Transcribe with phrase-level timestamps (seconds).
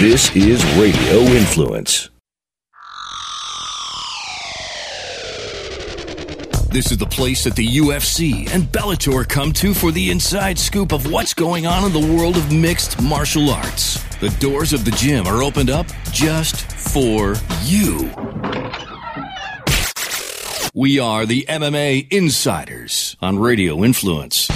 [0.00, 2.08] This is Radio Influence.
[6.70, 10.92] This is the place that the UFC and Bellator come to for the inside scoop
[10.92, 14.02] of what's going on in the world of mixed martial arts.
[14.20, 18.10] The doors of the gym are opened up just for you.
[20.72, 24.48] We are the MMA Insiders on Radio Influence.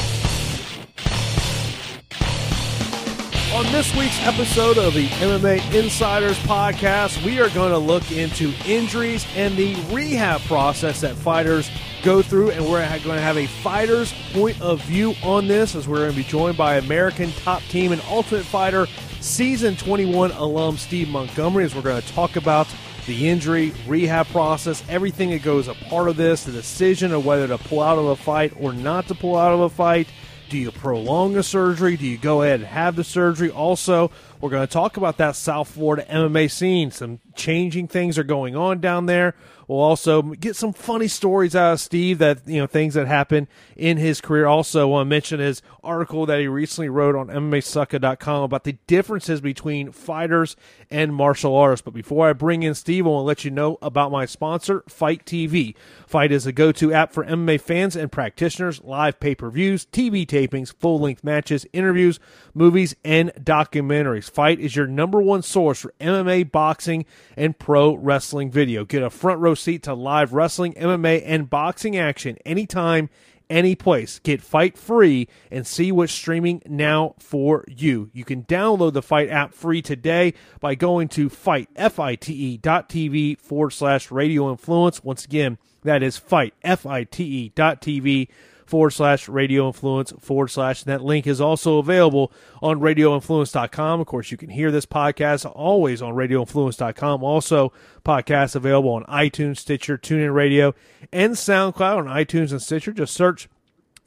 [3.65, 8.53] On this week's episode of the MMA Insiders podcast, we are going to look into
[8.67, 11.71] injuries and the rehab process that fighters
[12.03, 15.89] go through, and we're going to have a fighter's point of view on this as
[15.89, 18.87] we're going to be joined by American top team and Ultimate Fighter
[19.21, 22.69] season 21 alum Steve Montgomery as we're going to talk about
[23.07, 27.49] the injury, rehab process, everything that goes a part of this, the decision of whether
[27.49, 30.07] to pull out of a fight or not to pull out of a fight
[30.49, 31.97] do you prolong the surgery?
[31.97, 33.51] Do you go ahead and have the surgery?
[33.51, 36.91] Also, we're going to talk about that South Florida MMA scene.
[36.91, 39.35] Some changing things are going on down there.
[39.67, 43.49] We'll also get some funny stories out of Steve that, you know, things that happen
[43.77, 44.47] in his career.
[44.47, 49.41] Also, want to mention his article that he recently wrote on MMAsucka.com about the differences
[49.41, 50.57] between fighters
[50.91, 51.83] and martial artists.
[51.83, 54.85] But before I bring in Steve, I want to let you know about my sponsor,
[54.89, 55.75] FITE TV.
[56.15, 59.85] FITE is a go to app for MMA fans and practitioners, live pay per views,
[59.87, 62.21] TV tapings, full length matches, interviews,
[62.55, 64.31] movies, and documentaries.
[64.31, 67.05] FITE is your number one source for MMA, boxing,
[67.37, 68.85] and pro wrestling video.
[68.85, 73.11] Get a front row seat to live wrestling, MMA, and boxing action anytime,
[73.51, 74.21] any place.
[74.21, 78.09] Get FITE free and see what's streaming now for you.
[78.13, 83.37] You can download the FITE app free today by going to FITE, F-I-T-E dot TV
[83.37, 85.03] forward slash radio influence.
[85.03, 88.29] Once again, that is FITE, F-I-T-E dot TV
[88.67, 90.83] forward slash radio influence forward slash.
[90.85, 92.33] That link is also available
[92.63, 94.01] on radioinfluence.com.
[94.01, 97.23] Of course, you can hear this podcast always on radioinfluence.com.
[97.23, 97.73] Also,
[98.05, 100.75] podcasts available on iTunes, Stitcher, TuneIn Radio,
[101.13, 102.93] and SoundCloud on iTunes and Stitcher.
[102.93, 103.49] Just search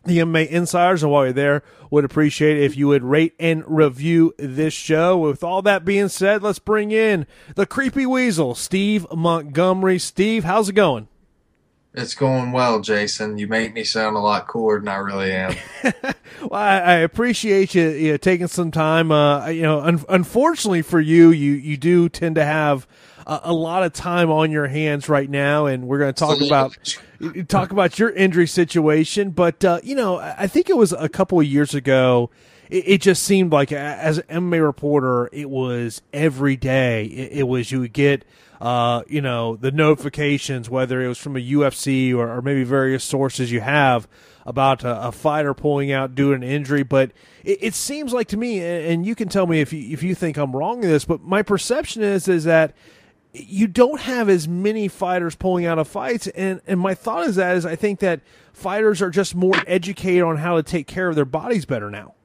[0.06, 1.04] the MMA Insiders.
[1.04, 5.18] And while you're there, would appreciate if you would rate and review this show.
[5.18, 10.00] With all that being said, let's bring in the creepy weasel, Steve Montgomery.
[10.00, 11.08] Steve, how's it going?
[11.98, 13.40] It's going well, Jason.
[13.40, 15.56] You make me sound a lot cooler than I really am.
[16.42, 19.12] well, I, I, appreciate you, you know, taking some time.
[19.12, 22.86] Uh, you know, un- unfortunately for you, you you do tend to have
[23.26, 26.40] a, a, lot of time on your hands right now, and we're going to talk
[26.40, 26.78] about
[27.48, 29.32] talk about your injury situation.
[29.32, 32.30] But uh, you know, I think it was a couple of years ago.
[32.70, 37.06] It, it just seemed like, as an MMA reporter, it was every day.
[37.06, 38.24] It, it was you would get
[38.60, 43.04] uh, you know, the notifications, whether it was from a UFC or, or maybe various
[43.04, 44.08] sources you have
[44.46, 46.82] about a, a, fighter pulling out due to an injury.
[46.82, 47.12] But
[47.44, 50.16] it, it seems like to me, and you can tell me if you, if you
[50.16, 52.74] think I'm wrong in this, but my perception is is that
[53.34, 57.36] you don't have as many fighters pulling out of fights, and and my thought is
[57.36, 58.22] that is I think that
[58.54, 62.16] fighters are just more educated on how to take care of their bodies better now.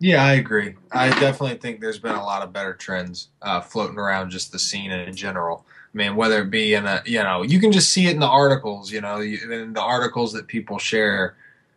[0.00, 0.76] Yeah, I agree.
[0.92, 4.58] I definitely think there's been a lot of better trends uh, floating around just the
[4.58, 5.64] scene in general.
[5.92, 8.20] I mean, whether it be in a, you know, you can just see it in
[8.20, 11.34] the articles, you know, in the articles that people share,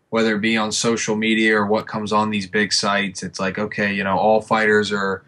[0.10, 3.24] whether it be on social media or what comes on these big sites.
[3.24, 5.24] It's like, okay, you know, all fighters are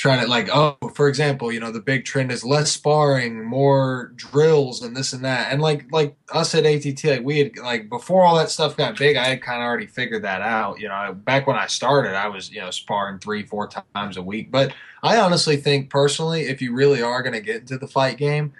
[0.00, 4.12] trying to like oh for example you know the big trend is less sparring more
[4.16, 5.52] drills and this and that.
[5.52, 8.96] And like like us at att like we had like before all that stuff got
[8.96, 12.14] big i had kind of already figured that out you know back when i started
[12.14, 14.50] i was you know sparring three four times a week.
[14.50, 14.72] But
[15.02, 18.54] i honestly think personally if you really are going to get into the fight game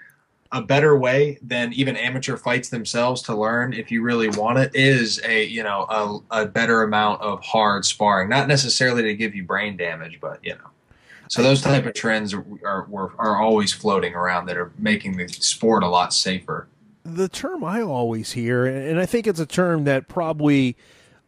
[0.51, 4.69] a better way than even amateur fights themselves to learn if you really want it
[4.75, 8.29] is a you know a, a better amount of hard sparring.
[8.29, 10.70] Not necessarily to give you brain damage but you know
[11.31, 15.29] so those type of trends are, are are always floating around that are making the
[15.29, 16.67] sport a lot safer.
[17.05, 20.75] The term I always hear, and I think it's a term that probably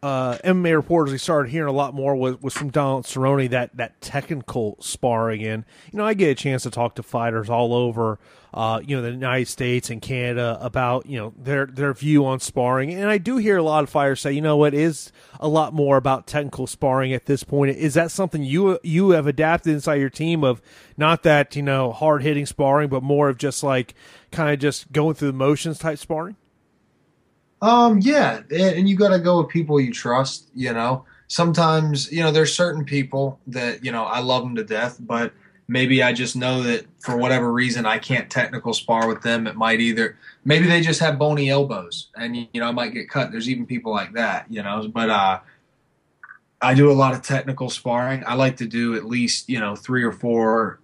[0.01, 3.77] uh, MMA reporters we started hearing a lot more was, was from Donald Cerrone that
[3.77, 7.73] that technical sparring, and you know I get a chance to talk to fighters all
[7.73, 8.19] over
[8.53, 12.39] uh, you know, the United States and Canada about, you know, their, their view on
[12.39, 12.93] sparring.
[12.93, 15.73] And I do hear a lot of fighters say, you know what, is a lot
[15.73, 17.75] more about technical sparring at this point.
[17.75, 20.61] Is that something you, you have adapted inside your team of
[20.97, 23.95] not that, you know, hard hitting sparring, but more of just like
[24.31, 26.35] kind of just going through the motions type sparring?
[27.61, 28.41] Um, yeah.
[28.51, 31.05] And you got to go with people you trust, you know.
[31.27, 35.33] Sometimes, you know, there's certain people that, you know, I love them to death, but
[35.67, 39.47] maybe I just know that for whatever reason I can't technical spar with them.
[39.47, 43.09] It might either maybe they just have bony elbows and you know I might get
[43.09, 43.31] cut.
[43.31, 44.87] There's even people like that, you know.
[44.87, 45.39] But uh,
[46.61, 48.23] I do a lot of technical sparring.
[48.25, 50.79] I like to do at least you know three or four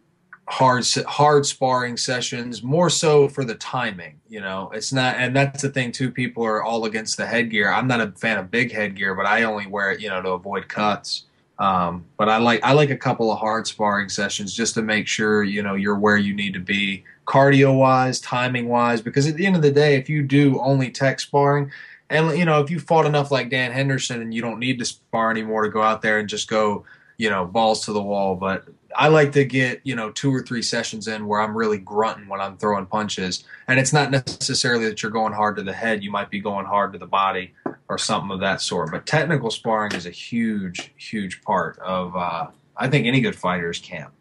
[0.49, 5.61] hard hard sparring sessions more so for the timing you know it's not and that's
[5.61, 8.71] the thing too people are all against the headgear i'm not a fan of big
[8.71, 11.25] headgear but i only wear it you know to avoid cuts
[11.59, 15.07] um, but i like i like a couple of hard sparring sessions just to make
[15.07, 19.35] sure you know you're where you need to be cardio wise timing wise because at
[19.35, 21.69] the end of the day if you do only tech sparring
[22.09, 24.85] and you know if you fought enough like dan henderson and you don't need to
[24.85, 26.83] spar anymore to go out there and just go
[27.17, 28.65] you know balls to the wall but
[28.95, 32.27] I like to get you know two or three sessions in where I'm really grunting
[32.27, 36.03] when I'm throwing punches, and it's not necessarily that you're going hard to the head.
[36.03, 37.53] You might be going hard to the body
[37.89, 38.91] or something of that sort.
[38.91, 42.47] But technical sparring is a huge, huge part of uh,
[42.77, 44.13] I think any good fighter's camp.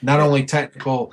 [0.00, 1.12] Not only technical,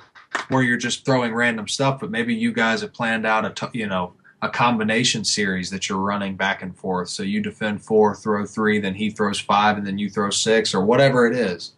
[0.50, 3.80] where you're just throwing random stuff, but maybe you guys have planned out a t-
[3.80, 7.10] you know a combination series that you're running back and forth.
[7.10, 10.74] So you defend four, throw three, then he throws five, and then you throw six,
[10.74, 11.74] or whatever it is.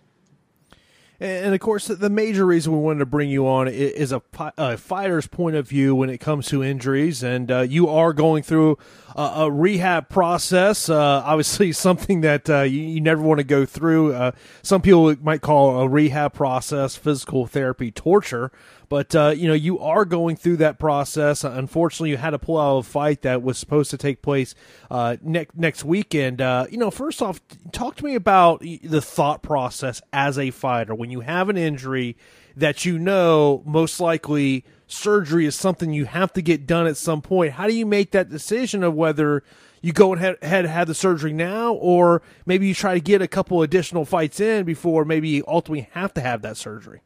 [1.20, 4.22] And of course, the major reason we wanted to bring you on is a,
[4.58, 7.24] a fighter's point of view when it comes to injuries.
[7.24, 8.78] And uh, you are going through
[9.16, 14.14] a, rehab process, uh, obviously, something that uh, you, you, never want to go through.
[14.14, 14.32] Uh,
[14.62, 18.52] some people might call a rehab process physical therapy torture.
[18.88, 21.44] But you know, you are going through that process.
[21.44, 24.54] Unfortunately, you had to pull out a fight that was supposed to take place
[24.92, 26.40] next next weekend.
[26.40, 27.42] You know, first off,
[27.72, 32.16] talk to me about the thought process as a fighter when you have an injury
[32.56, 37.22] that you know most likely surgery is something you have to get done at some
[37.22, 37.54] point.
[37.54, 39.44] How do you make that decision of whether
[39.82, 43.28] you go ahead and have the surgery now, or maybe you try to get a
[43.28, 47.02] couple additional fights in before maybe you ultimately have to have that surgery?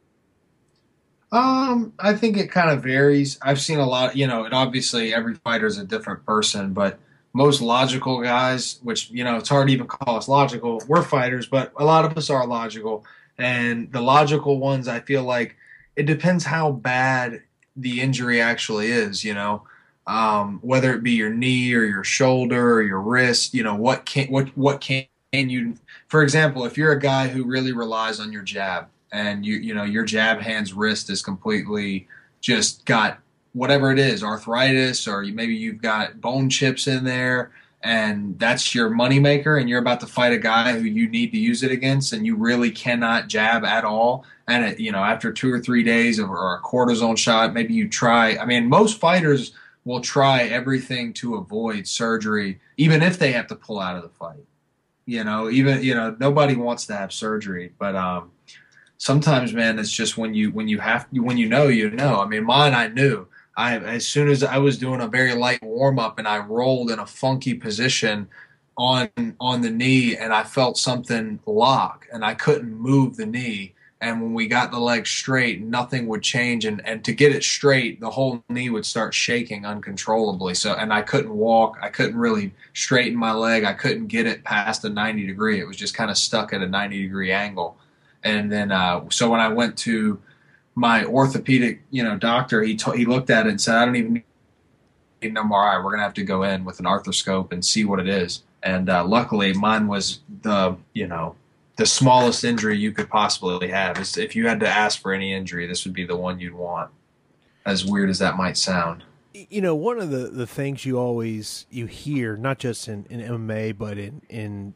[1.31, 3.37] Um, I think it kind of varies.
[3.41, 6.99] I've seen a lot, you know, and obviously every fighter is a different person, but
[7.33, 10.81] most logical guys, which, you know, it's hard to even call us logical.
[10.87, 13.05] We're fighters, but a lot of us are logical.
[13.37, 15.55] And the logical ones, I feel like
[15.95, 17.43] it depends how bad
[17.81, 19.63] the injury actually is, you know.
[20.07, 24.05] Um, whether it be your knee or your shoulder or your wrist, you know, what
[24.05, 25.75] can what what can you
[26.07, 29.73] for example, if you're a guy who really relies on your jab, and you you
[29.73, 32.07] know your jab hand's wrist is completely
[32.41, 33.19] just got
[33.53, 38.89] whatever it is arthritis or maybe you've got bone chips in there and that's your
[38.89, 42.13] moneymaker and you're about to fight a guy who you need to use it against
[42.13, 45.83] and you really cannot jab at all and it, you know after two or three
[45.83, 49.53] days of, or a cortisone shot maybe you try i mean most fighters
[49.85, 54.09] will try everything to avoid surgery even if they have to pull out of the
[54.09, 54.43] fight
[55.05, 58.31] you know even you know nobody wants to have surgery but um
[58.99, 62.21] sometimes, man, it's just when you when you have when you know you know.
[62.21, 63.27] I mean, mine I knew.
[63.57, 66.91] I as soon as I was doing a very light warm up and I rolled
[66.91, 68.29] in a funky position
[68.77, 69.09] on
[69.39, 73.73] on the knee and I felt something lock and I couldn't move the knee.
[74.01, 76.63] And when we got the leg straight, nothing would change.
[76.63, 80.53] And, and to get it straight, the whole knee would start shaking uncontrollably.
[80.53, 81.77] So, and I couldn't walk.
[81.81, 83.65] I couldn't really straighten my leg.
[83.65, 85.59] I couldn't get it past a 90 degree.
[85.59, 87.77] It was just kind of stuck at a 90 degree angle.
[88.23, 90.21] And then, uh, so when I went to
[90.75, 93.95] my orthopedic, you know, doctor, he t- he looked at it and said, "I don't
[93.97, 94.23] even need
[95.21, 95.83] an MRI.
[95.83, 98.89] We're gonna have to go in with an arthroscope and see what it is." And
[98.89, 101.35] uh, luckily, mine was the, you know,
[101.79, 103.97] the smallest injury you could possibly have.
[103.97, 106.53] Is if you had to ask for any injury, this would be the one you'd
[106.53, 106.91] want.
[107.65, 111.67] As weird as that might sound you know one of the, the things you always
[111.69, 114.73] you hear not just in, in mma but in, in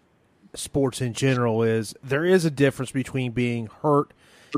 [0.53, 4.13] sports in general is there is a difference between being hurt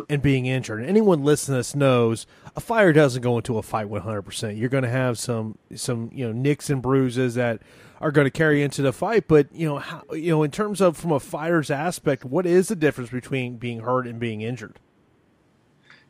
[0.09, 0.81] and being injured.
[0.81, 4.57] And anyone listening to this knows a fighter doesn't go into a fight 100%.
[4.57, 7.61] You're going to have some some you know nicks and bruises that
[8.05, 10.79] are going to carry into the fight, but you know how, you know in terms
[10.79, 14.79] of from a fighter's aspect, what is the difference between being hurt and being injured?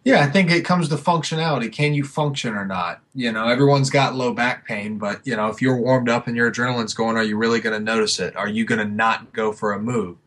[0.03, 1.71] Yeah, I think it comes to functionality.
[1.71, 3.01] Can you function or not?
[3.13, 6.35] You know, everyone's got low back pain, but you know, if you're warmed up and
[6.35, 8.35] your adrenaline's going, are you really going to notice it?
[8.35, 10.17] Are you going to not go for a move?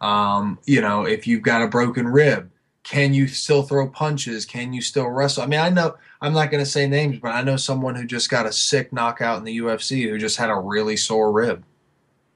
[0.00, 2.50] Um, you know, if you've got a broken rib,
[2.84, 4.44] can you still throw punches?
[4.44, 5.42] Can you still wrestle?
[5.42, 8.04] I mean, I know I'm not going to say names, but I know someone who
[8.04, 11.64] just got a sick knockout in the UFC who just had a really sore rib.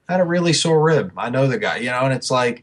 [0.08, 1.12] Had a really sore rib.
[1.16, 2.62] I know the guy, you know, and it's like,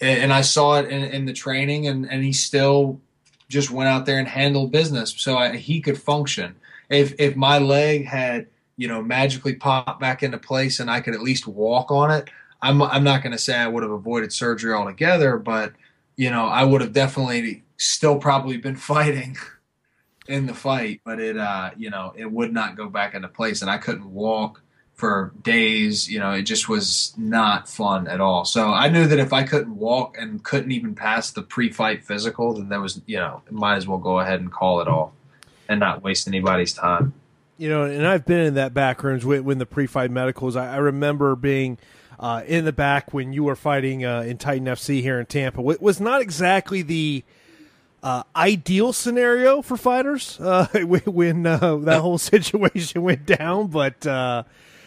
[0.00, 3.00] and I saw it in, in the training, and and he still
[3.48, 6.54] just went out there and handled business so I, he could function.
[6.88, 8.46] If if my leg had
[8.76, 12.30] you know magically popped back into place and I could at least walk on it,
[12.62, 15.72] I'm I'm not going to say I would have avoided surgery altogether, but
[16.18, 19.38] you know I would have definitely still probably been fighting
[20.26, 23.62] in the fight, but it uh you know it would not go back into place,
[23.62, 24.60] and I couldn't walk
[24.98, 26.10] for days.
[26.10, 28.44] You know, it just was not fun at all.
[28.44, 32.54] So I knew that if I couldn't walk and couldn't even pass the pre-fight physical,
[32.54, 35.12] then there was, you know, might as well go ahead and call it off
[35.68, 37.14] and not waste anybody's time.
[37.58, 40.56] You know, and I've been in that back rooms when, the pre-fight medicals.
[40.56, 41.78] I, I remember being
[42.18, 45.66] uh, in the back when you were fighting uh, in Titan FC here in Tampa.
[45.70, 47.24] It was not exactly the
[48.02, 50.66] uh, ideal scenario for fighters uh,
[51.06, 54.44] when uh, that whole situation went down, but uh,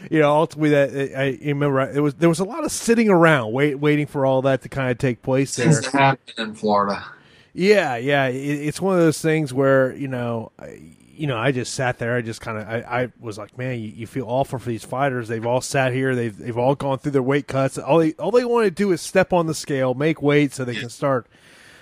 [0.09, 3.51] you know, ultimately, that I, remember it was there was a lot of sitting around,
[3.51, 5.55] wait, waiting for all that to kind of take place.
[5.55, 7.05] There, Things happen in Florida.
[7.53, 10.79] Yeah, yeah, it, it's one of those things where you know, I,
[11.21, 12.15] you know, I just sat there.
[12.15, 14.83] I just kind of, I, I, was like, man, you, you, feel awful for these
[14.83, 15.27] fighters.
[15.27, 16.15] They've all sat here.
[16.15, 17.77] They've they've all gone through their weight cuts.
[17.77, 20.65] All they all they want to do is step on the scale, make weight, so
[20.65, 21.27] they can start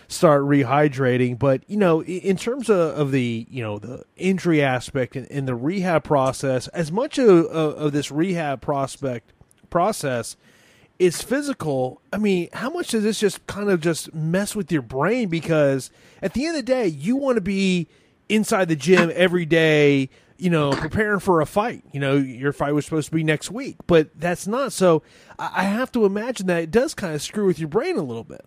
[0.10, 1.40] start rehydrating.
[1.40, 5.48] But you know, in terms of, of the you know the injury aspect and, and
[5.48, 9.32] the rehab process, as much of, of, of this rehab prospect
[9.70, 10.36] process
[10.98, 12.02] is physical.
[12.12, 15.30] I mean, how much does this just kind of just mess with your brain?
[15.30, 15.92] Because
[16.22, 17.88] at the end of the day, you want to be
[18.30, 20.10] inside the gym every day
[20.40, 21.84] you know, preparing for a fight.
[21.92, 24.72] You know, your fight was supposed to be next week, but that's not.
[24.72, 25.04] So
[25.38, 28.24] I have to imagine that it does kind of screw with your brain a little
[28.24, 28.46] bit.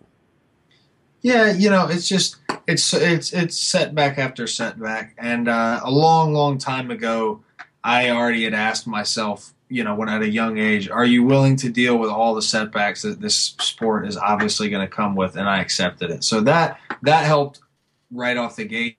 [1.21, 2.37] Yeah, you know, it's just
[2.67, 7.43] it's it's it's setback after setback, and uh, a long, long time ago,
[7.83, 11.55] I already had asked myself, you know, when at a young age, are you willing
[11.57, 15.37] to deal with all the setbacks that this sport is obviously going to come with?
[15.37, 16.23] And I accepted it.
[16.23, 17.61] So that that helped
[18.11, 18.97] right off the gate.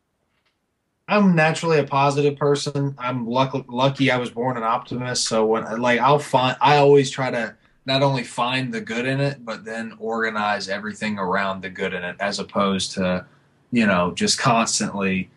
[1.07, 2.95] I'm naturally a positive person.
[2.99, 5.29] I'm lucky, lucky I was born an optimist.
[5.29, 7.55] So when like I'll find, I always try to
[7.87, 12.03] not only find the good in it, but then organize everything around the good in
[12.03, 13.27] it, as opposed to,
[13.71, 15.29] you know, just constantly,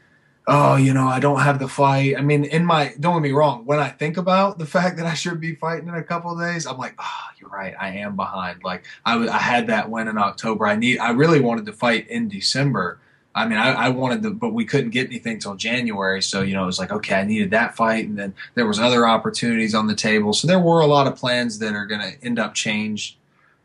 [0.48, 2.18] oh, you know, I don't have the fight.
[2.18, 5.06] I mean, in my, don't get me wrong, when I think about the fact that
[5.06, 8.16] I should be fighting in a couple days, I'm like, oh, you're right, I am
[8.16, 8.64] behind.
[8.64, 10.66] Like I, I had that win in October.
[10.66, 13.02] I need, I really wanted to fight in December
[13.38, 16.22] I mean, I, I, wanted to, but we couldn't get anything till January.
[16.24, 18.08] So, you know, it was like, okay, I needed that fight.
[18.08, 20.34] And then there was other opportunities on the table.
[20.34, 23.15] So there were a lot of plans that are going to end up changed.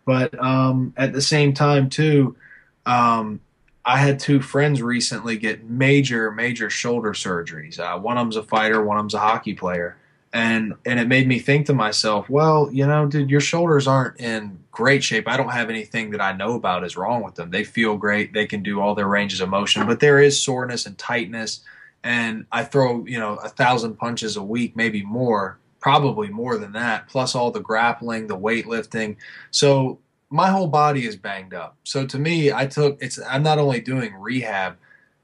[0.05, 2.37] But um, at the same time, too,
[2.85, 3.41] um,
[3.85, 7.79] I had two friends recently get major, major shoulder surgeries.
[7.79, 9.97] Uh, one of them's a fighter, one of them's a hockey player
[10.33, 14.19] and and it made me think to myself, well, you know, dude, your shoulders aren't
[14.19, 15.29] in great shape.
[15.29, 17.51] I don't have anything that I know about is wrong with them.
[17.51, 18.33] They feel great.
[18.33, 21.61] They can do all their ranges of motion, but there is soreness and tightness.
[22.03, 26.73] And I throw, you know, a thousand punches a week, maybe more, probably more than
[26.73, 29.17] that, plus all the grappling, the weightlifting.
[29.51, 29.99] So
[30.31, 31.77] my whole body is banged up.
[31.85, 34.79] So to me, I took it's I'm not only doing rehab,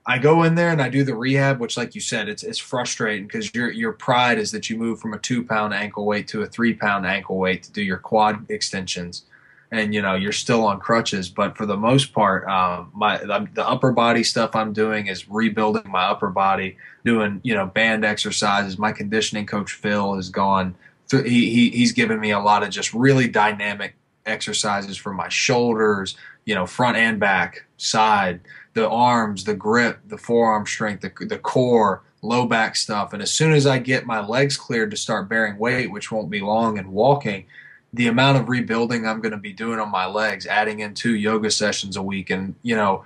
[0.09, 2.59] I go in there and I do the rehab, which, like you said, it's it's
[2.59, 6.27] frustrating because your your pride is that you move from a two pound ankle weight
[6.29, 9.25] to a three pound ankle weight to do your quad extensions,
[9.71, 11.29] and you know you're still on crutches.
[11.29, 15.91] But for the most part, um, my the upper body stuff I'm doing is rebuilding
[15.91, 18.79] my upper body, doing you know band exercises.
[18.79, 20.75] My conditioning coach Phil has gone.
[21.09, 25.29] Through, he, he he's given me a lot of just really dynamic exercises for my
[25.29, 28.41] shoulders, you know, front and back, side
[28.75, 33.13] the arms, the grip, the forearm strength, the, the core, low back stuff.
[33.13, 36.31] And as soon as I get my legs cleared to start bearing weight, which won't
[36.31, 37.47] be long, and walking,
[37.93, 41.15] the amount of rebuilding I'm going to be doing on my legs, adding in two
[41.15, 43.05] yoga sessions a week, and you know,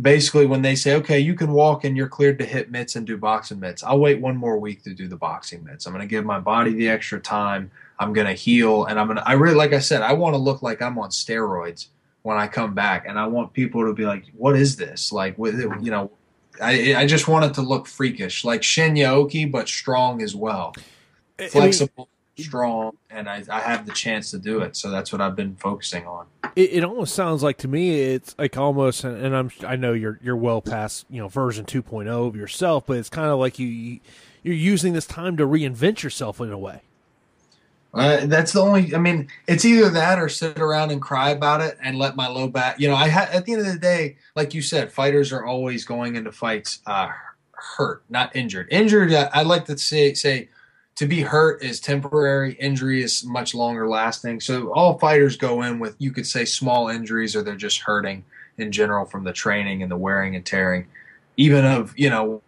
[0.00, 3.06] basically when they say, okay, you can walk and you're cleared to hit mitts and
[3.06, 5.86] do boxing mitts, I'll wait one more week to do the boxing mitts.
[5.86, 7.70] I'm going to give my body the extra time.
[7.98, 9.28] I'm going to heal, and I'm going to.
[9.28, 11.86] I really, like I said, I want to look like I'm on steroids
[12.24, 15.38] when I come back, and I want people to be like, "What is this?" Like,
[15.38, 16.10] with you know,
[16.60, 20.74] I I just want it to look freakish, like Shinya Aoki, but strong as well,
[21.50, 25.12] flexible, I mean, strong, and I I have the chance to do it, so that's
[25.12, 26.26] what I've been focusing on.
[26.56, 30.18] It, it almost sounds like to me it's like almost, and I'm I know you're
[30.22, 34.00] you're well past you know version 2.0 of yourself, but it's kind of like you
[34.42, 36.80] you're using this time to reinvent yourself in a way.
[37.94, 38.94] Uh, that's the only.
[38.94, 42.26] I mean, it's either that or sit around and cry about it and let my
[42.26, 42.80] low back.
[42.80, 45.44] You know, I ha- at the end of the day, like you said, fighters are
[45.44, 47.08] always going into fights uh,
[47.52, 48.66] hurt, not injured.
[48.70, 50.48] Injured, I like to say say
[50.96, 52.54] to be hurt is temporary.
[52.54, 54.40] Injury is much longer lasting.
[54.40, 58.24] So all fighters go in with you could say small injuries or they're just hurting
[58.58, 60.86] in general from the training and the wearing and tearing.
[61.36, 62.42] Even of you know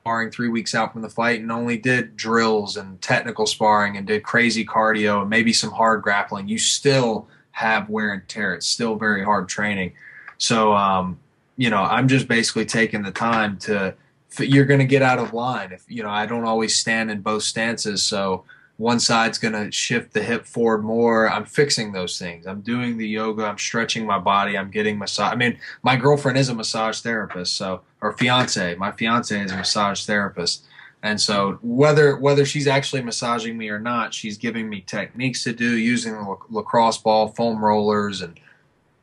[0.00, 4.06] sparring three weeks out from the fight and only did drills and technical sparring and
[4.06, 8.54] did crazy cardio and maybe some hard grappling, you still have wear and tear.
[8.54, 9.92] It's still very hard training.
[10.38, 11.18] So, um,
[11.58, 13.94] you know, I'm just basically taking the time to,
[14.38, 15.70] you're going to get out of line.
[15.70, 18.02] If, you know, I don't always stand in both stances.
[18.02, 18.44] So,
[18.80, 21.30] one side's going to shift the hip forward more.
[21.30, 22.46] I'm fixing those things.
[22.46, 23.44] I'm doing the yoga.
[23.44, 24.56] I'm stretching my body.
[24.56, 25.34] I'm getting massage.
[25.34, 28.74] I mean, my girlfriend is a massage therapist, so or fiance.
[28.76, 30.64] My fiance is a massage therapist,
[31.02, 35.52] and so whether whether she's actually massaging me or not, she's giving me techniques to
[35.52, 38.40] do using the lacrosse ball, foam rollers, and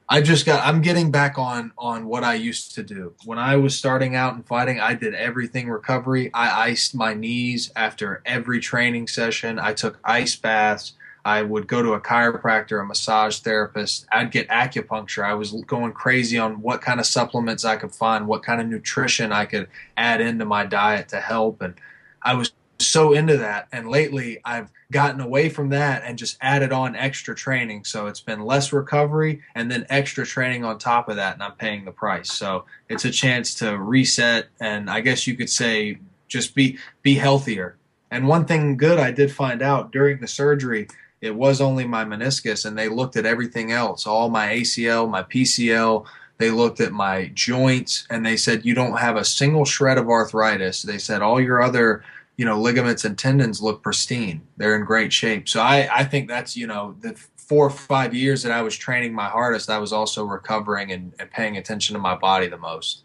[0.09, 3.13] I just got I'm getting back on on what I used to do.
[3.25, 6.31] When I was starting out and fighting, I did everything recovery.
[6.33, 9.59] I iced my knees after every training session.
[9.59, 10.93] I took ice baths.
[11.25, 14.07] I would go to a chiropractor, a massage therapist.
[14.09, 15.25] I'd get acupuncture.
[15.25, 18.67] I was going crazy on what kind of supplements I could find, what kind of
[18.67, 21.73] nutrition I could add into my diet to help and
[22.21, 23.67] I was so into that.
[23.71, 27.83] And lately, I've gotten away from that and just added on extra training.
[27.83, 31.53] So it's been less recovery and then extra training on top of that, and I'm
[31.53, 32.31] paying the price.
[32.31, 37.15] So it's a chance to reset and I guess you could say just be be
[37.15, 37.77] healthier.
[38.11, 40.87] And one thing good I did find out during the surgery,
[41.19, 45.23] it was only my meniscus, and they looked at everything else, all my ACL, my
[45.23, 46.05] PCL.
[46.37, 50.07] They looked at my joints and they said, You don't have a single shred of
[50.07, 50.83] arthritis.
[50.83, 52.03] They said, All your other
[52.37, 54.41] you know ligaments and tendons look pristine.
[54.55, 55.49] They're in great shape.
[55.49, 58.75] So i i think that's you know the four or five years that i was
[58.75, 62.57] training my hardest i was also recovering and, and paying attention to my body the
[62.57, 63.03] most.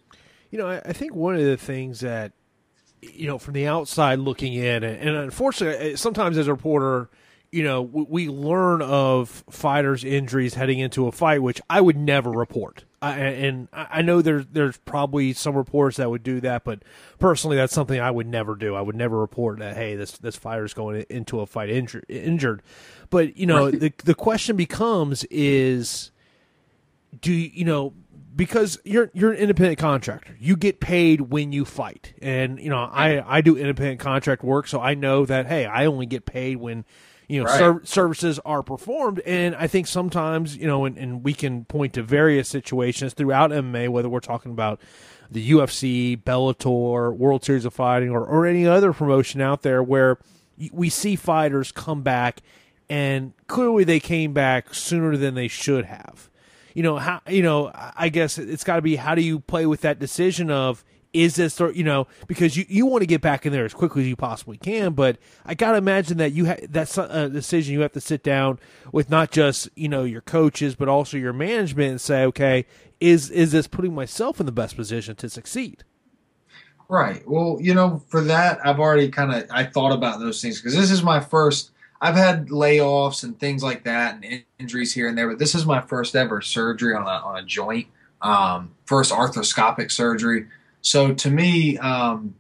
[0.51, 2.33] You know i, I think one of the things that
[3.01, 7.09] you know from the outside looking in and, and unfortunately uh, sometimes as a reporter
[7.51, 12.31] you know we learn of fighters injuries heading into a fight which i would never
[12.31, 16.85] report I, and I know there's there's probably some reports that would do that, but
[17.19, 18.77] personally, that's something I would never do.
[18.77, 22.07] I would never report that hey, this this fighter's going into a fight injured.
[22.09, 22.63] injured.
[23.11, 26.13] But you know, the the question becomes is,
[27.21, 27.93] do you, you know
[28.35, 30.37] because you're you're an independent contractor.
[30.41, 34.69] You get paid when you fight, and you know I I do independent contract work,
[34.69, 36.85] so I know that hey, I only get paid when
[37.33, 37.59] you know right.
[37.59, 41.95] ser- services are performed and i think sometimes you know and, and, we can point
[41.95, 44.79] to various situations throughout mma whether we're talking about
[45.31, 50.19] the ufc bellator world series of fighting or, or any other promotion out there where
[50.73, 52.43] we see fighters come back
[52.91, 56.29] and clearly they came back sooner than they should have
[56.75, 59.65] you know how you know i guess it's got to be how do you play
[59.65, 63.45] with that decision of is this you know because you, you want to get back
[63.45, 66.57] in there as quickly as you possibly can but i gotta imagine that you ha-
[66.69, 68.59] that's a decision you have to sit down
[68.93, 72.65] with not just you know your coaches but also your management and say okay
[73.01, 75.85] is is this putting myself in the best position to succeed?
[76.89, 77.29] Right.
[77.29, 80.77] Well you know for that i've already kind of i thought about those things because
[80.77, 81.71] this is my first
[82.01, 85.65] i've had layoffs and things like that and injuries here and there but this is
[85.65, 87.87] my first ever surgery on a, on a joint
[88.21, 90.47] um, first arthroscopic surgery
[90.83, 92.35] so to me, um,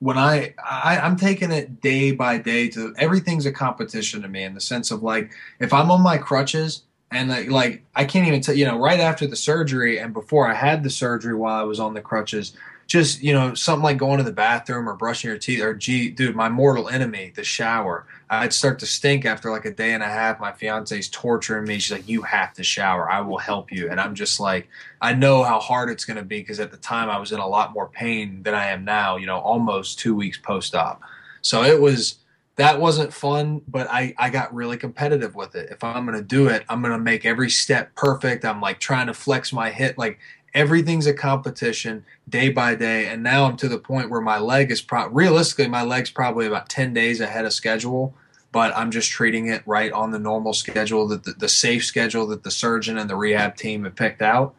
[0.00, 4.42] when I, I I'm taking it day by day to everything's a competition to me
[4.42, 8.26] in the sense of like if I'm on my crutches and like, like I can't
[8.26, 11.58] even tell you know right after the surgery and before I had the surgery while
[11.58, 12.54] I was on the crutches
[12.86, 16.08] just you know something like going to the bathroom or brushing your teeth or gee
[16.08, 20.02] dude my mortal enemy the shower i'd start to stink after like a day and
[20.02, 23.72] a half my fiance's torturing me she's like you have to shower i will help
[23.72, 24.68] you and i'm just like
[25.00, 27.40] i know how hard it's going to be because at the time i was in
[27.40, 31.02] a lot more pain than i am now you know almost two weeks post-op
[31.42, 32.18] so it was
[32.56, 35.68] that wasn't fun, but I, I got really competitive with it.
[35.70, 38.46] If I'm going to do it, I'm going to make every step perfect.
[38.46, 39.96] I'm like trying to flex my hip.
[39.98, 40.18] Like
[40.56, 44.70] everything's a competition day by day and now i'm to the point where my leg
[44.70, 48.14] is pro- realistically my leg's probably about 10 days ahead of schedule
[48.52, 52.26] but i'm just treating it right on the normal schedule that the, the safe schedule
[52.26, 54.56] that the surgeon and the rehab team have picked out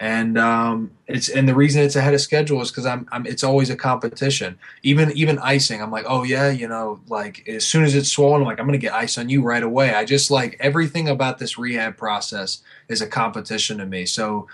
[0.00, 3.44] and um, it's and the reason it's ahead of schedule is because I'm, I'm it's
[3.44, 4.58] always a competition.
[4.82, 8.40] Even even icing, I'm like, oh yeah, you know, like as soon as it's swollen,
[8.40, 9.92] I'm like, I'm gonna get ice on you right away.
[9.92, 14.06] I just like everything about this rehab process is a competition to me.
[14.06, 14.48] So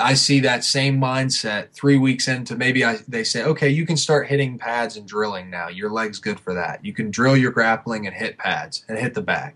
[0.00, 3.96] I see that same mindset three weeks into maybe I, they say, okay, you can
[3.96, 5.68] start hitting pads and drilling now.
[5.68, 6.84] Your leg's good for that.
[6.84, 9.54] You can drill your grappling and hit pads and hit the bag.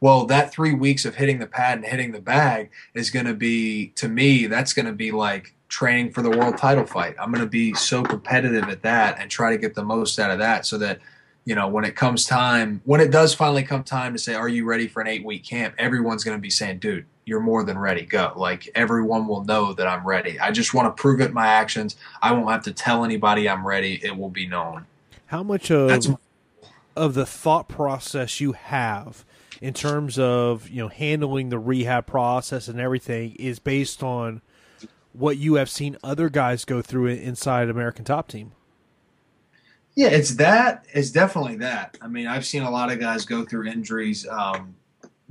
[0.00, 3.34] Well, that three weeks of hitting the pad and hitting the bag is going to
[3.34, 7.14] be, to me, that's going to be like training for the world title fight.
[7.18, 10.30] I'm going to be so competitive at that and try to get the most out
[10.30, 11.00] of that so that
[11.44, 14.48] you know, when it comes time, when it does finally come time to say, are
[14.48, 15.74] you ready for an eight week camp?
[15.78, 18.04] Everyone's going to be saying, dude, you're more than ready.
[18.04, 18.32] Go.
[18.34, 20.38] Like everyone will know that I'm ready.
[20.40, 21.94] I just want to prove it in my actions.
[22.20, 24.00] I won't have to tell anybody I'm ready.
[24.02, 24.86] It will be known.
[25.26, 26.08] How much of That's,
[26.96, 29.24] of the thought process you have
[29.60, 34.42] in terms of you know handling the rehab process and everything is based on
[35.12, 38.52] what you have seen other guys go through inside American Top Team?
[39.94, 40.84] Yeah, it's that.
[40.92, 41.96] It's definitely that.
[42.02, 44.74] I mean, I've seen a lot of guys go through injuries, um,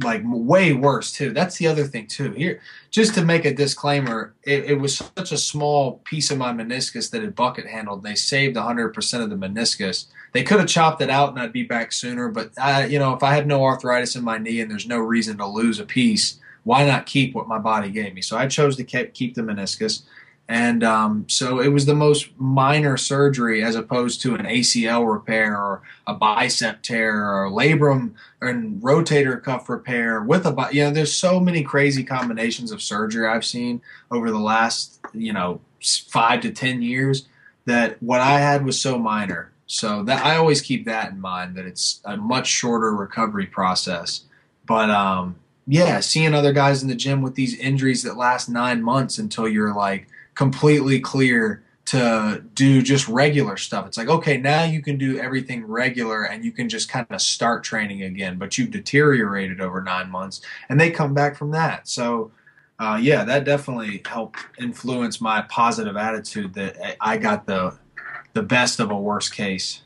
[0.01, 1.31] like way worse too.
[1.31, 2.31] That's the other thing too.
[2.31, 6.51] Here, just to make a disclaimer, it, it was such a small piece of my
[6.51, 8.03] meniscus that it bucket handled.
[8.03, 10.05] They saved 100% of the meniscus.
[10.31, 12.29] They could have chopped it out and I'd be back sooner.
[12.29, 14.99] But I, you know, if I have no arthritis in my knee and there's no
[14.99, 18.21] reason to lose a piece, why not keep what my body gave me?
[18.21, 20.03] So I chose to keep, keep the meniscus.
[20.49, 25.55] And um, so it was the most minor surgery as opposed to an ACL repair
[25.55, 31.13] or a bicep tear or labrum and rotator cuff repair with a, you know, there's
[31.13, 35.61] so many crazy combinations of surgery I've seen over the last, you know,
[36.07, 37.27] five to 10 years
[37.65, 39.51] that what I had was so minor.
[39.67, 44.23] So that I always keep that in mind that it's a much shorter recovery process.
[44.65, 45.35] But um,
[45.67, 49.47] yeah, seeing other guys in the gym with these injuries that last nine months until
[49.47, 50.07] you're like
[50.39, 53.85] completely clear to do just regular stuff.
[53.85, 57.19] It's like, okay, now you can do everything regular and you can just kind of
[57.19, 61.89] start training again, but you've deteriorated over nine months and they come back from that.
[61.89, 62.31] So,
[62.79, 67.77] uh, yeah, that definitely helped influence my positive attitude that I got the
[68.31, 69.81] the best of a worst case.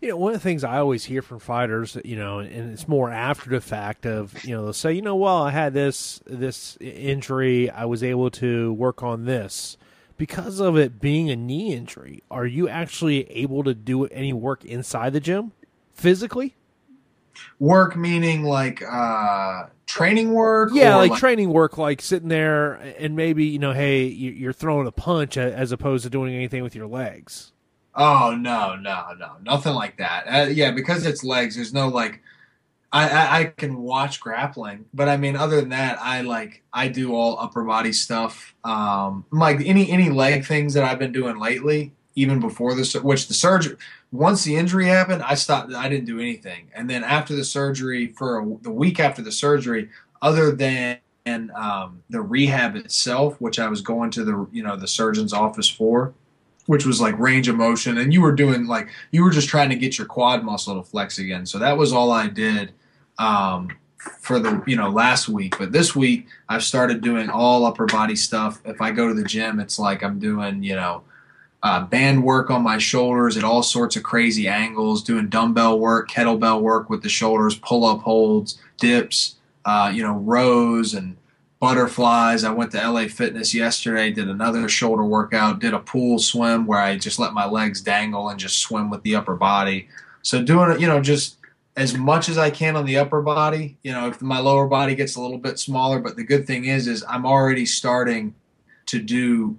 [0.00, 2.88] You know, one of the things I always hear from fighters, you know, and it's
[2.88, 6.20] more after the fact of, you know, they'll say, you know, well, I had this
[6.24, 9.76] this injury, I was able to work on this
[10.16, 12.22] because of it being a knee injury.
[12.30, 15.52] Are you actually able to do any work inside the gym
[15.92, 16.56] physically?
[17.58, 20.70] Work meaning like uh training work?
[20.72, 24.86] Yeah, like, like, training work, like sitting there and maybe you know, hey, you're throwing
[24.86, 27.52] a punch as opposed to doing anything with your legs.
[28.00, 30.24] Oh no, no, no, nothing like that.
[30.26, 31.56] Uh, yeah, because it's legs.
[31.56, 32.22] There's no like.
[32.92, 36.88] I, I, I can watch grappling, but I mean, other than that, I like I
[36.88, 38.54] do all upper body stuff.
[38.64, 43.28] Um, like any any leg things that I've been doing lately, even before this, which
[43.28, 43.76] the surgery,
[44.12, 45.74] once the injury happened, I stopped.
[45.74, 49.30] I didn't do anything, and then after the surgery, for a, the week after the
[49.30, 49.90] surgery,
[50.22, 51.00] other than
[51.54, 55.68] um, the rehab itself, which I was going to the you know the surgeon's office
[55.68, 56.14] for,
[56.70, 59.70] which was like range of motion, and you were doing like you were just trying
[59.70, 61.44] to get your quad muscle to flex again.
[61.44, 62.70] So that was all I did
[63.18, 65.58] um, for the you know last week.
[65.58, 68.60] But this week I've started doing all upper body stuff.
[68.64, 71.02] If I go to the gym, it's like I'm doing you know
[71.64, 76.08] uh, band work on my shoulders at all sorts of crazy angles, doing dumbbell work,
[76.08, 81.16] kettlebell work with the shoulders, pull up holds, dips, uh, you know rows and
[81.60, 82.42] butterflies.
[82.42, 86.80] I went to LA Fitness yesterday, did another shoulder workout, did a pool swim where
[86.80, 89.88] I just let my legs dangle and just swim with the upper body.
[90.22, 91.36] So doing it, you know, just
[91.76, 93.76] as much as I can on the upper body.
[93.82, 96.64] You know, if my lower body gets a little bit smaller, but the good thing
[96.64, 98.34] is, is I'm already starting
[98.86, 99.56] to do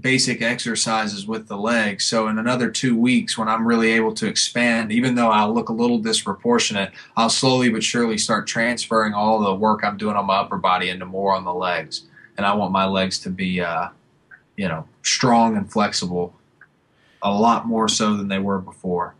[0.00, 2.04] basic exercises with the legs.
[2.04, 5.68] So in another two weeks, when I'm really able to expand, even though I'll look
[5.68, 10.26] a little disproportionate, I'll slowly but surely start transferring all the work I'm doing on
[10.26, 12.04] my upper body into more on the legs.
[12.36, 13.88] And I want my legs to be, uh,
[14.56, 16.34] you know, strong and flexible,
[17.22, 19.14] a lot more so than they were before.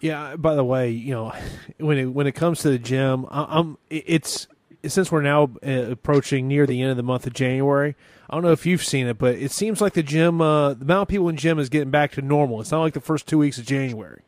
[0.00, 0.36] Yeah.
[0.36, 1.32] By the way, you know,
[1.78, 4.48] when it when it comes to the gym, I'm it's
[4.86, 7.94] since we're now uh, approaching near the end of the month of January.
[8.32, 10.84] I don't know if you've seen it, but it seems like the gym, uh, the
[10.86, 12.62] amount of people in gym is getting back to normal.
[12.62, 14.22] It's not like the first two weeks of January,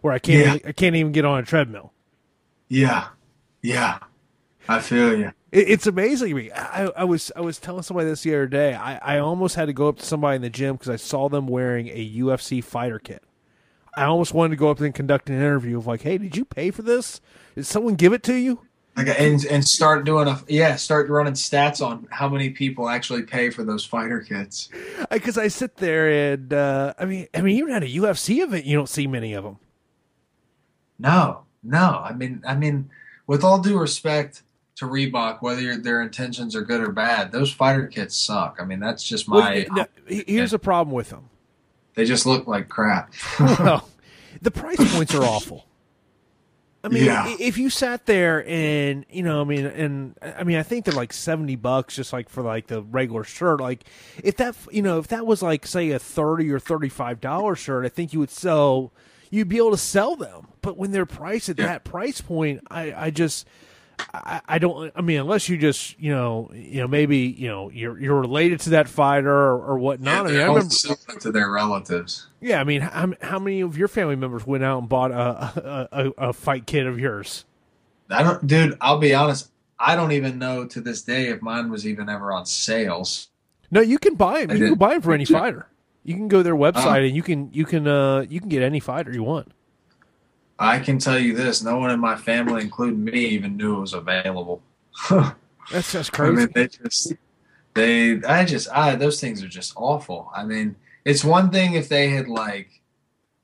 [0.00, 0.54] where I can't, yeah.
[0.56, 1.92] even, I can't even get on a treadmill.
[2.66, 3.06] Yeah,
[3.62, 4.00] yeah,
[4.68, 5.32] I feel you.
[5.52, 6.50] It, it's amazing to me.
[6.50, 8.74] I, I, was, I was telling somebody this the other day.
[8.74, 11.28] I, I almost had to go up to somebody in the gym because I saw
[11.28, 13.22] them wearing a UFC fighter kit.
[13.96, 16.44] I almost wanted to go up and conduct an interview of like, "Hey, did you
[16.44, 17.20] pay for this?
[17.54, 18.65] Did someone give it to you?"
[18.96, 23.24] Like and and start doing a yeah, start running stats on how many people actually
[23.24, 24.70] pay for those fighter kits.
[25.10, 28.42] Because I, I, sit there and uh, I mean, I mean, even at a UFC
[28.42, 29.58] event, you don't see many of them.
[30.98, 32.02] No, no.
[32.02, 32.88] I mean, I mean,
[33.26, 34.42] with all due respect
[34.76, 38.56] to Reebok, whether their intentions are good or bad, those fighter kits suck.
[38.60, 39.66] I mean, that's just my.
[39.70, 41.28] Well, here's a problem with them.
[41.96, 43.12] They just look like crap.
[43.40, 43.88] well,
[44.42, 45.65] the price points are awful.
[46.86, 47.34] I mean, yeah.
[47.40, 50.94] if you sat there and you know, I mean, and I mean, I think they're
[50.94, 53.60] like seventy bucks just like for like the regular shirt.
[53.60, 53.82] Like,
[54.22, 57.56] if that you know, if that was like say a thirty or thirty five dollar
[57.56, 58.92] shirt, I think you would sell.
[59.30, 61.66] You'd be able to sell them, but when they're priced at yeah.
[61.66, 63.48] that price point, I I just
[63.98, 64.92] I, I, don't.
[64.94, 68.60] I mean, unless you just you know you know maybe you know you're you're related
[68.60, 70.14] to that fighter or, or whatnot.
[70.14, 72.26] Yeah, I mean, I remember to their relatives.
[72.40, 75.16] Yeah, I mean, how, how many of your family members went out and bought a,
[75.16, 77.44] a, a, a fight kit of yours?
[78.10, 78.76] I don't, dude.
[78.80, 79.50] I'll be honest.
[79.78, 83.28] I don't even know to this day if mine was even ever on sales.
[83.70, 84.56] No, you can buy them.
[84.56, 85.68] You can buy them for any fighter.
[86.02, 88.62] You can go to their website and you can you can uh you can get
[88.62, 89.50] any fighter you want.
[90.58, 93.80] I can tell you this: no one in my family, including me, even knew it
[93.80, 94.62] was available.
[95.70, 96.32] That's just crazy.
[96.32, 97.12] I mean, they just
[97.74, 100.30] they I just I those things are just awful.
[100.34, 102.68] I mean, it's one thing if they had like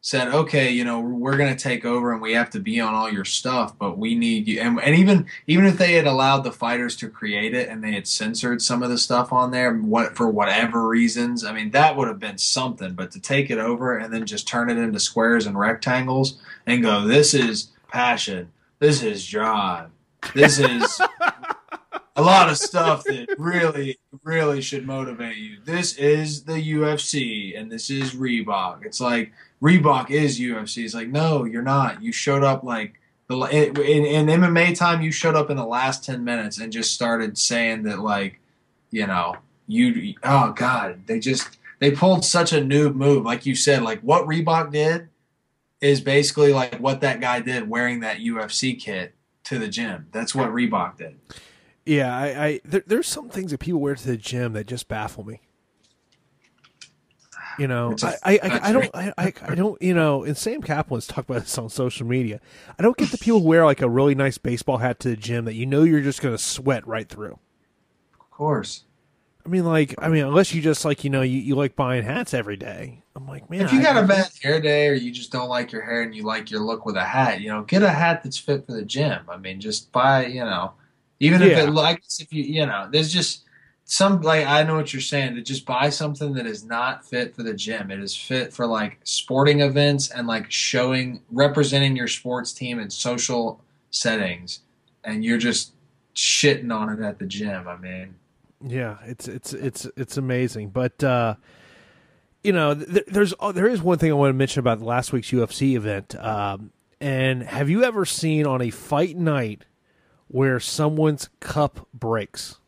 [0.05, 2.93] said, okay, you know, we're going to take over and we have to be on
[2.93, 4.61] all your stuff, but we need you.
[4.61, 7.93] And, and even even if they had allowed the fighters to create it and they
[7.93, 11.97] had censored some of the stuff on there, what for whatever reasons, I mean, that
[11.97, 12.95] would have been something.
[12.95, 16.83] But to take it over and then just turn it into squares and rectangles and
[16.83, 19.89] go, this is passion, this is drive,
[20.35, 21.01] this is
[22.17, 25.59] a lot of stuff that really, really should motivate you.
[25.65, 28.85] This is the UFC and this is Reebok.
[28.85, 30.85] It's like Reebok is UFC.
[30.85, 32.03] It's like, no, you're not.
[32.03, 35.03] You showed up like the in, in MMA time.
[35.03, 38.41] You showed up in the last ten minutes and just started saying that, like,
[38.91, 39.37] you know,
[39.69, 40.15] you.
[40.25, 43.25] Oh God, they just they pulled such a noob move.
[43.25, 45.09] Like you said, like what Reebok did
[45.81, 50.09] is basically like what that guy did wearing that UFC kit to the gym.
[50.13, 51.19] That's what Reebok did.
[51.85, 54.89] Yeah, I, I there, there's some things that people wear to the gym that just
[54.89, 55.41] baffle me.
[57.57, 60.63] You know, I, I, I, I don't, I, I, I don't, you know, and Sam
[60.63, 62.41] Kaplan's talked about this on social media.
[62.79, 65.17] I don't get the people who wear like a really nice baseball hat to the
[65.17, 67.39] gym that you know you're just going to sweat right through.
[68.19, 68.85] Of course.
[69.45, 72.05] I mean, like, I mean, unless you just like, you know, you, you like buying
[72.05, 73.03] hats every day.
[73.17, 75.73] I'm like, man, If you got a bad hair day or you just don't like
[75.73, 78.23] your hair and you like your look with a hat, you know, get a hat
[78.23, 79.21] that's fit for the gym.
[79.29, 80.73] I mean, just buy, you know,
[81.21, 81.65] even if Yeah.
[81.65, 83.45] it likes, if you, you know, there's just
[83.85, 87.35] some, like, I know what you're saying, to just buy something that is not fit
[87.35, 87.91] for the gym.
[87.91, 92.91] It is fit for like sporting events and like showing, representing your sports team in
[92.91, 94.61] social settings.
[95.05, 95.73] And you're just
[96.15, 97.67] shitting on it at the gym.
[97.69, 98.15] I mean,
[98.65, 101.35] Yeah, it's it's it's it's amazing, but uh,
[102.45, 105.13] you know, th- there's oh, there is one thing I want to mention about last
[105.13, 106.15] week's UFC event.
[106.17, 109.65] Um, and have you ever seen on a fight night
[110.29, 112.59] where someone's cup breaks?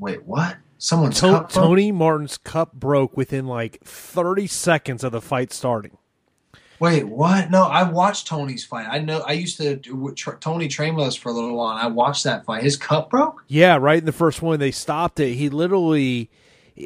[0.00, 0.56] Wait, what?
[0.78, 1.46] Someone's To-?
[1.48, 5.98] Tony Martin's cup broke within like 30 seconds of the fight starting.
[6.80, 7.50] Wait, what?
[7.50, 8.86] No, I watched Tony's fight.
[8.90, 9.20] I know.
[9.20, 9.76] I used to.
[9.76, 12.62] do- tr- Tony trained with us for a little while, and I watched that fight.
[12.62, 13.44] His cup broke.
[13.48, 15.34] Yeah, right in the first one they stopped it.
[15.34, 16.30] He literally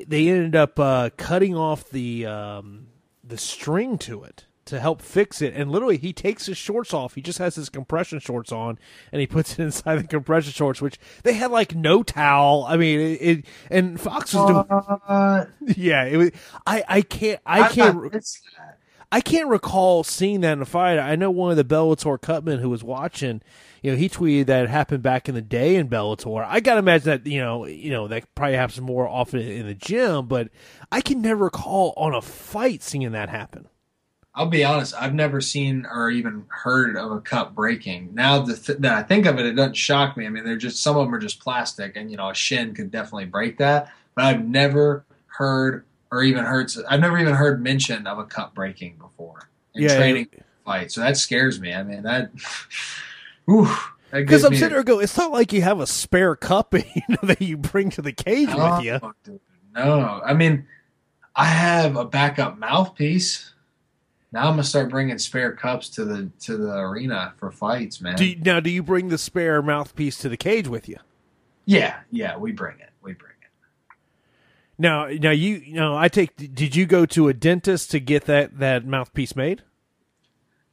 [0.09, 2.89] they ended up uh, cutting off the um,
[3.23, 5.55] the string to it to help fix it.
[5.55, 7.15] And literally he takes his shorts off.
[7.15, 8.79] He just has his compression shorts on
[9.13, 12.65] and he puts it inside the compression shorts, which they had like no towel.
[12.69, 15.51] I mean, it, it and Fox was doing What?
[15.77, 16.31] yeah, it was
[16.67, 18.41] I I can't I can't it's.
[19.13, 20.99] I can't recall seeing that in a fight.
[20.99, 23.43] I know one of the Bellator cutmen who was watching,
[23.81, 26.45] you know, he tweeted that it happened back in the day in Bellator.
[26.45, 29.75] I gotta imagine that you know, you know, that probably happens more often in the
[29.75, 30.49] gym, but
[30.91, 33.69] I can never recall on a fight seeing that happen.
[34.37, 34.95] I'll be honest.
[34.99, 38.15] I've never seen or even heard of a cup breaking.
[38.15, 40.27] Now that, th- that I think of it, it doesn't shock me.
[40.27, 42.75] I mean, they're just some of them are just plastic, and you know, a shin
[42.75, 43.93] could definitely break that.
[44.17, 46.73] But I've never heard or even heard.
[46.89, 50.29] I've never even heard mention of a cup breaking before in Yeah, training
[50.65, 50.91] fight.
[50.91, 51.73] So that scares me.
[51.73, 52.31] I mean, that.
[53.51, 53.67] Ooh,
[54.11, 57.03] that Because I'm sitting there going, it's not like you have a spare cup you
[57.09, 59.01] know, that you bring to the cage with you.
[59.25, 59.41] dude,
[59.75, 60.67] No, I mean,
[61.37, 63.54] I have a backup mouthpiece.
[64.35, 68.17] Now I'm gonna start bringing spare cups to the to the arena for fights, man.
[68.17, 70.97] Do you, now, do you bring the spare mouthpiece to the cage with you?
[71.67, 72.91] yeah, yeah, we bring it.
[73.01, 73.95] We bring it.
[74.77, 76.35] Now, now you, you know, I take.
[76.53, 79.63] Did you go to a dentist to get that that mouthpiece made?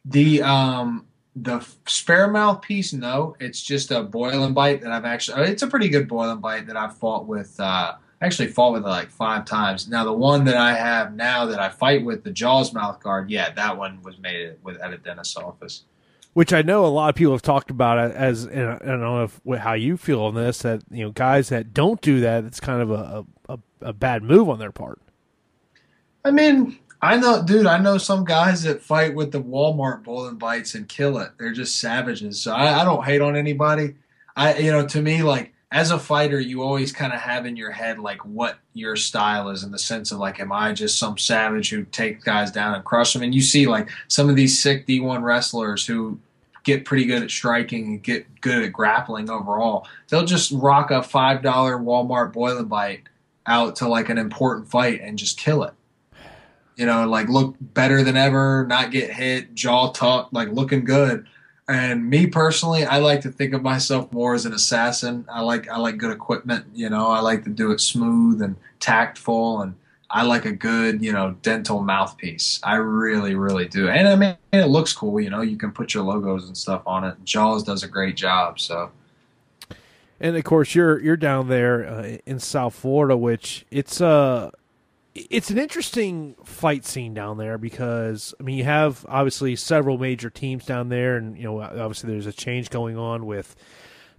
[0.06, 5.50] The um the spare mouthpiece, no, it's just a boil and bite that I've actually.
[5.50, 7.60] It's a pretty good boil and bite that I've fought with.
[7.60, 9.88] uh Actually, fought with it like five times.
[9.88, 13.32] Now the one that I have now that I fight with, the Jaws mouth guard,
[13.32, 15.84] yeah, that one was made with at a dentist's office.
[16.34, 19.02] which I know a lot of people have talked about it as, and I don't
[19.02, 20.60] know if, how you feel on this.
[20.60, 24.24] That you know, guys that don't do that, it's kind of a a, a bad
[24.24, 25.02] move on their part.
[26.24, 27.66] I mean, I know, dude.
[27.66, 31.32] I know some guys that fight with the Walmart boil and bites and kill it.
[31.38, 32.42] They're just savages.
[32.42, 33.96] So I, I don't hate on anybody.
[34.36, 37.56] I, you know, to me, like as a fighter, you always kind of have in
[37.56, 41.00] your head like what your style is in the sense of like, am I just
[41.00, 43.22] some savage who takes guys down and crush them?
[43.22, 46.20] And you see like some of these sick D1 wrestlers who
[46.64, 49.88] get pretty good at striking and get good at grappling overall.
[50.10, 53.04] They'll just rock a five dollar Walmart boil and bite
[53.48, 55.74] out to like an important fight and just kill it
[56.82, 61.28] you know, like look better than ever, not get hit, jaw tucked, like looking good.
[61.68, 65.26] And me personally, I like to think of myself more as an assassin.
[65.32, 67.08] I like I like good equipment, you know.
[67.08, 69.76] I like to do it smooth and tactful, and
[70.10, 72.60] I like a good, you know, dental mouthpiece.
[72.64, 73.90] I really, really do.
[73.90, 75.22] And I mean, it looks cool.
[75.22, 77.16] You know, you can put your logos and stuff on it.
[77.24, 78.60] Jaws does a great job.
[78.60, 78.92] So.
[80.20, 84.52] And of course, you're you're down there uh, in South Florida, which it's uh
[85.14, 90.30] it's an interesting fight scene down there because I mean you have obviously several major
[90.30, 93.56] teams down there, and you know obviously there's a change going on with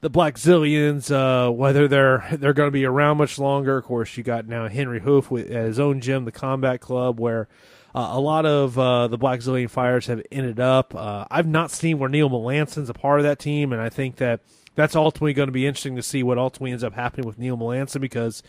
[0.02, 3.78] the Blackzilians, uh, whether they're they're going to be around much longer.
[3.78, 7.48] Of course, you got now Henri Hooft with his own gym, the Combat Club, where
[7.94, 10.94] uh, a lot of uh, the Blackzilian fighters have ended up.
[10.94, 14.16] Uh, I've not seen where Neil Melanson's a part of that team, and I think
[14.16, 14.40] that
[14.74, 17.56] that's ultimately going to be interesting to see what ultimately ends up happening with Neil
[17.56, 18.42] Melanson because.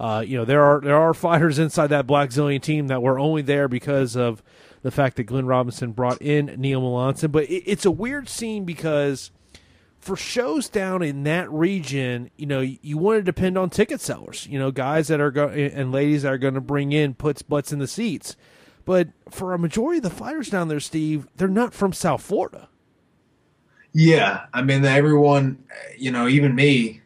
[0.00, 3.42] Uh, you know there are there are fighters inside that Blackzilian team that were only
[3.42, 4.42] there because of
[4.82, 7.32] the fact that Glenn Robinson brought in Neil Melanson.
[7.32, 9.30] But it, it's a weird scene because
[9.98, 14.46] for shows down in that region, you know, you, want to depend on ticket sellers,
[14.46, 17.42] you know, guys that are go- and ladies that are going to bring in puts
[17.42, 18.36] butts in the seats.
[18.84, 22.68] But for a majority of the fighters down there, Steve, they're not from South Florida.
[23.92, 25.64] Yeah, I mean, everyone,
[25.98, 27.02] you know, even me,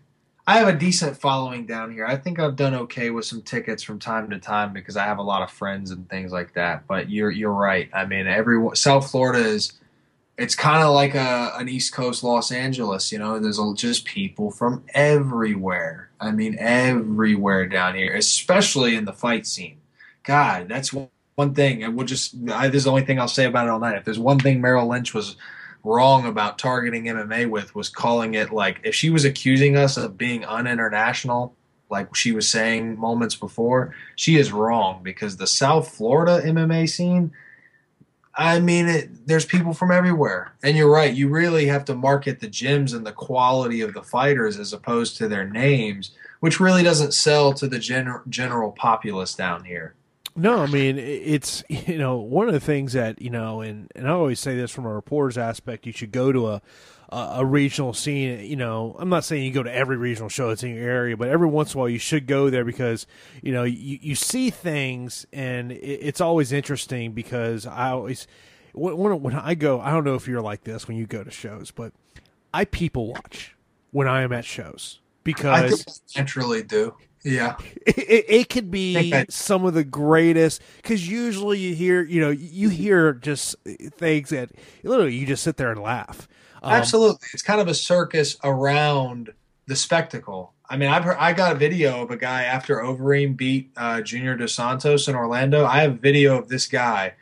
[0.47, 2.05] I have a decent following down here.
[2.05, 5.19] I think I've done okay with some tickets from time to time because I have
[5.19, 6.87] a lot of friends and things like that.
[6.87, 7.89] But you're you're right.
[7.93, 9.75] I mean, every South Florida is
[10.39, 14.51] it's kind of like a, an East Coast Los Angeles, you know, there's just people
[14.51, 16.11] from everywhere.
[16.21, 19.79] I mean, everywhere down here, especially in the fight scene.
[20.25, 21.83] God, that's one thing.
[21.83, 23.97] And we'll just, I, this is the only thing I'll say about it all night.
[23.97, 25.37] If there's one thing Merrill Lynch was
[25.85, 30.17] wrong about targeting MMA with, was calling it like, if she was accusing us of
[30.17, 31.53] being uninternational,
[31.91, 37.33] like she was saying moments before, she is wrong because the South Florida MMA scene
[38.35, 41.13] I mean, it, there's people from everywhere, and you're right.
[41.13, 45.19] You really have to market the gyms and the quality of the fighters as opposed
[45.19, 49.95] to their names, which really doesn't sell to the gen- general populace down here.
[50.35, 54.07] No, I mean it's you know one of the things that you know, and and
[54.07, 55.87] I always say this from a reporter's aspect.
[55.87, 56.63] You should go to a
[57.11, 58.41] a regional scene.
[58.41, 61.17] You know, I'm not saying you go to every regional show that's in your area,
[61.17, 63.07] but every once in a while you should go there because
[63.43, 68.27] you know you, you see things, and it's always interesting because I always
[68.73, 71.31] when when I go, I don't know if you're like this when you go to
[71.31, 71.93] shows, but
[72.55, 73.55] I people watch
[73.91, 75.85] when I am at shows because
[76.17, 76.95] I naturally do.
[77.25, 77.57] Yeah,
[77.87, 82.31] it, it, it could be some of the greatest because usually you hear, you know,
[82.31, 83.55] you hear just
[83.97, 84.51] things that
[84.83, 86.27] literally you just sit there and laugh.
[86.63, 89.33] Um, Absolutely, it's kind of a circus around
[89.67, 90.53] the spectacle.
[90.69, 94.01] I mean, I've heard, I got a video of a guy after Overeem beat uh,
[94.01, 95.65] Junior Dos Santos in Orlando.
[95.65, 97.15] I have a video of this guy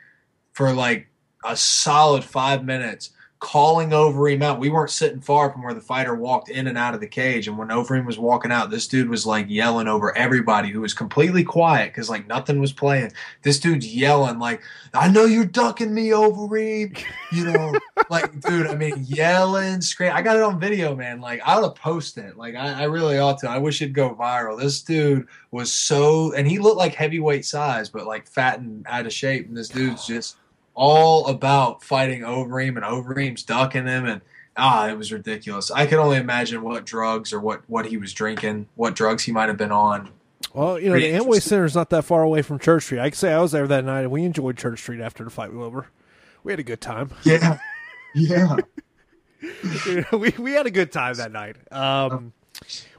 [0.53, 1.07] for like
[1.43, 3.11] a solid five minutes
[3.41, 4.59] calling Overeem out.
[4.59, 7.47] We weren't sitting far from where the fighter walked in and out of the cage.
[7.47, 10.93] And when Overeem was walking out, this dude was like yelling over everybody who was
[10.93, 13.11] completely quiet because like nothing was playing.
[13.41, 14.61] This dude's yelling like,
[14.93, 17.73] "I know you're ducking me, Overeem." You know,
[18.11, 18.67] like dude.
[18.67, 20.15] I mean, yelling, screaming.
[20.15, 21.19] I got it on video, man.
[21.19, 22.37] Like I ought to post it.
[22.37, 23.49] Like I, I really ought to.
[23.49, 24.57] I wish it'd go viral.
[24.57, 29.07] This dude was so, and he looked like heavyweight size, but like fat and out
[29.07, 29.47] of shape.
[29.47, 30.37] And this dude's just
[30.73, 34.21] all about fighting Overeem and Overeem's ducking him and
[34.57, 35.71] ah, it was ridiculous.
[35.71, 39.31] I could only imagine what drugs or what what he was drinking, what drugs he
[39.31, 40.09] might have been on.
[40.53, 42.99] Well, you know, Pretty the Amway Center is not that far away from Church Street.
[42.99, 45.29] I can say I was there that night, and we enjoyed Church Street after the
[45.29, 45.87] fight was over.
[46.43, 47.11] We had a good time.
[47.23, 47.59] Yeah,
[48.13, 48.57] yeah.
[50.11, 51.55] we we had a good time that night.
[51.71, 52.33] Um,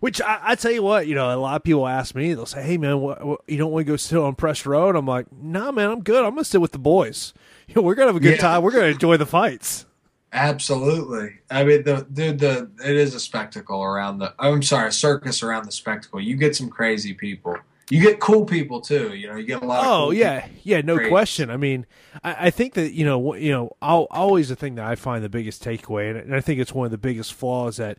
[0.00, 2.46] which I, I, tell you what, you know, a lot of people ask me, they'll
[2.46, 5.06] say, "Hey, man, what, what, you don't want to go sit on Press Road?" I'm
[5.06, 6.24] like, "Nah, man, I'm good.
[6.24, 7.34] I'm gonna sit with the boys."
[7.76, 8.42] we're gonna have a good yeah.
[8.42, 8.62] time.
[8.62, 9.86] We're gonna enjoy the fights.
[10.32, 11.40] Absolutely.
[11.50, 14.34] I mean, the dude, the it is a spectacle around the.
[14.38, 16.20] I'm sorry, a circus around the spectacle.
[16.20, 17.56] You get some crazy people.
[17.90, 19.14] You get cool people too.
[19.14, 19.84] You know, you get a lot.
[19.84, 20.60] Oh cool yeah, people.
[20.62, 21.10] yeah, no Great.
[21.10, 21.50] question.
[21.50, 21.84] I mean,
[22.24, 25.22] I, I, think that you know, you know, I'll, always the thing that I find
[25.22, 27.98] the biggest takeaway, and I think it's one of the biggest flaws that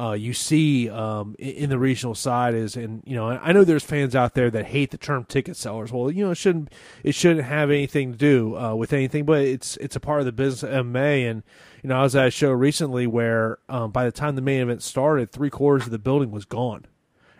[0.00, 3.84] uh, you see um, in the regional side is, and you know, I know there's
[3.84, 5.92] fans out there that hate the term ticket sellers.
[5.92, 6.72] Well, you know, it shouldn't
[7.04, 10.26] it shouldn't have anything to do uh, with anything, but it's it's a part of
[10.26, 11.30] the business of MMA.
[11.30, 11.42] And
[11.82, 14.62] you know, I was at a show recently where um, by the time the main
[14.62, 16.86] event started, three quarters of the building was gone,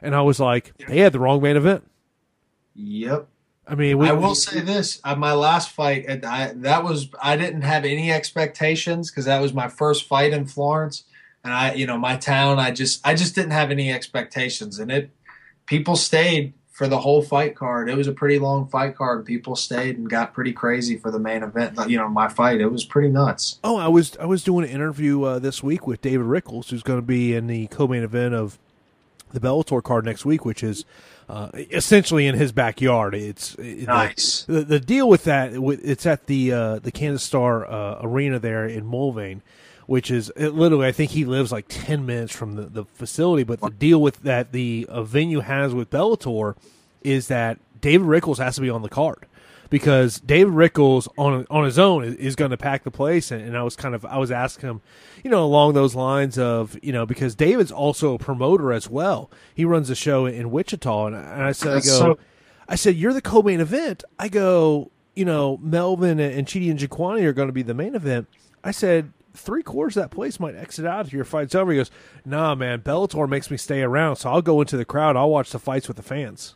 [0.02, 1.90] and I was like, they had the wrong main event.
[2.74, 3.26] Yep.
[3.66, 7.38] I mean, we, I will say this: uh, my last fight, I, that was I
[7.38, 11.04] didn't have any expectations because that was my first fight in Florence
[11.44, 14.90] and I, you know, my town, I just, I just didn't have any expectations, and
[14.90, 15.10] it,
[15.66, 17.90] people stayed for the whole fight card.
[17.90, 19.26] It was a pretty long fight card.
[19.26, 21.78] People stayed and got pretty crazy for the main event.
[21.88, 23.58] You know, my fight, it was pretty nuts.
[23.62, 26.82] Oh, I was, I was doing an interview uh, this week with David Rickels, who's
[26.82, 28.58] going to be in the co-main event of
[29.32, 30.86] the Bellator card next week, which is
[31.28, 33.14] uh, essentially in his backyard.
[33.14, 34.44] It's nice.
[34.44, 38.38] The, the, the deal with that, it's at the uh, the Kansas Star uh, Arena
[38.38, 39.42] there in Mulvane,
[39.90, 43.42] which is literally I think he lives like ten minutes from the, the facility.
[43.42, 46.54] But the deal with that the uh, venue has with Bellator
[47.02, 49.26] is that David Rickels has to be on the card
[49.68, 53.32] because David Rickels on on his own is, is going to pack the place.
[53.32, 54.80] And, and, I was kind of I was asking him,
[55.24, 59.28] you know, along those lines of you know because David's also a promoter as well.
[59.56, 62.18] He runs a show in Wichita, and, and I said, That's I go, so-
[62.68, 64.04] I said you're the co-main event.
[64.20, 68.28] I go, you know, Melvin and Chidi Njokuani are going to be the main event.
[68.62, 71.72] I said three quarters of that place might exit out if your fight's over.
[71.72, 71.90] He goes,
[72.24, 75.16] Nah, man, Bellator makes me stay around, so I'll go into the crowd.
[75.16, 76.54] I'll watch the fights with the fans.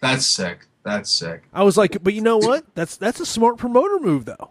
[0.00, 0.66] That's sick.
[0.84, 1.42] That's sick.
[1.52, 2.64] I was like, but you know what?
[2.74, 4.50] That's that's a smart promoter move, though.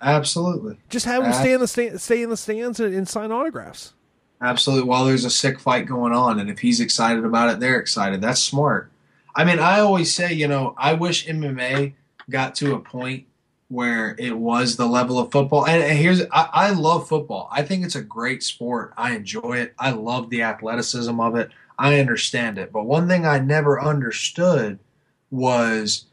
[0.00, 0.76] Absolutely.
[0.90, 3.94] Just have him stay in the stand, stay in the stands and, and sign autographs.
[4.40, 4.88] Absolutely.
[4.88, 8.20] While there's a sick fight going on, and if he's excited about it, they're excited.
[8.20, 8.90] That's smart.
[9.34, 11.94] I mean, I always say, you know, I wish MMA
[12.28, 13.26] got to a point
[13.74, 15.66] where it was the level of football.
[15.66, 17.48] And, here's, I, I love football.
[17.50, 18.94] I think it's a great sport.
[18.96, 19.74] I enjoy it.
[19.80, 21.50] I love the athleticism of it.
[21.76, 22.70] I understand it.
[22.70, 24.78] But one thing I never understood
[25.32, 26.06] was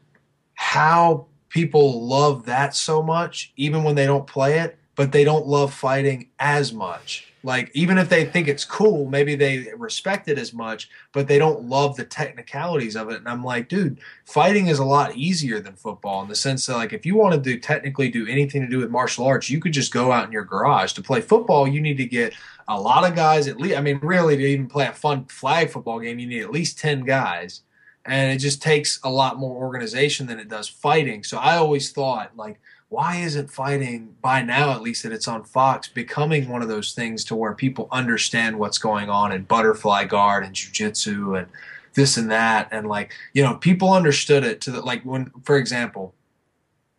[0.54, 5.46] how people love that so much, even when they don't play it, but they don't
[5.46, 7.31] love fighting as much.
[7.44, 11.38] Like, even if they think it's cool, maybe they respect it as much, but they
[11.38, 13.16] don't love the technicalities of it.
[13.16, 16.76] And I'm like, dude, fighting is a lot easier than football in the sense that,
[16.76, 19.72] like, if you want to technically do anything to do with martial arts, you could
[19.72, 20.92] just go out in your garage.
[20.92, 22.32] To play football, you need to get
[22.68, 23.76] a lot of guys at least.
[23.76, 26.78] I mean, really, to even play a fun flag football game, you need at least
[26.78, 27.62] 10 guys
[28.04, 31.22] and it just takes a lot more organization than it does fighting.
[31.22, 32.60] So I always thought like
[32.92, 36.92] why isn't fighting by now at least that it's on Fox becoming one of those
[36.92, 41.48] things to where people understand what's going on in butterfly guard and jujitsu and
[41.94, 42.68] this and that?
[42.70, 46.14] And like you know people understood it to the, like when for example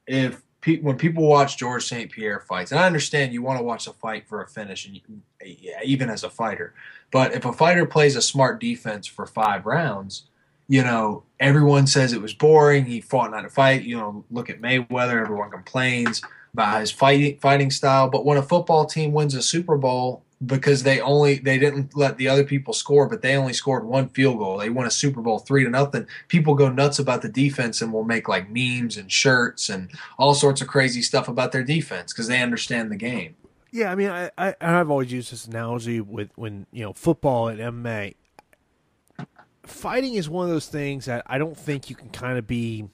[0.07, 3.63] if pe- when people watch George St Pierre fights and I understand you want to
[3.63, 6.73] watch a fight for a finish and you, even as a fighter
[7.11, 10.23] but if a fighter plays a smart defense for 5 rounds
[10.67, 12.85] you know, everyone says it was boring.
[12.85, 13.83] He fought not a fight.
[13.83, 15.21] You know, look at Mayweather.
[15.21, 16.21] Everyone complains
[16.53, 18.09] about his fighting fighting style.
[18.09, 22.17] But when a football team wins a Super Bowl because they only they didn't let
[22.17, 24.57] the other people score, but they only scored one field goal.
[24.57, 26.07] They won a Super Bowl three to nothing.
[26.27, 30.33] People go nuts about the defense and will make like memes and shirts and all
[30.33, 33.35] sorts of crazy stuff about their defense because they understand the game.
[33.71, 37.47] Yeah, I mean, I, I I've always used this analogy with when you know football
[37.47, 38.15] and MMA
[39.65, 42.89] fighting is one of those things that I don't think you can kind of be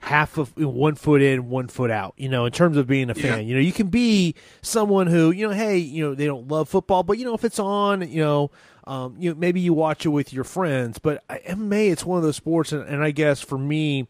[0.00, 2.14] half of one foot in, one foot out.
[2.16, 3.36] You know, in terms of being a fan, yeah.
[3.38, 6.68] you know, you can be someone who you know, hey, you know, they don't love
[6.68, 8.50] football, but you know, if it's on, you know.
[8.84, 12.24] Um, you know, maybe you watch it with your friends, but MMA, it's one of
[12.24, 14.08] those sports, and, and I guess for me,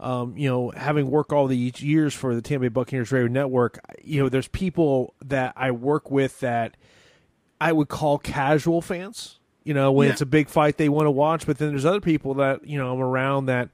[0.00, 3.78] um, you know, having worked all these years for the Tampa Bay Buccaneers Radio Network,
[4.04, 6.76] you know, there's people that I work with that
[7.58, 9.37] I would call casual fans
[9.68, 10.12] you know, when yeah.
[10.12, 11.44] it's a big fight they want to watch.
[11.44, 13.68] But then there's other people that you know I'm around that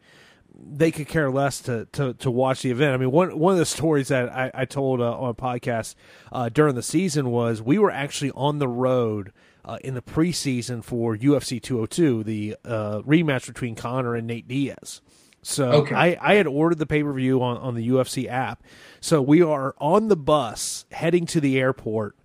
[0.61, 2.95] they could care less to, to, to watch the event.
[2.95, 5.95] I mean, one one of the stories that I, I told uh, on a podcast
[6.33, 9.33] uh, during the season was we were actually on the road
[9.65, 15.01] uh, in the preseason for UFC 202, the uh, rematch between Conor and Nate Diaz.
[15.43, 15.95] So okay.
[15.95, 18.65] I, I had ordered the pay per view on, on the UFC app.
[19.01, 22.17] So we are on the bus heading to the airport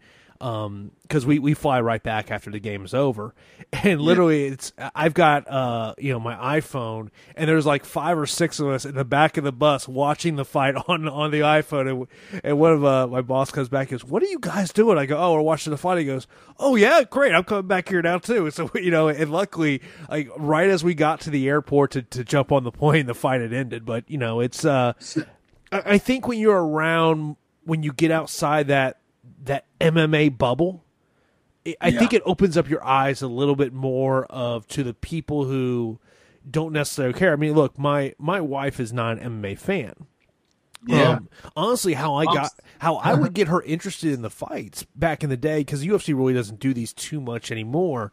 [0.41, 3.33] um because we we fly right back after the game is over.
[3.71, 4.53] And literally yeah.
[4.53, 8.67] it's i've got uh you know my iphone and there's like five or six of
[8.67, 12.07] us in the back of the bus watching the fight on on the iphone.
[12.31, 14.73] And, and one of uh, my boss comes back and goes what are you guys
[14.73, 14.97] doing?
[14.97, 15.99] I go oh we're watching the fight.
[15.99, 16.25] He goes
[16.57, 17.33] oh yeah great.
[17.33, 18.49] I'm coming back here now too.
[18.59, 22.23] So you know and luckily like right as we got to the airport to, to
[22.23, 23.85] jump on the plane the fight had ended.
[23.85, 24.93] But you know it's uh
[25.71, 28.98] i think when you're around when you get outside that
[29.43, 30.83] that MMA bubble,
[31.65, 31.99] I yeah.
[31.99, 35.99] think it opens up your eyes a little bit more of to the people who
[36.49, 37.33] don't necessarily care.
[37.33, 39.93] I mean, look, my my wife is not an MMA fan.
[40.87, 41.09] Yeah.
[41.09, 45.23] Um, honestly, how I got how I would get her interested in the fights back
[45.23, 48.11] in the day because UFC really doesn't do these too much anymore.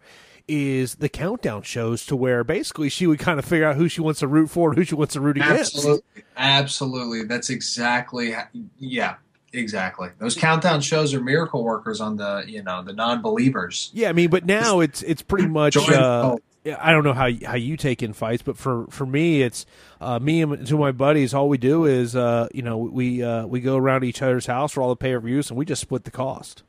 [0.48, 4.00] Is the countdown shows to where basically she would kind of figure out who she
[4.00, 5.74] wants to root for and who she wants to root against.
[5.74, 7.24] Absolutely, absolutely.
[7.24, 8.44] That's exactly how,
[8.78, 9.16] yeah.
[9.52, 10.08] Exactly.
[10.18, 13.90] Those countdown shows are miracle workers on the you know the non-believers.
[13.94, 15.76] Yeah, I mean, but now it's it's pretty much.
[15.76, 16.36] Uh,
[16.80, 19.66] I don't know how how you take in fights, but for for me, it's
[20.00, 21.32] uh, me and two of my buddies.
[21.32, 24.72] All we do is uh, you know we uh, we go around each other's house
[24.72, 26.62] for all the pay per views, and we just split the cost.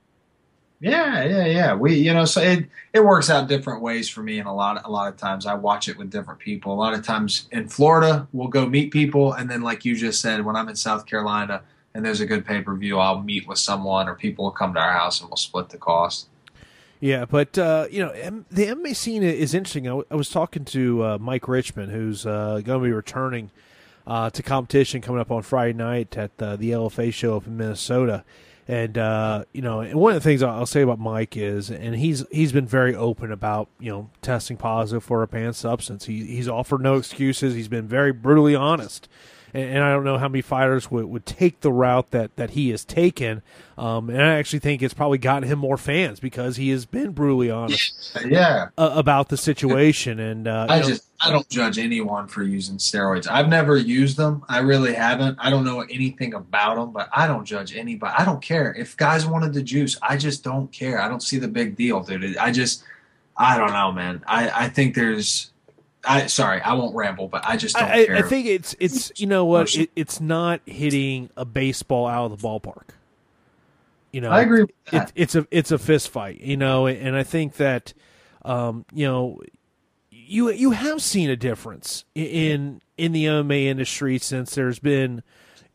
[0.79, 1.73] Yeah, yeah, yeah.
[1.73, 4.79] We, you know, so it it works out different ways for me, and a lot
[4.85, 6.73] a lot of times I watch it with different people.
[6.73, 10.21] A lot of times in Florida, we'll go meet people, and then like you just
[10.21, 11.63] said, when I'm in South Carolina
[11.97, 14.71] and there's a good pay per view, I'll meet with someone, or people will come
[14.75, 16.29] to our house and we'll split the cost.
[16.99, 19.87] Yeah, but uh, you know, the MMA scene is interesting.
[19.87, 23.49] I, w- I was talking to uh, Mike Richman, who's uh, going to be returning
[24.05, 28.23] uh, to competition coming up on Friday night at the LFA show up in Minnesota.
[28.67, 31.95] And uh, you know, and one of the things I'll say about Mike is, and
[31.95, 36.05] he's he's been very open about you know testing positive for a banned substance.
[36.05, 37.55] He he's offered no excuses.
[37.55, 39.09] He's been very brutally honest
[39.53, 42.51] and, and I don't know how many fighters would, would take the route that, that
[42.51, 43.41] he has taken.
[43.77, 47.11] Um, and I actually think it's probably gotten him more fans because he has been
[47.11, 50.19] brutally honest, yeah, uh, about the situation.
[50.19, 53.27] And uh, I just I don't judge anyone for using steroids.
[53.29, 54.43] I've never used them.
[54.49, 55.37] I really haven't.
[55.39, 58.15] I don't know anything about them, but I don't judge anybody.
[58.17, 59.97] I don't care if guys wanted to juice.
[60.01, 60.99] I just don't care.
[60.99, 62.35] I don't see the big deal, dude.
[62.37, 62.83] I just
[63.37, 64.23] I don't know, man.
[64.27, 65.51] I I think there's
[66.07, 68.15] I sorry, I won't ramble, but I just don't I, care.
[68.15, 72.39] I think it's it's you know what it, it's not hitting a baseball out of
[72.39, 72.89] the ballpark.
[74.11, 74.65] You know, I agree.
[74.91, 76.39] It, it's a it's a fist fight.
[76.39, 77.93] You know, and I think that
[78.43, 79.41] um, you know
[80.09, 85.23] you you have seen a difference in in the MMA industry since there's been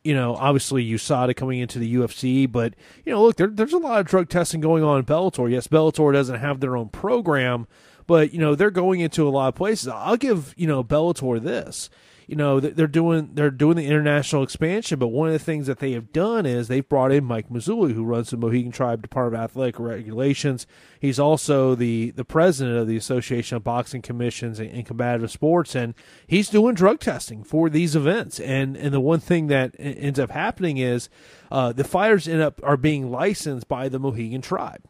[0.04, 2.74] you know, obviously USADA coming into the UFC, but
[3.04, 5.50] you know, look, there, there's a lot of drug testing going on in Bellator.
[5.50, 7.68] Yes, Bellator doesn't have their own program,
[8.06, 9.88] but you know they're going into a lot of places.
[9.88, 11.90] I'll give you know Bellator this.
[12.28, 15.80] You know they're doing they're doing the international expansion, but one of the things that
[15.80, 19.42] they have done is they've brought in Mike Mazzulli, who runs the Mohegan Tribe Department
[19.42, 20.66] of Athletic Regulations.
[21.00, 25.74] He's also the the president of the Association of Boxing Commissions and, and Combative Sports,
[25.74, 25.94] and
[26.26, 28.38] he's doing drug testing for these events.
[28.40, 31.08] And and the one thing that ends up happening is
[31.50, 34.88] uh, the fighters end up are being licensed by the Mohegan Tribe.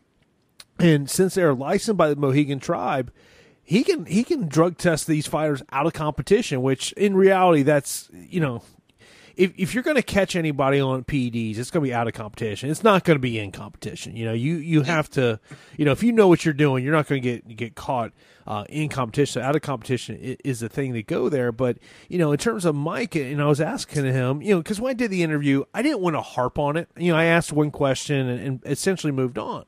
[0.82, 3.12] And since they're licensed by the Mohegan tribe,
[3.62, 8.08] he can he can drug test these fighters out of competition, which in reality that's
[8.12, 8.62] you know
[9.36, 12.14] if if you're going to catch anybody on PEDs, it's going to be out of
[12.14, 12.70] competition.
[12.70, 14.16] It's not going to be in competition.
[14.16, 15.40] You know, you you have to,
[15.76, 18.12] you know, if you know what you're doing, you're not going to get get caught
[18.46, 19.40] uh, in competition.
[19.40, 21.52] So out of competition is the thing to go there.
[21.52, 21.78] But
[22.08, 24.90] you know, in terms of Mike, and I was asking him, you know, because when
[24.90, 26.88] I did the interview, I didn't want to harp on it.
[26.96, 29.64] You know, I asked one question and, and essentially moved on.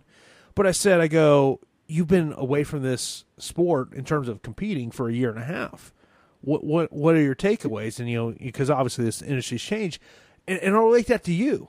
[0.55, 4.91] But I said, I go, you've been away from this sport in terms of competing
[4.91, 5.93] for a year and a half.
[6.41, 7.99] What what what are your takeaways?
[7.99, 10.01] And you know, because obviously this industry's changed,
[10.47, 11.69] and, and I'll relate that to you.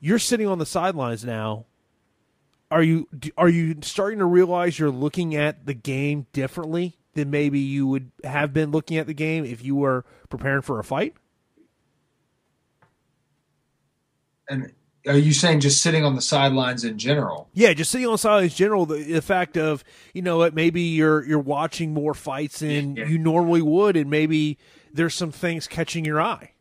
[0.00, 1.66] You're sitting on the sidelines now.
[2.70, 7.58] Are you are you starting to realize you're looking at the game differently than maybe
[7.58, 11.14] you would have been looking at the game if you were preparing for a fight?
[14.48, 14.72] And
[15.08, 17.48] are you saying just sitting on the sidelines in general?
[17.54, 18.86] Yeah, just sitting on the sidelines in general.
[18.86, 19.82] The, the fact of
[20.12, 23.06] you know what, maybe you're you're watching more fights than yeah.
[23.06, 24.58] you normally would, and maybe
[24.92, 26.52] there's some things catching your eye.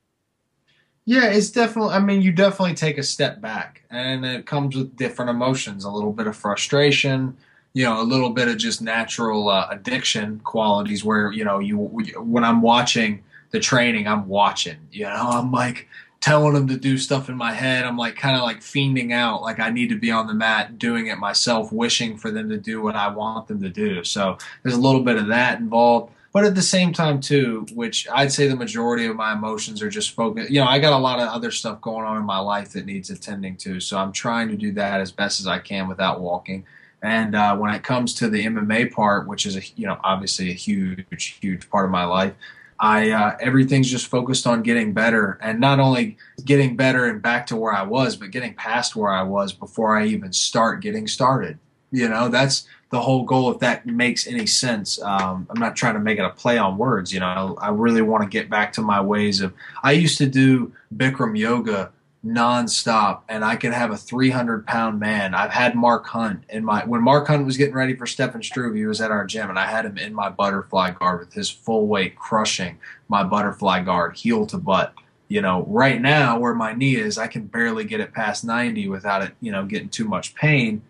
[1.05, 1.93] Yeah, it's definitely.
[1.93, 5.85] I mean, you definitely take a step back, and it comes with different emotions.
[5.85, 7.37] A little bit of frustration,
[7.73, 11.05] you know, a little bit of just natural uh, addiction qualities.
[11.05, 14.77] Where you know, you when I'm watching the training, I'm watching.
[14.91, 15.87] You know, I'm like
[16.19, 17.85] telling them to do stuff in my head.
[17.85, 20.79] I'm like kind of like fiending out, like I need to be on the mat
[20.79, 24.03] doing it myself, wishing for them to do what I want them to do.
[24.03, 26.13] So there's a little bit of that involved.
[26.33, 29.89] But at the same time, too, which I'd say the majority of my emotions are
[29.89, 30.51] just focused.
[30.51, 32.85] You know, I got a lot of other stuff going on in my life that
[32.85, 33.79] needs attending to.
[33.79, 36.65] So I'm trying to do that as best as I can without walking.
[37.01, 40.49] And uh, when it comes to the MMA part, which is a you know obviously
[40.49, 42.33] a huge huge part of my life,
[42.79, 47.47] I uh, everything's just focused on getting better, and not only getting better and back
[47.47, 51.07] to where I was, but getting past where I was before I even start getting
[51.07, 51.57] started.
[51.91, 53.51] You know, that's the whole goal.
[53.51, 56.77] If that makes any sense, um, I'm not trying to make it a play on
[56.77, 57.11] words.
[57.11, 59.53] You know, I really want to get back to my ways of.
[59.83, 61.91] I used to do Bikram yoga
[62.25, 65.33] nonstop, and I could have a 300 pound man.
[65.33, 68.75] I've had Mark Hunt in my when Mark Hunt was getting ready for Stefan Struve,
[68.75, 71.49] he was at our gym, and I had him in my butterfly guard with his
[71.49, 74.93] full weight crushing my butterfly guard, heel to butt.
[75.29, 78.87] You know, right now where my knee is, I can barely get it past 90
[78.87, 80.81] without it, you know, getting too much pain.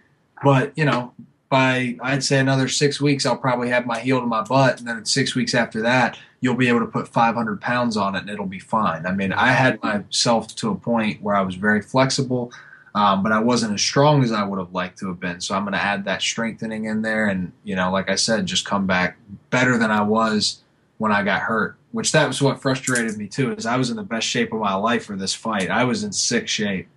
[0.44, 1.14] But you know,
[1.50, 4.88] by I'd say another six weeks, I'll probably have my heel to my butt, and
[4.88, 8.30] then six weeks after that, you'll be able to put 500 pounds on it and
[8.30, 9.06] it'll be fine.
[9.06, 12.52] I mean, I had myself to a point where I was very flexible,
[12.94, 15.42] um, but I wasn't as strong as I would have liked to have been.
[15.42, 18.46] So I'm going to add that strengthening in there, and you know, like I said,
[18.46, 19.18] just come back
[19.50, 20.62] better than I was
[20.98, 21.76] when I got hurt.
[21.92, 24.60] Which that was what frustrated me too, is I was in the best shape of
[24.60, 25.72] my life for this fight.
[25.72, 26.88] I was in sick shape.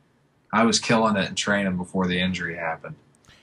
[0.53, 2.97] I was killing it and training before the injury happened.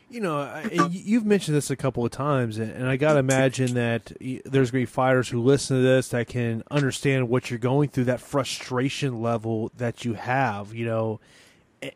[0.09, 4.13] You know, you've mentioned this a couple of times, and I got to imagine that
[4.19, 7.89] there's going to be fighters who listen to this that can understand what you're going
[7.89, 11.19] through, that frustration level that you have, you know,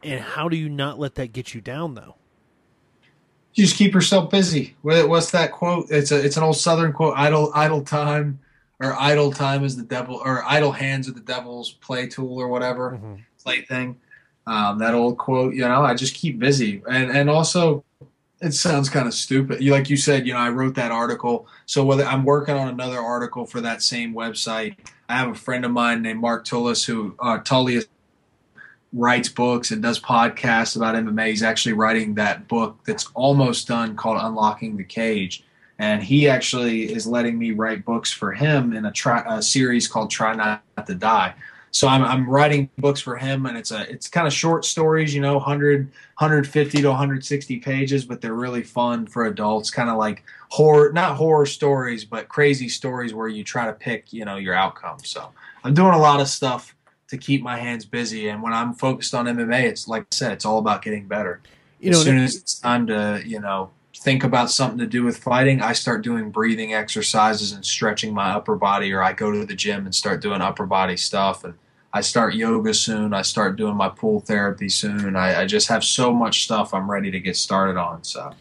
[0.03, 2.16] and how do you not let that get you down, though?
[3.53, 4.76] You just keep yourself busy.
[4.82, 5.89] What's that quote?
[5.89, 7.14] It's a it's an old Southern quote.
[7.18, 8.39] Idle idle time,
[8.80, 12.47] or idle time is the devil, or idle hands are the devil's play tool, or
[12.47, 13.16] whatever mm-hmm.
[13.43, 13.99] plaything.
[14.47, 15.53] Um, that old quote.
[15.53, 17.84] You know, I just keep busy, and and also
[18.42, 19.62] it sounds kind of stupid.
[19.62, 21.48] You like you said, you know, I wrote that article.
[21.68, 24.78] So whether I'm working on another article for that same website,
[25.08, 27.86] I have a friend of mine named Mark Tullis who uh, Tullius
[28.94, 31.30] writes books and does podcasts about MMA.
[31.30, 35.44] He's actually writing that book that's almost done called Unlocking the Cage.
[35.78, 39.88] And he actually is letting me write books for him in a, tri- a series
[39.88, 41.34] called Try Not to Die.
[41.72, 45.15] So I'm, I'm writing books for him, and it's a it's kind of short stories,
[45.15, 49.72] you know, 100, 150 to 160 pages, but they're really fun for adults.
[49.72, 54.11] Kind of like horror, not horror stories, but crazy stories where you try to pick,
[54.11, 54.97] you know, your outcome.
[55.03, 55.32] So
[55.63, 56.76] I'm doing a lot of stuff
[57.07, 58.30] to keep my hands busy.
[58.30, 61.41] And when I'm focused on MMA, it's like I said, it's all about getting better.
[61.80, 65.03] You know, as soon as it's time to, you know, think about something to do
[65.03, 69.32] with fighting, I start doing breathing exercises and stretching my upper body, or I go
[69.32, 71.43] to the gym and start doing upper body stuff.
[71.43, 71.55] And
[71.94, 73.14] I start yoga soon.
[73.14, 75.16] I start doing my pool therapy soon.
[75.16, 78.04] I, I just have so much stuff I'm ready to get started on.
[78.04, 78.34] So.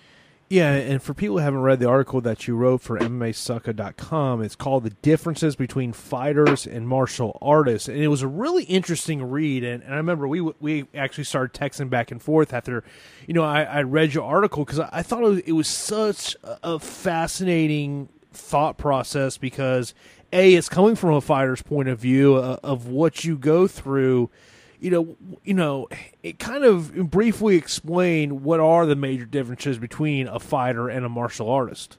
[0.51, 4.57] Yeah, and for people who haven't read the article that you wrote for MMAsucka.com, it's
[4.57, 7.87] called The Differences Between Fighters and Martial Artists.
[7.87, 9.63] And it was a really interesting read.
[9.63, 12.83] And, and I remember we we actually started texting back and forth after,
[13.29, 15.69] you know, I, I read your article because I, I, thought it was, it was
[15.69, 19.95] such a fascinating thought process because,
[20.33, 24.31] A, it's coming from a fighter's point of view uh, of what you go through–
[24.81, 25.89] you know, you know,
[26.23, 31.09] it kind of briefly explain what are the major differences between a fighter and a
[31.09, 31.99] martial artist.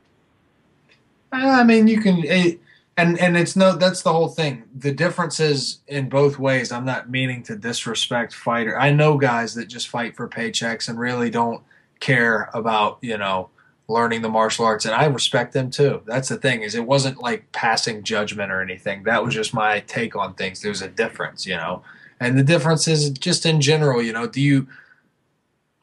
[1.31, 2.59] I mean, you can, it,
[2.97, 4.63] and and it's no, that's the whole thing.
[4.75, 6.71] The differences in both ways.
[6.71, 8.77] I'm not meaning to disrespect fighter.
[8.77, 11.63] I know guys that just fight for paychecks and really don't
[11.99, 13.49] care about you know
[13.91, 16.01] learning the martial arts and i respect them too.
[16.05, 19.03] That's the thing is it wasn't like passing judgment or anything.
[19.03, 20.61] That was just my take on things.
[20.61, 21.83] There's a difference you know?
[22.19, 24.67] And the difference is just in general, you know, do you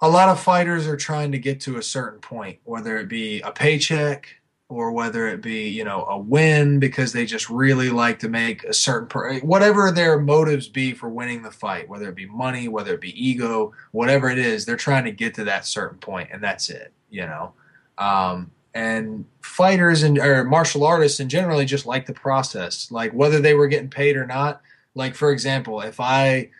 [0.00, 3.40] a lot of fighters are trying to get to a certain point, whether it be
[3.40, 4.28] a paycheck
[4.68, 8.64] or whether it be, you know, a win because they just really like to make
[8.64, 12.68] a certain per- whatever their motives be for winning the fight, whether it be money,
[12.68, 16.28] whether it be ego, whatever it is, they're trying to get to that certain point
[16.30, 17.52] and that's it, you know.
[17.98, 23.40] Um, and fighters and or martial artists and generally just like the process, like whether
[23.40, 24.60] they were getting paid or not
[24.98, 26.50] like for example, if I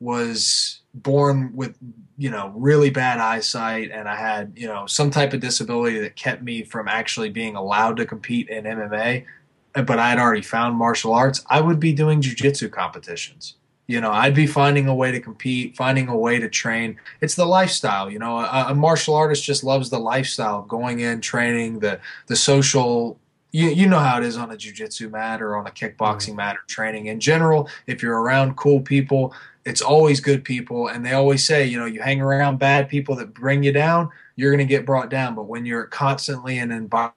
[0.00, 1.76] was born with
[2.16, 6.16] you know really bad eyesight and I had you know some type of disability that
[6.16, 9.26] kept me from actually being allowed to compete in MMA,
[9.74, 13.56] but I had already found martial arts, I would be doing jujitsu competitions.
[13.88, 16.98] You know, I'd be finding a way to compete, finding a way to train.
[17.22, 18.10] It's the lifestyle.
[18.10, 21.98] You know, a, a martial artist just loves the lifestyle of going in, training, the
[22.26, 23.18] the social
[23.50, 26.36] you, you know how it is on a jiu-jitsu mat or on a kickboxing mm-hmm.
[26.36, 29.34] mat or training in general if you're around cool people
[29.64, 33.14] it's always good people and they always say you know you hang around bad people
[33.16, 36.70] that bring you down you're going to get brought down but when you're constantly in
[36.70, 37.14] an environment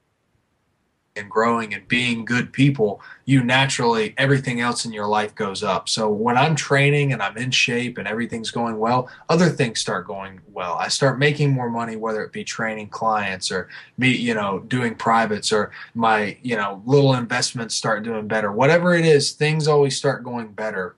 [1.16, 5.90] and growing and being good people, you naturally, everything else in your life goes up.
[5.90, 10.08] So when I'm training and I'm in shape and everything's going well, other things start
[10.08, 10.76] going well.
[10.76, 14.96] I start making more money, whether it be training clients or me, you know, doing
[14.96, 18.52] privates or my, you know, little investments start doing better.
[18.52, 20.96] Whatever it is, things always start going better.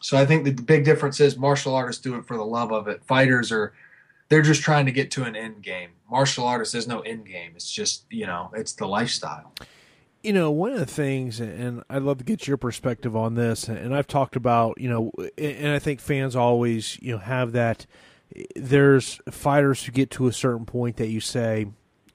[0.00, 2.88] So I think the big difference is martial artists do it for the love of
[2.88, 3.04] it.
[3.04, 3.72] Fighters are
[4.28, 5.90] they're just trying to get to an end game.
[6.10, 7.52] Martial artists, there's no end game.
[7.54, 9.52] It's just you know, it's the lifestyle.
[10.22, 13.68] You know, one of the things, and I'd love to get your perspective on this.
[13.68, 17.84] And I've talked about, you know, and I think fans always, you know, have that.
[18.56, 21.66] There's fighters who get to a certain point that you say,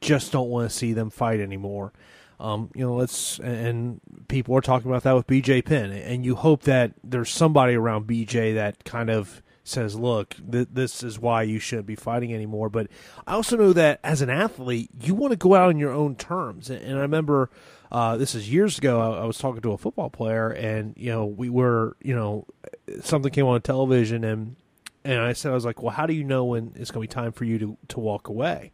[0.01, 1.93] just don't want to see them fight anymore.
[2.39, 6.35] Um, you know, let's and people are talking about that with BJ Penn, and you
[6.35, 11.43] hope that there's somebody around BJ that kind of says, look, th- this is why
[11.43, 12.69] you shouldn't be fighting anymore.
[12.69, 12.87] But
[13.25, 16.15] I also know that as an athlete, you want to go out on your own
[16.15, 16.69] terms.
[16.69, 17.49] And, and I remember
[17.91, 18.99] uh, this is years ago.
[18.99, 22.45] I, I, was talking to a football player, and you know, we were, you know,
[23.01, 24.55] something came on television, and
[25.03, 27.11] and I said, I was like, well, how do you know when it's going to
[27.11, 28.71] be time for you to to walk away?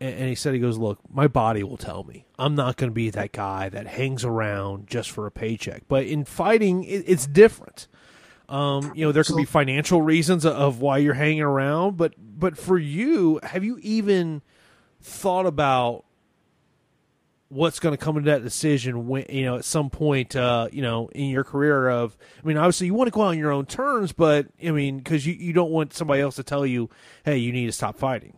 [0.00, 2.26] And, and he said, he goes, look, my body will tell me.
[2.38, 5.82] I'm not going to be that guy that hangs around just for a paycheck.
[5.88, 7.88] But in fighting, it, it's different
[8.48, 12.56] Um, you know, there could be financial reasons of why you're hanging around, but but
[12.56, 14.42] for you, have you even
[15.00, 16.04] thought about
[17.48, 20.82] what's going to come into that decision when you know at some point uh, you
[20.82, 23.52] know in your career of I mean obviously you want to go out on your
[23.52, 26.90] own terms but I mean because you, you don't want somebody else to tell you
[27.24, 28.36] hey you need to stop fighting.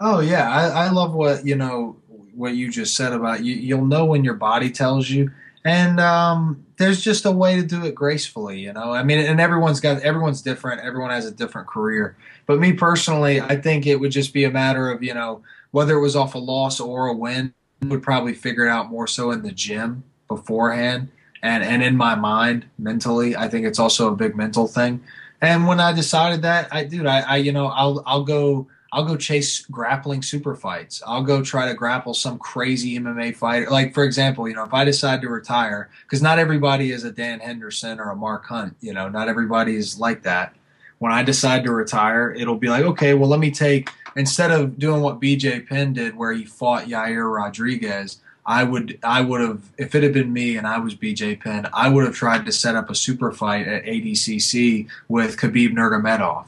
[0.00, 1.96] Oh yeah I, I love what you know
[2.34, 5.30] what you just said about you you'll know when your body tells you
[5.66, 8.92] and um, there's just a way to do it gracefully you know?
[8.92, 10.80] I mean and everyone's got everyone's different.
[10.80, 12.16] Everyone has a different career.
[12.46, 15.42] But me personally I think it would just be a matter of you know
[15.72, 17.52] whether it was off a loss or a win
[17.82, 21.08] would probably figure it out more so in the gym beforehand.
[21.42, 25.02] And and in my mind mentally i think it's also a big mental thing.
[25.40, 29.04] And when i decided that i dude i, I you know i'll i'll go I'll
[29.04, 31.02] go chase grappling super fights.
[31.06, 33.70] I'll go try to grapple some crazy MMA fighter.
[33.70, 37.10] Like for example, you know, if I decide to retire, because not everybody is a
[37.10, 38.76] Dan Henderson or a Mark Hunt.
[38.80, 40.54] You know, not everybody is like that.
[40.98, 44.78] When I decide to retire, it'll be like, okay, well, let me take instead of
[44.78, 49.62] doing what BJ Penn did, where he fought Yair Rodriguez, I would I would have
[49.76, 52.52] if it had been me and I was BJ Penn, I would have tried to
[52.52, 56.46] set up a super fight at ADCC with Khabib Nurmagomedov.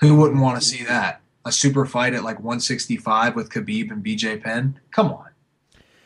[0.00, 1.20] Who wouldn't want to see that?
[1.44, 4.80] A super fight at like 165 with Khabib and BJ Penn?
[4.90, 5.28] Come on.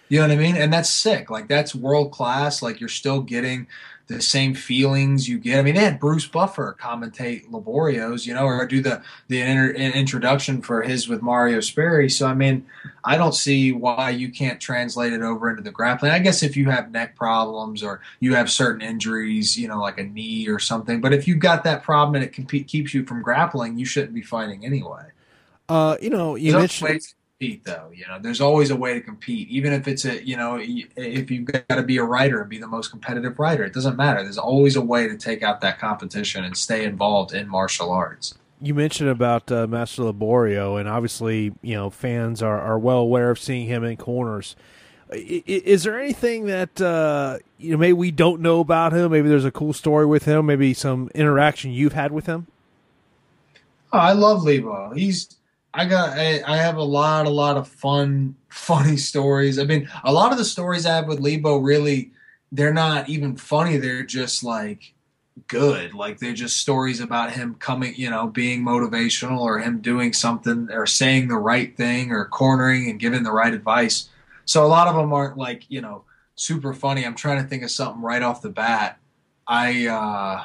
[0.09, 0.57] You know what I mean?
[0.57, 1.31] And that's sick.
[1.31, 2.63] Like that's world class.
[2.63, 3.67] Like you're still getting
[4.09, 5.59] the same feelings you get.
[5.59, 9.71] I mean, they had Bruce Buffer commentate Liborio's, you know, or do the the inter,
[9.71, 12.09] introduction for his with Mario Sperry.
[12.09, 12.67] So I mean,
[13.05, 16.13] I don't see why you can't translate it over into the grappling.
[16.13, 19.99] I guess if you have neck problems or you have certain injuries, you know, like
[19.99, 21.03] a knee or something.
[21.03, 24.23] But if you've got that problem and it keeps you from grappling, you shouldn't be
[24.23, 25.05] fighting anyway.
[25.69, 27.01] Uh, you know, you mentioned
[27.39, 28.19] compete though you know?
[28.21, 29.49] There's always a way to compete.
[29.49, 32.59] Even if it's a you know if you've got to be a writer and be
[32.59, 34.23] the most competitive writer it doesn't matter.
[34.23, 38.35] There's always a way to take out that competition and stay involved in martial arts.
[38.61, 43.31] You mentioned about uh, master Liborio and obviously you know fans are, are well aware
[43.31, 44.57] of seeing him in corners.
[45.11, 49.13] Is there anything that uh, you know maybe we don't know about him?
[49.13, 50.47] Maybe there's a cool story with him?
[50.47, 52.47] Maybe some interaction you've had with him?
[53.91, 54.93] Oh, i love lebo.
[54.93, 55.38] He's
[55.75, 59.59] I got I, I, have a lot a lot of fun funny stories.
[59.59, 62.13] I mean, a lot of the stories I have with Lebo really
[62.51, 63.77] they're not even funny.
[63.77, 64.95] They're just like
[65.47, 65.95] good.
[65.95, 70.69] Like they're just stories about him coming, you know, being motivational or him doing something
[70.73, 74.09] or saying the right thing or cornering and giving the right advice.
[74.47, 76.05] So a lot of them aren't like, you know,
[76.35, 77.05] super funny.
[77.05, 78.99] I'm trying to think of something right off the bat.
[79.47, 80.45] I uh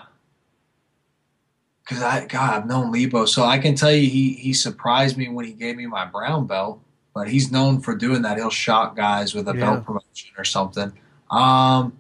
[1.83, 5.29] because I God I've known Lebo, so I can tell you he he surprised me
[5.29, 6.79] when he gave me my brown belt.
[7.13, 8.37] But he's known for doing that.
[8.37, 9.59] He'll shock guys with a yeah.
[9.59, 10.91] belt promotion or something.
[11.29, 11.95] Um,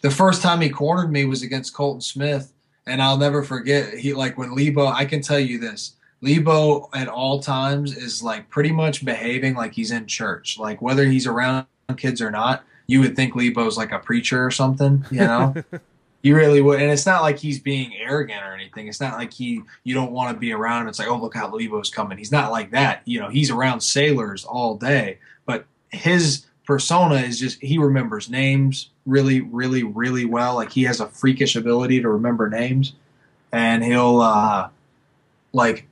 [0.00, 2.52] the first time he cornered me was against Colton Smith,
[2.86, 3.94] and I'll never forget.
[3.94, 4.86] He like when Lebo.
[4.86, 5.94] I can tell you this.
[6.22, 10.58] Lebo at all times is like pretty much behaving like he's in church.
[10.58, 11.66] Like whether he's around
[11.98, 15.54] kids or not, you would think Lebo's like a preacher or something, you know.
[16.24, 18.88] He really would, and it's not like he's being arrogant or anything.
[18.88, 20.88] It's not like he you don't want to be around him.
[20.88, 22.16] It's like, oh look how Lebo's coming.
[22.16, 23.02] He's not like that.
[23.04, 28.88] You know, he's around sailors all day, but his persona is just he remembers names
[29.04, 30.54] really, really, really well.
[30.54, 32.94] Like he has a freakish ability to remember names,
[33.52, 34.70] and he'll uh,
[35.52, 35.86] like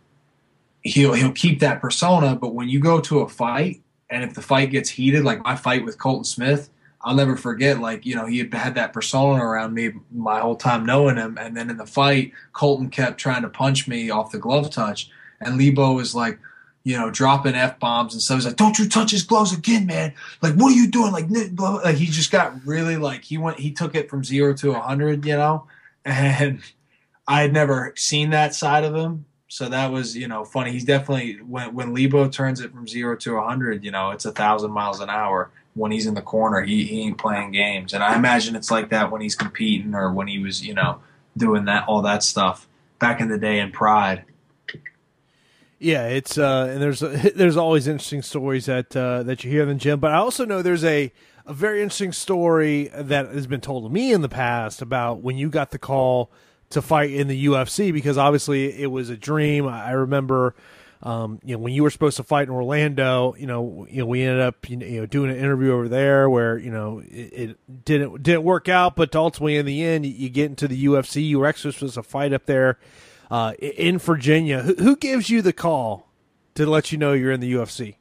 [0.80, 2.36] he'll he'll keep that persona.
[2.36, 5.56] But when you go to a fight, and if the fight gets heated, like my
[5.56, 6.70] fight with Colton Smith,
[7.04, 10.86] I'll never forget, like, you know, he had that persona around me my whole time
[10.86, 11.36] knowing him.
[11.36, 15.10] And then in the fight, Colton kept trying to punch me off the glove touch.
[15.40, 16.38] And Lebo was like,
[16.84, 18.38] you know, dropping F bombs and stuff.
[18.38, 20.14] He's like, don't you touch his gloves again, man.
[20.42, 21.12] Like, what are you doing?
[21.12, 21.26] Like,
[21.58, 24.78] like he just got really like, he went, he took it from zero to a
[24.78, 25.66] 100, you know?
[26.04, 26.62] And
[27.28, 29.24] I had never seen that side of him.
[29.52, 30.72] So that was, you know, funny.
[30.72, 34.32] He's definitely, when, when Lebo turns it from zero to 100, you know, it's a
[34.32, 37.92] thousand miles an hour when he's in the corner, he, he ain't playing games.
[37.92, 41.02] And I imagine it's like that when he's competing or when he was, you know,
[41.36, 42.66] doing that all that stuff
[42.98, 44.24] back in the day in Pride.
[45.78, 47.00] Yeah, it's uh, and there's
[47.34, 50.46] there's always interesting stories that uh, that you hear in the gym, but I also
[50.46, 51.12] know there's a
[51.44, 55.36] a very interesting story that has been told to me in the past about when
[55.36, 56.30] you got the call
[56.72, 59.66] to fight in the UFC because obviously it was a dream.
[59.66, 60.54] I remember
[61.02, 64.06] um, you know, when you were supposed to fight in Orlando, you know, you know,
[64.06, 67.84] we ended up, you know, doing an interview over there where, you know, it, it
[67.84, 71.26] didn't didn't work out, but ultimately in the end, you, get into the UFC.
[71.26, 72.78] You were actually supposed to fight up there
[73.32, 74.62] uh, in Virginia.
[74.62, 76.08] Who, who gives you the call
[76.54, 77.96] to let you know you're in the UFC?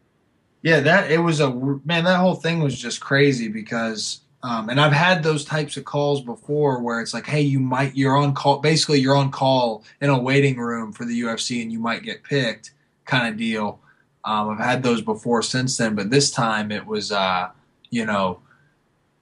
[0.61, 2.03] Yeah, that it was a man.
[2.03, 6.21] That whole thing was just crazy because Um, and I've had those types of calls
[6.21, 10.09] before where it's like, hey, you might, you're on call, basically, you're on call in
[10.09, 12.71] a waiting room for the UFC and you might get picked
[13.05, 13.79] kind of deal.
[14.25, 17.49] Um, I've had those before since then, but this time it was, uh,
[17.91, 18.39] you know,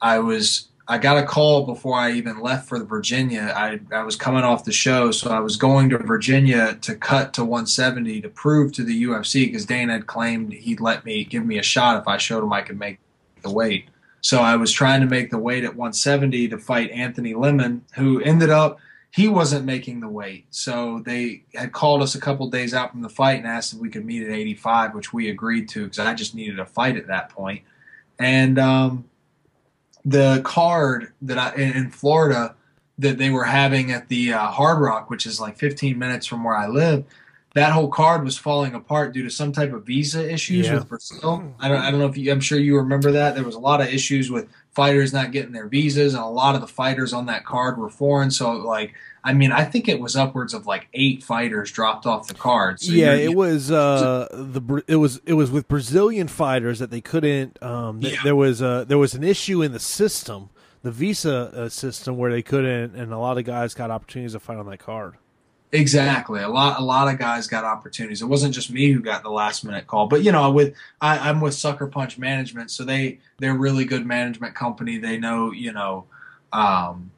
[0.00, 3.52] I was I got a call before I even left for Virginia.
[3.54, 7.32] I, I was coming off the show, so I was going to Virginia to cut
[7.34, 11.46] to 170 to prove to the UFC because Dana had claimed he'd let me give
[11.46, 12.98] me a shot if I showed him I could make
[13.42, 13.86] the weight.
[14.20, 18.20] So I was trying to make the weight at 170 to fight Anthony Lemon, who
[18.20, 18.78] ended up
[19.12, 20.46] he wasn't making the weight.
[20.50, 23.80] So they had called us a couple days out from the fight and asked if
[23.80, 26.96] we could meet at 85, which we agreed to because I just needed a fight
[26.96, 27.62] at that point.
[28.20, 29.10] And um,
[30.04, 32.54] the card that I in Florida
[32.98, 36.44] that they were having at the uh, Hard Rock, which is like 15 minutes from
[36.44, 37.04] where I live,
[37.54, 40.74] that whole card was falling apart due to some type of visa issues yeah.
[40.74, 41.54] with Brazil.
[41.58, 43.34] I don't, I don't know if you, I'm sure you remember that.
[43.34, 46.54] There was a lot of issues with fighters not getting their visas, and a lot
[46.54, 48.30] of the fighters on that card were foreign.
[48.30, 48.94] So, like,
[49.24, 52.80] I mean, I think it was upwards of like eight fighters dropped off the card.
[52.80, 57.00] So yeah, it was uh, the it was it was with Brazilian fighters that they
[57.00, 57.60] couldn't.
[57.62, 58.16] Um, yeah.
[58.22, 60.50] There was a there was an issue in the system,
[60.82, 64.40] the visa uh, system, where they couldn't, and a lot of guys got opportunities to
[64.40, 65.16] fight on that card.
[65.72, 66.42] Exactly.
[66.42, 68.22] A lot a lot of guys got opportunities.
[68.22, 70.08] It wasn't just me who got the last minute call.
[70.08, 74.04] But you know, with I, I'm with Sucker Punch Management, so they they're really good
[74.04, 74.98] management company.
[74.98, 76.06] They know, you know,
[76.52, 77.12] um,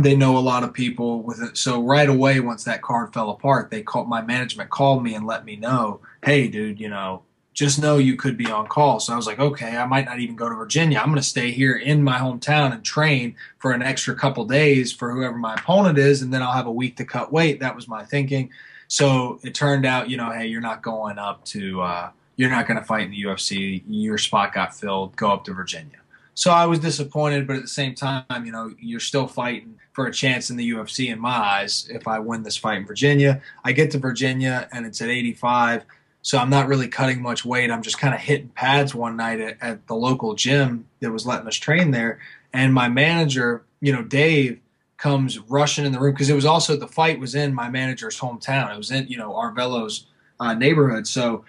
[0.00, 1.56] they know a lot of people with it.
[1.56, 5.26] So right away, once that card fell apart, they called my management called me and
[5.26, 7.22] let me know, hey dude, you know,
[7.54, 8.98] just know you could be on call.
[8.98, 10.98] So I was like, okay, I might not even go to Virginia.
[10.98, 14.92] I'm going to stay here in my hometown and train for an extra couple days
[14.92, 17.60] for whoever my opponent is, and then I'll have a week to cut weight.
[17.60, 18.50] That was my thinking.
[18.88, 22.66] So it turned out, you know, hey, you're not going up to, uh, you're not
[22.66, 23.82] going to fight in the UFC.
[23.88, 25.14] Your spot got filled.
[25.16, 25.98] Go up to Virginia.
[26.34, 30.06] So I was disappointed, but at the same time, you know, you're still fighting for
[30.06, 31.88] a chance in the UFC in my eyes.
[31.88, 35.84] If I win this fight in Virginia, I get to Virginia and it's at 85
[36.24, 37.70] so I'm not really cutting much weight.
[37.70, 41.26] I'm just kind of hitting pads one night at, at the local gym that was
[41.26, 42.18] letting us train there.
[42.50, 44.58] And my manager, you know, Dave,
[44.96, 48.18] comes rushing in the room because it was also the fight was in my manager's
[48.18, 48.72] hometown.
[48.72, 50.06] It was in, you know, Arvelo's
[50.40, 51.06] uh, neighborhood.
[51.06, 51.44] So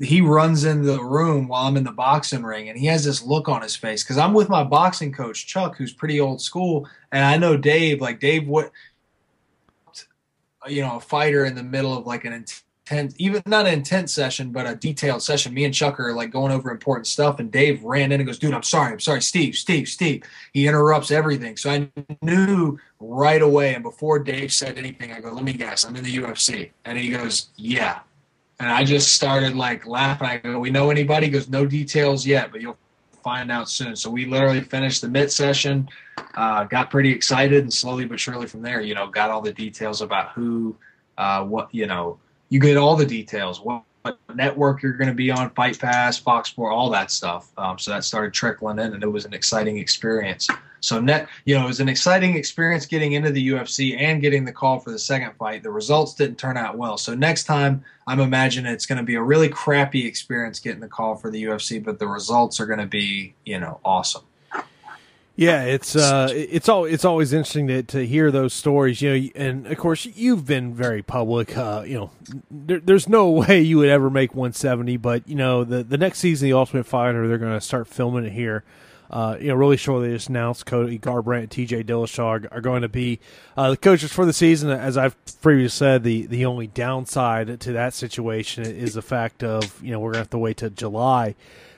[0.00, 3.22] he runs in the room while I'm in the boxing ring and he has this
[3.22, 6.88] look on his face because I'm with my boxing coach, Chuck, who's pretty old school.
[7.12, 8.72] And I know Dave, like Dave, what,
[10.66, 12.32] you know, a fighter in the middle of like an
[12.92, 15.52] even not an intense session, but a detailed session.
[15.52, 18.38] Me and Chuck are like going over important stuff, and Dave ran in and goes,
[18.38, 20.22] "Dude, I'm sorry, I'm sorry, Steve, Steve, Steve."
[20.52, 21.90] He interrupts everything, so I
[22.22, 23.74] knew right away.
[23.74, 26.96] And before Dave said anything, I go, "Let me guess, I'm in the UFC," and
[26.96, 28.00] he goes, "Yeah."
[28.60, 30.28] And I just started like laughing.
[30.28, 32.78] I go, "We know anybody?" He goes, "No details yet, but you'll
[33.24, 35.88] find out soon." So we literally finished the mid session,
[36.36, 39.52] uh, got pretty excited, and slowly but surely from there, you know, got all the
[39.52, 40.76] details about who,
[41.18, 42.18] uh, what, you know
[42.48, 43.60] you get all the details.
[43.60, 47.50] What, what network you're going to be on, Fight Pass, Fox Sport, all that stuff.
[47.56, 50.48] Um, so that started trickling in, and it was an exciting experience.
[50.80, 54.44] So net, you know, it was an exciting experience getting into the UFC and getting
[54.44, 55.62] the call for the second fight.
[55.62, 56.96] The results didn't turn out well.
[56.96, 60.88] So next time, I'm imagining it's going to be a really crappy experience getting the
[60.88, 64.22] call for the UFC, but the results are going to be, you know, awesome.
[65.36, 69.28] Yeah, it's uh, it's all it's always interesting to, to hear those stories, you know.
[69.34, 71.54] And of course, you've been very public.
[71.54, 72.10] Uh, you know,
[72.50, 76.20] there, there's no way you would ever make 170, but you know, the the next
[76.20, 78.64] season, the Ultimate Fighter, they're going to start filming it here.
[79.10, 81.84] Uh, you know, really shortly, just announced Cody Garbrandt and T.J.
[81.84, 83.20] Dillashaw are, going to be
[83.56, 84.70] uh, the coaches for the season.
[84.70, 89.82] As I've previously said, the the only downside to that situation is the fact of
[89.84, 91.34] you know we're going to have to wait till July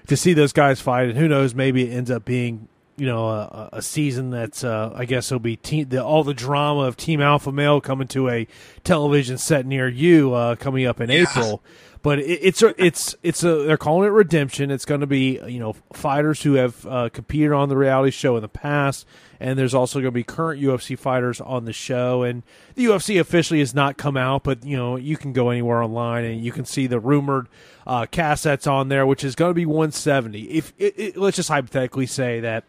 [0.07, 2.69] to see those guys fight, and who knows, maybe it ends up being
[2.99, 6.35] you know a, a season that's uh, I guess will be team, the, all the
[6.35, 8.47] drama of Team Alpha Male coming to a
[8.85, 11.23] television set near you uh, coming up in yeah.
[11.23, 11.63] April.
[12.03, 14.71] But it, it's a, it's it's a they're calling it redemption.
[14.71, 18.37] It's going to be you know fighters who have uh, competed on the reality show
[18.37, 19.07] in the past,
[19.41, 22.23] and there's also going to be current UFC fighters on the show.
[22.23, 22.43] And
[22.75, 26.25] the UFC officially has not come out, but you know you can go anywhere online
[26.25, 27.49] and you can see the rumored
[27.87, 30.43] uh, cast that's on there, which is going to be 170.
[30.43, 32.65] If it, it, let's just hypothetically say that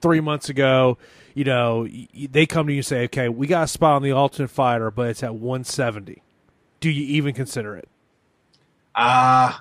[0.00, 0.98] three months ago,
[1.34, 1.86] you know,
[2.30, 4.90] they come to you and say, okay, we got a spot on the Ultimate Fighter,
[4.90, 6.22] but it's at 170.
[6.80, 7.88] Do you even consider it?
[8.94, 9.52] Uh,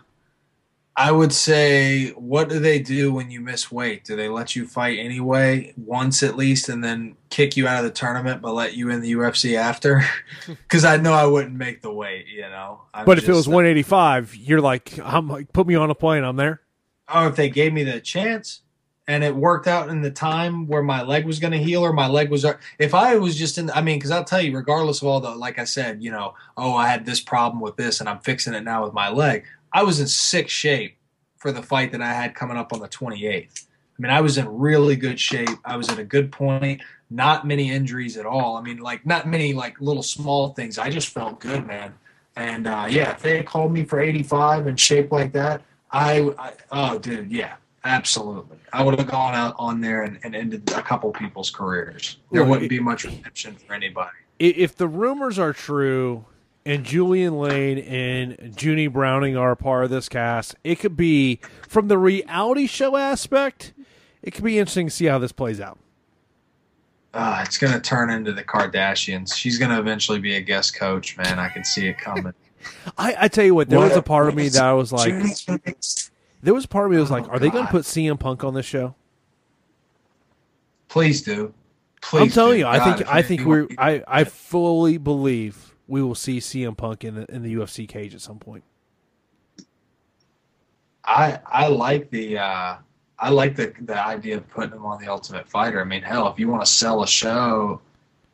[0.99, 4.03] I would say, what do they do when you miss weight?
[4.03, 7.83] Do they let you fight anyway, once at least, and then kick you out of
[7.83, 10.03] the tournament, but let you in the UFC after?
[10.47, 12.81] Because I know I wouldn't make the weight, you know.
[12.93, 16.23] I'm but if it was 185, you're like, I'm like, put me on a plane,
[16.23, 16.61] I'm there.
[17.07, 18.61] Oh, if they gave me the chance,
[19.07, 21.93] and it worked out in the time where my leg was going to heal or
[21.93, 22.45] my leg was
[22.77, 25.29] if i was just in i mean because i'll tell you regardless of all the
[25.29, 28.53] like i said you know oh i had this problem with this and i'm fixing
[28.53, 30.97] it now with my leg i was in sick shape
[31.37, 34.37] for the fight that i had coming up on the 28th i mean i was
[34.37, 35.49] in really good shape.
[35.65, 36.81] I was at a good point.
[37.09, 38.57] Not many injuries at all.
[38.57, 40.77] I mean like not many like little small things.
[40.77, 41.93] I just felt good man.
[42.35, 46.33] And uh, yeah if they had called me for 85 and shape like that I,
[46.37, 48.57] I oh dude yeah Absolutely.
[48.73, 52.17] I would have gone out on there and, and ended a couple people's careers.
[52.31, 54.11] There well, wouldn't be much redemption for anybody.
[54.39, 56.25] If the rumors are true
[56.65, 61.39] and Julian Lane and Junie Browning are a part of this cast, it could be,
[61.67, 63.73] from the reality show aspect,
[64.21, 65.79] it could be interesting to see how this plays out.
[67.13, 69.33] Uh, it's going to turn into the Kardashians.
[69.33, 71.39] She's going to eventually be a guest coach, man.
[71.39, 72.33] I can see it coming.
[72.97, 74.91] I, I tell you what, there what, was a part of me that I was
[74.91, 75.13] like,
[76.47, 78.17] there was part of me that was like, oh, are they going to put CM
[78.17, 78.95] Punk on this show?
[80.87, 81.53] Please do.
[82.01, 82.59] Please I'm telling do.
[82.59, 86.77] you, God, I think I think we're I, I fully believe we will see CM
[86.77, 88.63] Punk in the in the UFC cage at some point.
[91.03, 92.77] I I like the uh,
[93.19, 95.81] I like the the idea of putting him on the Ultimate Fighter.
[95.81, 97.81] I mean, hell, if you want to sell a show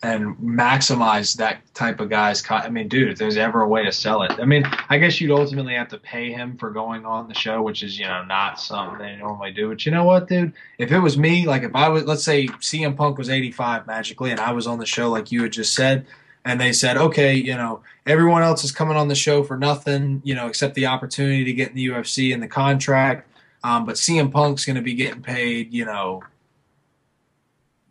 [0.04, 2.43] and maximize that type of guy's.
[2.49, 5.22] I mean, dude, if there's ever a way to sell it, I mean, I guess
[5.22, 8.24] you'd ultimately have to pay him for going on the show, which is you know
[8.26, 9.70] not something they normally do.
[9.70, 10.51] But you know what, dude?
[10.78, 14.32] If it was me, like if I was, let's say CM Punk was 85 magically,
[14.32, 16.06] and I was on the show like you had just said,
[16.43, 20.22] and they said, okay, you know, everyone else is coming on the show for nothing,
[20.26, 23.30] you know, except the opportunity to get in the UFC and the contract.
[23.64, 26.24] Um, but CM Punk's going to be getting paid, you know,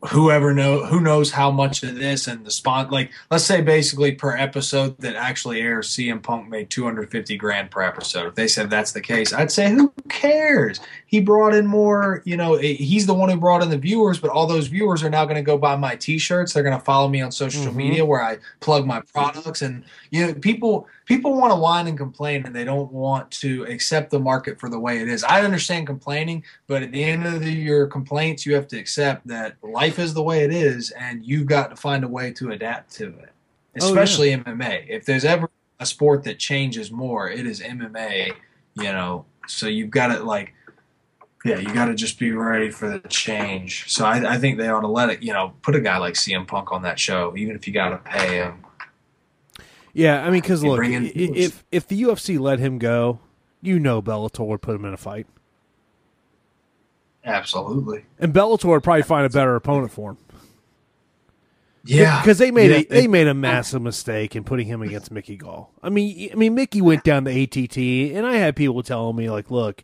[0.09, 4.11] whoever know who knows how much of this and the spot like let's say basically
[4.11, 8.27] per episode that actually airs CM Punk made 250 grand per episode.
[8.27, 10.81] If they said that's the case I'd say who cares?
[11.07, 14.31] He brought in more you know he's the one who brought in the viewers but
[14.31, 16.53] all those viewers are now going to go buy my t-shirts.
[16.53, 17.77] They're going to follow me on social mm-hmm.
[17.77, 21.99] media where I plug my products and you know people people want to whine and
[21.99, 25.25] complain and they don't want to accept the market for the way it is.
[25.25, 29.27] I understand complaining, but at the end of the, your complaints, you have to accept
[29.29, 32.53] that life is the way it is and you've got to find a way to
[32.53, 33.33] adapt to it,
[33.77, 34.45] especially oh, yeah.
[34.45, 34.89] MMA.
[34.89, 35.51] If there's ever
[35.81, 38.35] a sport that changes more, it is MMA,
[38.75, 40.55] you know, so you've got to like,
[41.45, 43.91] yeah, you got to just be ready for the change.
[43.91, 46.15] So I, I think they ought to let it, you know, put a guy like
[46.15, 48.65] CM Punk on that show, even if you got to pay him
[49.93, 53.20] yeah, I mean, because look, if if the UFC let him go,
[53.61, 55.26] you know Bellator would put him in a fight.
[57.24, 58.05] Absolutely.
[58.18, 60.18] And Bellator would probably find a better opponent for him.
[61.84, 64.82] Yeah, because they made yeah, a, they, they, made a massive mistake in putting him
[64.82, 65.72] against Mickey Gall.
[65.82, 67.76] I mean, I mean, Mickey went down the ATT,
[68.16, 69.82] and I had people telling me like, "Look,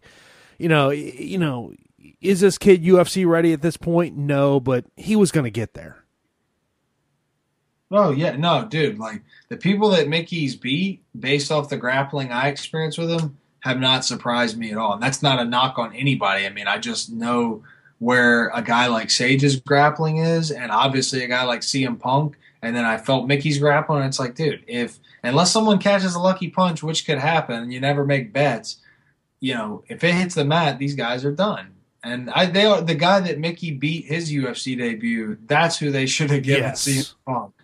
[0.58, 1.72] you know, you know,
[2.20, 4.16] is this kid UFC ready at this point?
[4.16, 6.04] No, but he was going to get there."
[7.90, 8.98] Oh yeah, no, dude.
[8.98, 13.80] Like the people that Mickey's beat, based off the grappling I experienced with him, have
[13.80, 14.94] not surprised me at all.
[14.94, 16.46] And that's not a knock on anybody.
[16.46, 17.62] I mean, I just know
[17.98, 22.36] where a guy like Sage's grappling is, and obviously a guy like CM Punk.
[22.60, 24.00] And then I felt Mickey's grappling.
[24.00, 27.80] And it's like, dude, if unless someone catches a lucky punch, which could happen, you
[27.80, 28.78] never make bets.
[29.40, 31.74] You know, if it hits the mat, these guys are done.
[32.02, 35.38] And I, they are the guy that Mickey beat his UFC debut.
[35.46, 36.86] That's who they should have given yes.
[36.86, 37.54] CM Punk.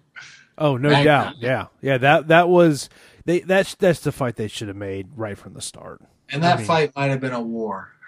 [0.57, 1.05] Oh, no right?
[1.05, 1.37] doubt.
[1.39, 1.99] Yeah, yeah.
[1.99, 2.89] That that was
[3.25, 3.41] they.
[3.41, 6.03] That's that's the fight they should have made right from the start.
[6.31, 7.91] And that I mean, fight might have been a war.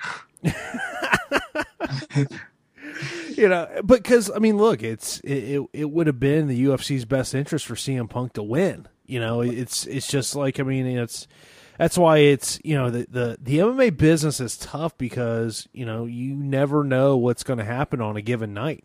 [3.34, 7.04] you know, because I mean, look, it's it, it, it would have been the UFC's
[7.04, 8.86] best interest for CM Punk to win.
[9.06, 11.26] You know, it's it's just like I mean, it's
[11.78, 16.06] that's why it's you know the the the MMA business is tough because you know
[16.06, 18.84] you never know what's going to happen on a given night.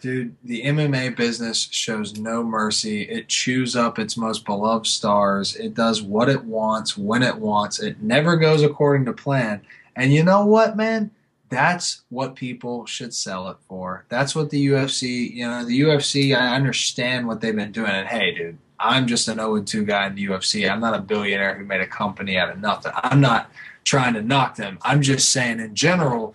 [0.00, 3.02] Dude, the MMA business shows no mercy.
[3.02, 5.56] It chews up its most beloved stars.
[5.56, 7.80] It does what it wants when it wants.
[7.80, 9.60] It never goes according to plan.
[9.96, 11.10] And you know what, man?
[11.50, 14.06] That's what people should sell it for.
[14.08, 17.90] That's what the UFC, you know, the UFC, I understand what they've been doing.
[17.90, 20.70] And hey, dude, I'm just an 0 2 guy in the UFC.
[20.70, 22.92] I'm not a billionaire who made a company out of nothing.
[22.94, 23.50] I'm not
[23.84, 24.78] trying to knock them.
[24.82, 26.34] I'm just saying, in general,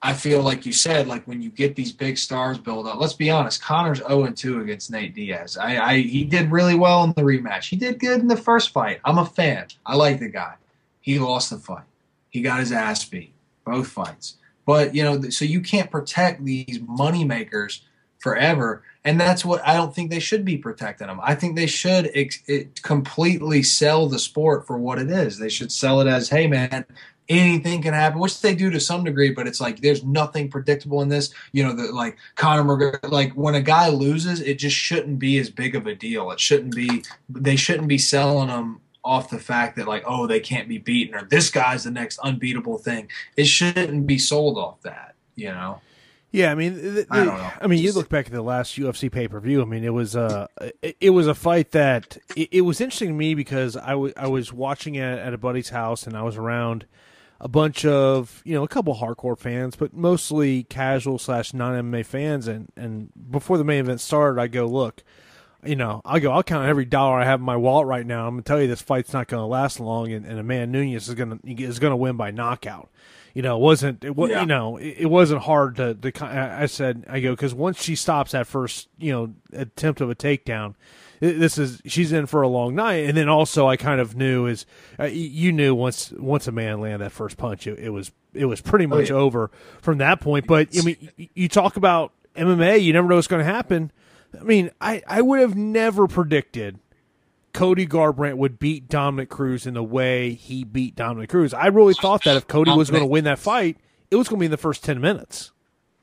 [0.00, 3.00] I feel like you said, like when you get these big stars build up.
[3.00, 5.56] Let's be honest, Conor's 0 2 against Nate Diaz.
[5.56, 7.68] I, I he did really well in the rematch.
[7.68, 9.00] He did good in the first fight.
[9.04, 9.66] I'm a fan.
[9.84, 10.54] I like the guy.
[11.00, 11.84] He lost the fight.
[12.30, 13.32] He got his ass beat
[13.64, 14.36] both fights.
[14.66, 17.82] But you know, so you can't protect these money makers
[18.18, 21.20] forever, and that's what I don't think they should be protecting them.
[21.22, 22.42] I think they should ex-
[22.82, 25.38] completely sell the sport for what it is.
[25.38, 26.84] They should sell it as, hey man,
[27.28, 31.02] anything can happen, which they do to some degree, but it's like there's nothing predictable
[31.02, 31.32] in this.
[31.52, 35.38] You know, that like Conor McGregor, like when a guy loses, it just shouldn't be
[35.38, 36.30] as big of a deal.
[36.30, 40.40] It shouldn't be, they shouldn't be selling them off the fact that like, oh, they
[40.40, 43.08] can't be beaten or this guy's the next unbeatable thing.
[43.36, 45.80] It shouldn't be sold off that, you know?
[46.30, 47.50] Yeah, I mean, the, I, don't know.
[47.58, 49.62] I mean, you look back at the last UFC pay per view.
[49.62, 50.46] I mean, it was a
[50.82, 54.12] it, it was a fight that it, it, was interesting to me because I, w-
[54.14, 56.84] I was watching it at a buddy's house and I was around
[57.40, 62.04] a bunch of you know a couple hardcore fans, but mostly casual slash non MMA
[62.04, 62.48] fans.
[62.48, 65.02] And and before the main event started, I go look.
[65.64, 66.30] You know, I go.
[66.30, 68.26] I'll count every dollar I have in my wallet right now.
[68.26, 71.14] I'm gonna tell you this fight's not gonna last long, and, and Amanda Nunes is
[71.14, 72.90] gonna is gonna win by knockout
[73.38, 74.40] you know, it wasn't it was yeah.
[74.40, 77.94] you know it, it, wasn't hard to, to I said I go because once she
[77.94, 80.74] stops that first you know attempt of a takedown,
[81.20, 83.06] this is she's in for a long night.
[83.06, 84.66] And then also I kind of knew is
[84.98, 88.60] uh, you knew once once Amanda landed that first punch, it, it was it was
[88.60, 89.22] pretty oh, much oh, yeah.
[89.22, 89.50] over
[89.80, 90.46] from that point.
[90.46, 93.92] But I mean, you talk about MMA, you never know what's going to happen.
[94.38, 96.78] I mean, I I would have never predicted
[97.52, 101.54] Cody Garbrandt would beat Dominick Cruz in the way he beat Dominick Cruz.
[101.54, 103.78] I really thought that if Cody was going to win that fight,
[104.10, 105.52] it was going to be in the first 10 minutes.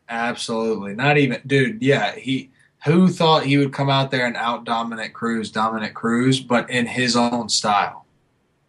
[0.10, 0.96] Absolutely.
[0.96, 2.52] Not even, dude, yeah, he.
[2.86, 6.86] Who thought he would come out there and out Dominick Cruz, Dominick Cruz, but in
[6.86, 8.06] his own style?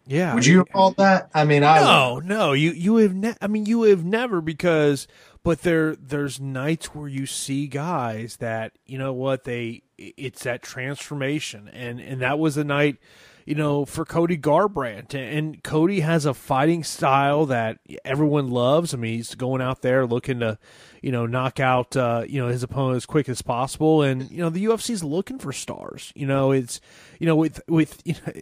[0.07, 0.33] Yeah.
[0.33, 1.29] Would you call that?
[1.33, 2.25] I mean, I no, would.
[2.25, 2.53] no.
[2.53, 3.13] You you have.
[3.13, 5.07] Ne- I mean, you have never because,
[5.43, 10.61] but there there's nights where you see guys that you know what they it's that
[10.61, 12.97] transformation, and and that was a night,
[13.45, 18.93] you know, for Cody Garbrandt, and Cody has a fighting style that everyone loves.
[18.93, 20.57] I mean, he's going out there looking to,
[21.01, 24.39] you know, knock out uh, you know his opponent as quick as possible, and you
[24.39, 26.11] know the UFC is looking for stars.
[26.15, 26.79] You know, it's
[27.19, 28.33] you know with with you know,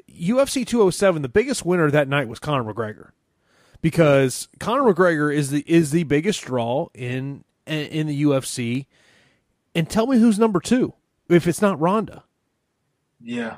[0.46, 3.12] UFC 207, the biggest winner that night was Conor McGregor
[3.82, 8.88] because Conor McGregor is the is the biggest draw in in the UFC.
[9.74, 10.94] And tell me who's number two
[11.30, 12.24] if it's not Ronda.
[13.22, 13.58] Yeah.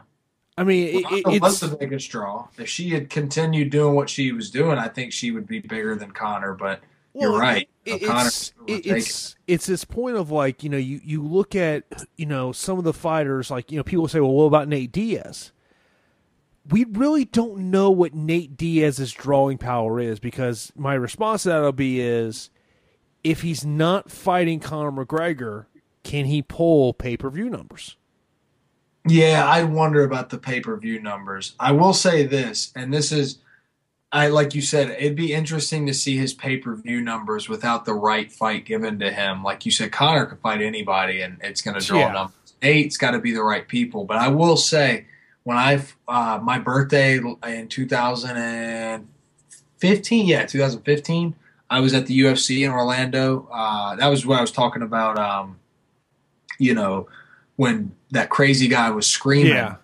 [0.57, 2.47] I mean, well, it, was the biggest draw.
[2.57, 5.95] If she had continued doing what she was doing, I think she would be bigger
[5.95, 6.55] than Conor.
[6.55, 6.81] But
[7.17, 7.69] well, you're right.
[7.85, 11.83] It, it's it's it's this point of like you know you you look at
[12.15, 14.91] you know some of the fighters like you know people say well what about Nate
[14.91, 15.51] Diaz?
[16.69, 21.59] We really don't know what Nate Diaz's drawing power is because my response to that
[21.61, 22.49] will be is
[23.23, 25.65] if he's not fighting Conor McGregor,
[26.03, 27.97] can he pull pay per view numbers?
[29.07, 31.55] Yeah, I wonder about the pay per view numbers.
[31.59, 33.39] I will say this, and this is,
[34.11, 37.83] I like you said, it'd be interesting to see his pay per view numbers without
[37.85, 39.43] the right fight given to him.
[39.43, 42.13] Like you said, Conor could fight anybody, and it's going to draw yeah.
[42.13, 42.35] numbers.
[42.61, 44.05] Nate's got to be the right people.
[44.05, 45.07] But I will say,
[45.43, 51.35] when I uh, my birthday in 2015, yeah, 2015,
[51.69, 53.49] I was at the UFC in Orlando.
[53.51, 55.19] Uh, that was what I was talking about.
[55.19, 55.59] Um,
[56.57, 57.09] you know,
[57.57, 59.75] when that crazy guy was screaming yeah.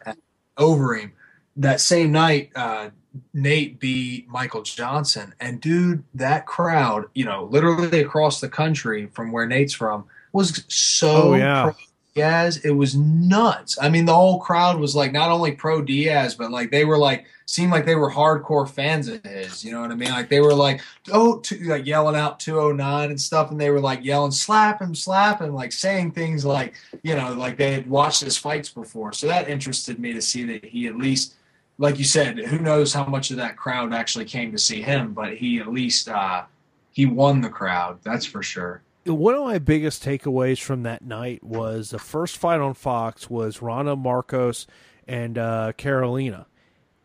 [0.58, 1.12] over him.
[1.58, 2.90] That same night, uh,
[3.34, 9.32] Nate beat Michael Johnson, and dude, that crowd, you know, literally across the country from
[9.32, 11.74] where Nate's from, was so oh, yeah.
[12.16, 12.58] Diaz.
[12.64, 13.78] It was nuts.
[13.82, 16.98] I mean, the whole crowd was like not only pro Diaz, but like they were
[16.98, 19.64] like seemed like they were hardcore fans of his.
[19.64, 20.10] You know what I mean?
[20.10, 24.04] Like they were like oh, like yelling out 209 and stuff, and they were like
[24.04, 28.22] yelling slap him, slap him, like saying things like you know like they had watched
[28.22, 29.14] his fights before.
[29.14, 31.36] So that interested me to see that he at least.
[31.84, 35.14] Like you said, who knows how much of that crowd actually came to see him,
[35.14, 36.44] but he at least uh,
[36.92, 38.00] he won the crowd.
[38.04, 42.62] That's for sure one of my biggest takeaways from that night was the first fight
[42.62, 44.66] on Fox was Randa Markos
[45.08, 46.46] and uh, Karolina,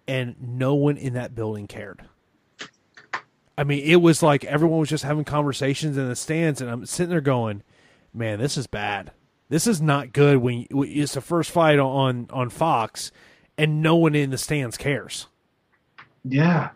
[0.07, 2.05] and no one in that building cared.
[3.57, 6.87] I mean, it was like everyone was just having conversations in the stands, and I'm
[6.87, 7.65] sitting there going,
[8.15, 9.11] "Man, this is bad.
[9.49, 13.11] This is not good." When it's the first fight on on Fox,
[13.59, 15.27] and no one in the stands cares.
[16.25, 16.71] Yeah,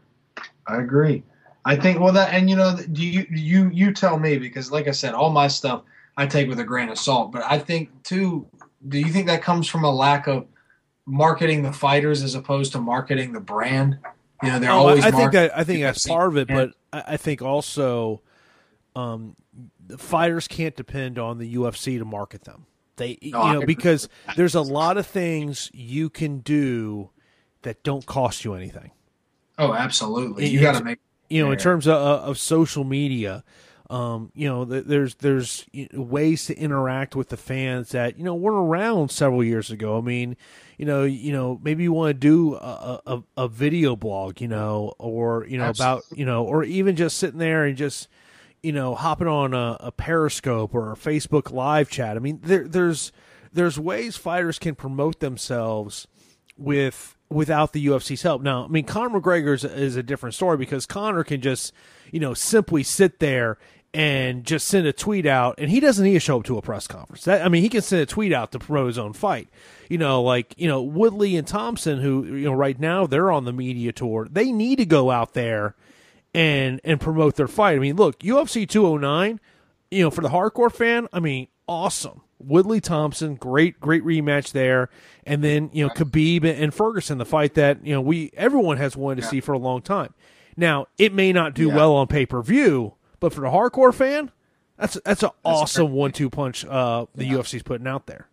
[0.67, 1.23] I agree.
[1.65, 4.89] I think well that and you know do you you you tell me because like
[4.89, 5.83] I said all my stuff
[6.17, 8.47] I take with a grain of salt but I think too
[8.89, 10.47] do you think that comes from a lack of
[11.07, 13.99] marketing the fighters as opposed to marketing the brand
[14.43, 16.73] you know they're oh, always I think that I think that's part of it but
[16.93, 18.23] I think also
[18.97, 19.37] um,
[19.87, 22.67] the fighters can't depend on the UFC to market them
[22.97, 27.11] they you know because there's a lot of things you can do
[27.63, 28.91] that don't cost you anything
[29.59, 30.99] oh absolutely you got to make
[31.29, 33.43] you know, in terms of, of social media,
[33.89, 38.69] Um, you know, there's there's ways to interact with the fans that you know weren't
[38.69, 39.99] around several years ago.
[39.99, 40.37] I mean,
[40.79, 44.49] you know, you know, maybe you want to do a, a, a video blog, you
[44.49, 46.05] know, or you know Absolutely.
[46.07, 48.09] about you know, or even just sitting there and just
[48.63, 52.17] you know hopping on a, a Periscope or a Facebook live chat.
[52.17, 53.13] I mean, there, there's
[53.53, 56.07] there's ways fighters can promote themselves
[56.57, 58.43] with without the UFC's help.
[58.43, 61.73] Now, I mean, Conor McGregor is, is a different story because Conor can just
[62.11, 63.59] you know simply sit there
[63.95, 66.63] and just send a tweet out, and he doesn't need to show up to a
[66.63, 67.25] press conference.
[67.25, 69.49] That, I mean, he can send a tweet out to promote his own fight.
[69.89, 73.45] You know, like you know Woodley and Thompson, who you know right now they're on
[73.45, 74.29] the media tour.
[74.31, 75.75] They need to go out there
[76.35, 77.77] and and promote their fight.
[77.77, 79.41] I mean, look, UFC 209,
[79.91, 82.23] you know, for the hardcore fan, I mean, awesome.
[82.39, 84.89] Woodley Thompson, great great rematch there,
[85.25, 88.97] and then you know Khabib and Ferguson, the fight that you know we everyone has
[88.97, 89.31] wanted to yeah.
[89.31, 90.13] see for a long time.
[90.57, 91.77] Now, it may not do yeah.
[91.77, 94.33] well on pay per view but for the hardcore fan,
[94.77, 97.35] that's that's an awesome one-two punch uh, the yeah.
[97.35, 98.27] UFC's putting out there.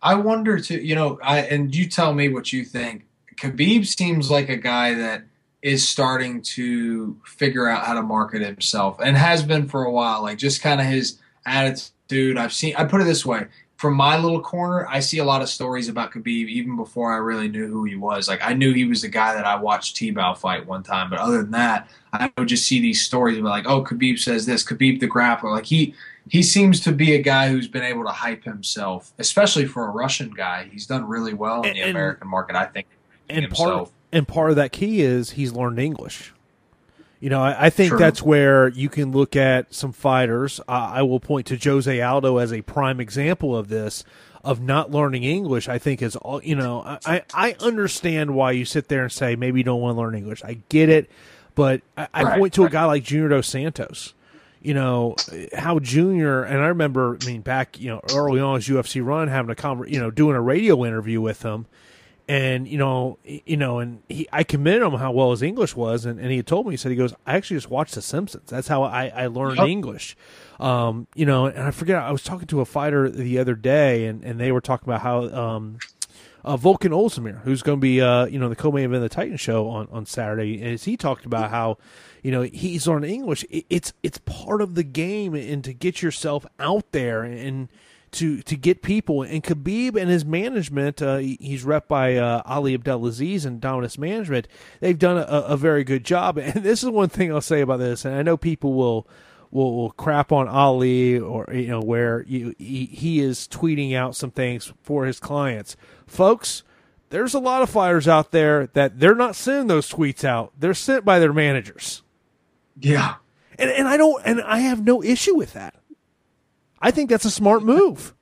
[0.00, 0.78] I wonder too.
[0.78, 3.06] You know, I and you tell me what you think.
[3.34, 5.24] Khabib seems like a guy that
[5.62, 10.22] is starting to figure out how to market himself and has been for a while.
[10.22, 12.38] Like just kind of his attitude.
[12.38, 12.74] I've seen.
[12.76, 13.46] I put it this way:
[13.80, 17.16] from my little corner, I see a lot of stories about Khabib even before I
[17.16, 18.28] really knew who he was.
[18.28, 21.18] Like I knew he was the guy that I watched T-Bow fight one time, but
[21.18, 24.62] other than that, I would just see these stories about like, oh, Khabib says this,
[24.64, 25.50] Khabib the grappler.
[25.50, 25.94] Like he
[26.28, 29.90] he seems to be a guy who's been able to hype himself, especially for a
[29.90, 30.68] Russian guy.
[30.70, 32.86] He's done really well in the and, American market, I think.
[33.30, 33.68] And himself.
[33.68, 36.32] part and part of that key is he's learned English.
[37.20, 37.98] You know, I, I think True.
[37.98, 40.58] that's where you can look at some fighters.
[40.60, 44.04] Uh, I will point to Jose Aldo as a prime example of this,
[44.42, 45.68] of not learning English.
[45.68, 46.42] I think is all.
[46.42, 49.96] You know, I I understand why you sit there and say maybe you don't want
[49.96, 50.42] to learn English.
[50.42, 51.10] I get it,
[51.54, 52.70] but I, I right, point to right.
[52.70, 54.14] a guy like Junior Dos Santos.
[54.62, 55.16] You know
[55.54, 57.18] how Junior and I remember.
[57.20, 60.10] I mean, back you know early on his UFC run, having a conver- you know
[60.10, 61.66] doing a radio interview with him
[62.30, 66.04] and you know, you know, and he, I commended him how well his English was,
[66.04, 68.48] and, and he told me, he said, he goes, I actually just watched The Simpsons.
[68.48, 69.66] That's how I, I learned yep.
[69.66, 70.16] English.
[70.60, 74.06] Um, you know, and I forget, I was talking to a fighter the other day,
[74.06, 75.78] and, and they were talking about how, um,
[76.44, 79.14] uh, Volkan Ozdemir, who's going to be, uh, you know, the co-main event of the
[79.14, 81.78] Titan show on, on Saturday, as he talked about how,
[82.22, 83.44] you know, he's learning English.
[83.50, 87.68] It, it's it's part of the game, and to get yourself out there and
[88.12, 89.22] to to get people.
[89.22, 94.48] And Khabib and his management, uh, he's rep by uh, Ali Abdelaziz and Dominance Management.
[94.80, 96.38] They've done a, a, very good job.
[96.50, 98.04] And this is one thing I'll say about this.
[98.04, 99.06] And I know people will.
[99.52, 104.14] Will, will crap on Ali or you know where you, he, he is tweeting out
[104.14, 105.76] some things for his clients,
[106.06, 106.62] folks.
[107.08, 110.52] There's a lot of fighters out there that they're not sending those tweets out.
[110.56, 112.04] They're sent by their managers.
[112.78, 113.16] Yeah.
[113.58, 115.74] And and I don't and I have no issue with that.
[116.80, 118.14] I think that's a smart move.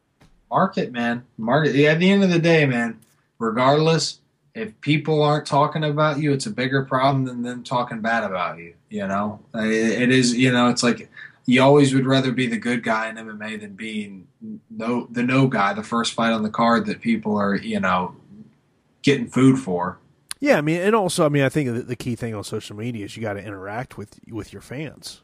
[0.50, 1.24] Market, man.
[1.36, 1.74] Market.
[1.74, 2.98] Yeah, at the end of the day, man,
[3.38, 4.20] regardless,
[4.54, 8.58] if people aren't talking about you, it's a bigger problem than them talking bad about
[8.58, 8.74] you.
[8.88, 11.10] You know, it is, you know, it's like
[11.46, 14.26] you always would rather be the good guy in MMA than being
[14.70, 18.16] no the no guy, the first fight on the card that people are, you know,
[19.02, 19.98] getting food for.
[20.40, 23.04] Yeah, I mean, and also, I mean, I think the key thing on social media
[23.04, 25.22] is you got to interact with with your fans.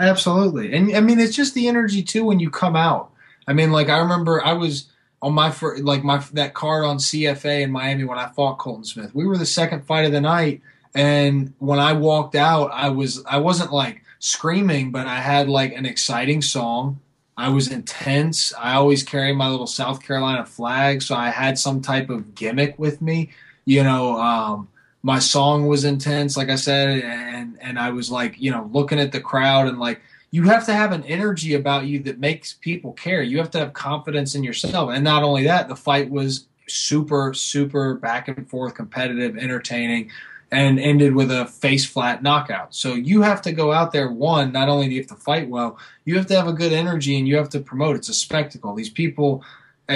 [0.00, 0.74] Absolutely.
[0.74, 3.12] And I mean, it's just the energy too when you come out.
[3.46, 4.90] I mean, like I remember I was
[5.20, 8.84] on my first, like my that card on CFA in Miami when I fought Colton
[8.84, 9.14] Smith.
[9.14, 10.62] We were the second fight of the night,
[10.94, 15.74] and when I walked out, I was I wasn't like screaming, but I had like
[15.74, 16.98] an exciting song.
[17.36, 18.54] I was intense.
[18.58, 22.78] I always carry my little South Carolina flag, so I had some type of gimmick
[22.78, 23.32] with me.
[23.66, 24.68] You know, um,
[25.02, 29.00] my song was intense, like I said, and and I was like, you know, looking
[29.00, 30.00] at the crowd and like
[30.30, 33.22] you have to have an energy about you that makes people care.
[33.22, 34.90] You have to have confidence in yourself.
[34.90, 40.10] And not only that, the fight was super, super back and forth, competitive, entertaining,
[40.52, 42.74] and ended with a face flat knockout.
[42.74, 45.48] So you have to go out there, one, not only do you have to fight
[45.48, 47.96] well, you have to have a good energy and you have to promote.
[47.96, 48.74] It's a spectacle.
[48.74, 49.44] These people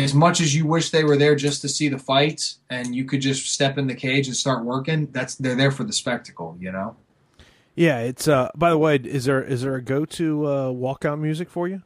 [0.02, 3.04] as much as you wish they were there just to see the fights and you
[3.04, 6.56] could just step in the cage and start working, that's they're there for the spectacle,
[6.58, 6.96] you know.
[7.76, 11.20] Yeah, it's uh by the way, is there is there a go to uh walkout
[11.20, 11.82] music for you?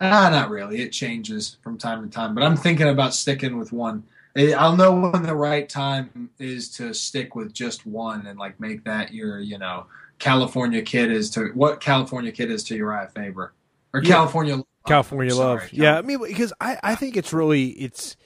[0.00, 0.82] Ah, not really.
[0.82, 4.04] It changes from time to time, but I'm thinking about sticking with one.
[4.36, 8.84] I'll know when the right time is to stick with just one and like make
[8.84, 9.86] that your, you know,
[10.18, 13.54] California kid is to what California kid is to Uriah Faber
[13.94, 14.10] or yeah.
[14.10, 15.58] California California oh, Love.
[15.60, 18.16] Sorry, yeah, I mean because I I think it's really it's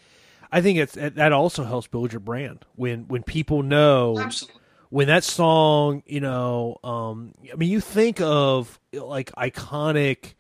[0.53, 4.61] I think it's that also helps build your brand when when people know Absolutely.
[4.91, 10.35] when that song, you know, um, I mean, you think of like iconic,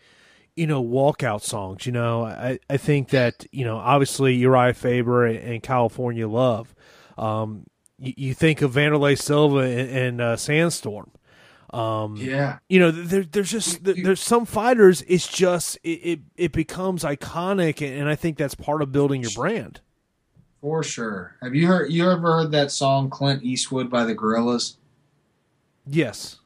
[0.56, 1.86] you know, walkout songs.
[1.86, 6.74] You know, I, I think that you know, obviously Uriah Faber and, and California Love.
[7.16, 7.66] Um,
[7.98, 11.10] you, you, think of Wanderlei Silva and, and uh, Sandstorm.
[11.72, 15.02] Um, yeah, you know, there, there's just there's some fighters.
[15.06, 19.30] It's just it, it, it becomes iconic, and I think that's part of building your
[19.32, 19.80] brand.
[20.60, 21.36] For sure.
[21.42, 21.92] Have you heard?
[21.92, 24.76] You ever heard that song Clint Eastwood by the Gorillaz?
[25.86, 26.38] Yes.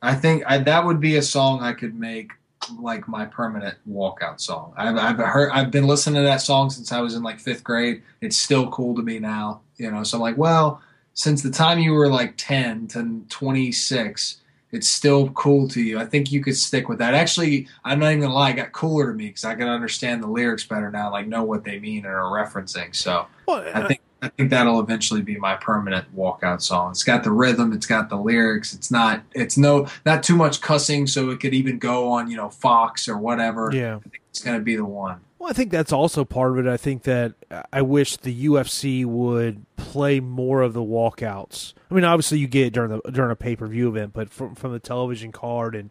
[0.00, 2.32] I think I, that would be a song I could make
[2.78, 4.74] like my permanent walkout song.
[4.76, 7.64] I've, I've heard, I've been listening to that song since I was in like fifth
[7.64, 8.02] grade.
[8.20, 10.02] It's still cool to me now, you know.
[10.02, 10.80] So I'm like, well,
[11.14, 14.40] since the time you were like 10 to 26,
[14.70, 15.98] it's still cool to you.
[15.98, 17.14] I think you could stick with that.
[17.14, 20.22] Actually, I'm not even gonna lie, it got cooler to me because I can understand
[20.22, 22.94] the lyrics better now, like know what they mean and are referencing.
[22.94, 26.90] So well, I think I think that'll eventually be my permanent walkout song.
[26.90, 28.74] It's got the rhythm, it's got the lyrics.
[28.74, 32.36] It's not it's no not too much cussing, so it could even go on you
[32.36, 33.70] know Fox or whatever.
[33.72, 35.20] Yeah, I think it's gonna be the one.
[35.38, 36.70] Well, I think that's also part of it.
[36.70, 37.34] I think that
[37.72, 41.74] I wish the UFC would play more of the walkouts.
[41.90, 44.30] I mean, obviously you get it during the during a pay per view event, but
[44.30, 45.90] from from the television card and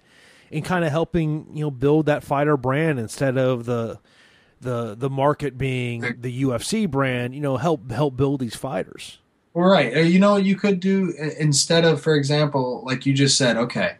[0.51, 3.99] and kind of helping you know build that fighter brand instead of the
[4.59, 7.33] the the market being the UFC brand.
[7.33, 9.19] You know, help help build these fighters.
[9.53, 9.95] Right.
[9.95, 13.95] Uh, you know, you could do instead of, for example, like you just said, okay,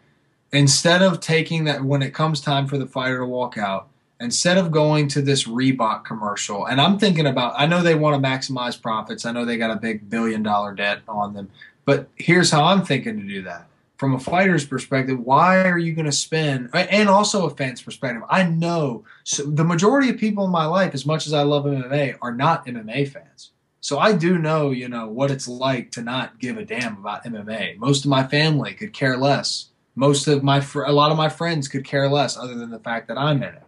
[0.51, 3.87] instead of taking that when it comes time for the fighter to walk out
[4.19, 8.21] instead of going to this Reebok commercial, and I'm thinking about, I know they want
[8.21, 9.25] to maximize profits.
[9.25, 11.49] I know they got a big billion dollar debt on them,
[11.85, 13.67] but here's how I'm thinking to do that.
[13.97, 18.21] From a fighter's perspective, why are you going to spend, and also a fan's perspective,
[18.29, 21.65] I know so the majority of people in my life, as much as I love
[21.65, 23.51] MMA, are not MMA fans.
[23.79, 27.23] So I do know, you know, what it's like to not give a damn about
[27.23, 27.77] MMA.
[27.77, 29.69] Most of my family could care less.
[29.95, 33.07] Most of my, a lot of my friends could care less, other than the fact
[33.07, 33.63] that I'm in it.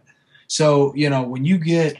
[0.50, 1.96] So, you know, when you get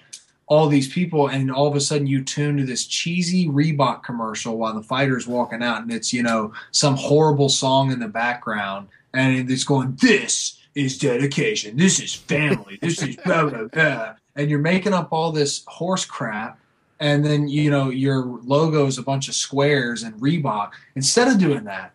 [0.49, 4.59] all these people and all of a sudden you tune to this cheesy Reebok commercial
[4.59, 8.89] while the fighter's walking out and it's, you know, some horrible song in the background
[9.15, 11.77] and it's going, This is dedication.
[11.77, 12.77] This is family.
[12.83, 14.15] This is blah, blah, blah.
[14.35, 16.59] And you're making up all this horse crap.
[16.99, 20.73] And then, you know, your logo is a bunch of squares and Reebok.
[20.97, 21.95] Instead of doing that,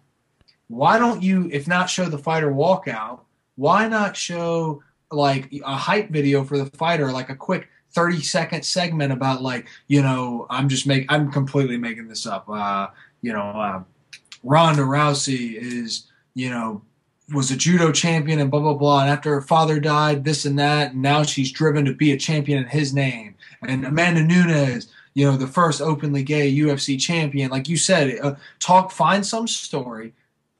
[0.69, 3.19] why don't you, if not show the fighter walkout,
[3.57, 8.65] why not show like a hype video for the fighter, like a quick 30 second
[8.65, 12.49] segment about like, you know, I'm just make I'm completely making this up.
[12.49, 12.87] Uh,
[13.21, 13.83] you know, uh,
[14.43, 16.81] Ronda Rousey is, you know,
[17.33, 19.01] was a judo champion and blah blah blah.
[19.01, 22.17] And after her father died, this and that, and now she's driven to be a
[22.17, 23.35] champion in his name.
[23.63, 27.49] And Amanda Nunes, you know, the first openly gay UFC champion.
[27.49, 30.13] Like you said, uh, talk, find some story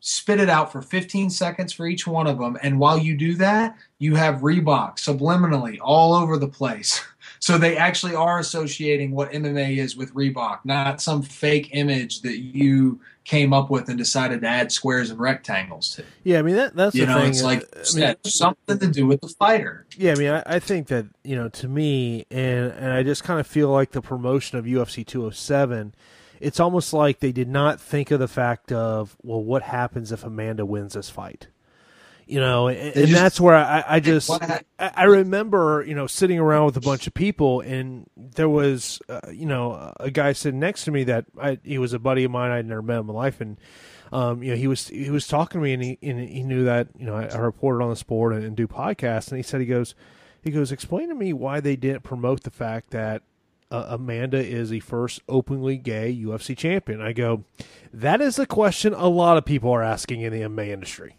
[0.08, 2.56] spit it out for 15 seconds for each one of them.
[2.62, 7.04] And while you do that, you have Reebok subliminally all over the place.
[7.40, 12.40] So they actually are associating what MMA is with Reebok, not some fake image that
[12.40, 16.06] you came up with and decided to add squares and rectangles to.
[16.24, 17.30] Yeah, I mean that, that's you the know, thing.
[17.30, 19.86] It's uh, like I mean, something to do with the fighter.
[19.96, 23.24] Yeah, I mean I, I, think that you know to me, and and I just
[23.24, 25.94] kind of feel like the promotion of UFC 207
[26.46, 30.24] it's almost like they did not think of the fact of well, what happens if
[30.24, 31.48] Amanda wins this fight?
[32.28, 34.32] You know, and, and just, that's where I, I just
[34.80, 39.22] I remember you know sitting around with a bunch of people, and there was uh,
[39.32, 42.32] you know a guy sitting next to me that I, he was a buddy of
[42.32, 42.52] mine.
[42.52, 43.58] I'd never met in my life, and
[44.12, 46.66] um, you know he was he was talking to me, and he and he knew
[46.66, 49.44] that you know I, I reported on the sport and, and do podcasts, and he
[49.44, 49.96] said he goes
[50.44, 53.24] he goes explain to me why they didn't promote the fact that
[53.76, 57.02] uh, Amanda is the first openly gay UFC champion.
[57.02, 57.44] I go,
[57.94, 61.18] that is a question a lot of people are asking in the MMA industry.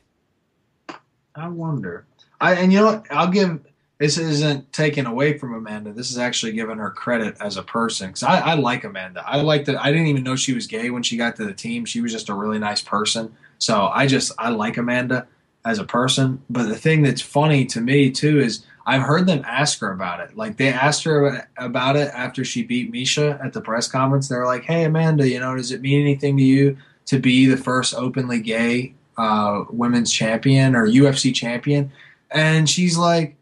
[1.35, 2.07] I wonder.
[2.41, 3.07] I and you know what?
[3.11, 3.61] I'll give
[3.99, 5.93] this isn't taken away from Amanda.
[5.93, 9.25] This is actually giving her credit as a person because I, I, like Amanda.
[9.27, 9.83] I like that.
[9.83, 11.87] I didn't even know she was gay when she got to the team.
[11.87, 13.35] She was just a really nice person.
[13.59, 15.27] So I just I like Amanda
[15.65, 16.43] as a person.
[16.51, 20.21] But the thing that's funny to me too is I've heard them ask her about
[20.21, 20.37] it.
[20.37, 24.29] Like they asked her about it after she beat Miesha at the press conference.
[24.29, 26.77] They're like, "Hey, Amanda, you know, does it mean anything to you
[27.07, 31.91] to be the first openly gay uh, women's champion or UFC champion?"
[32.31, 33.37] And she's like,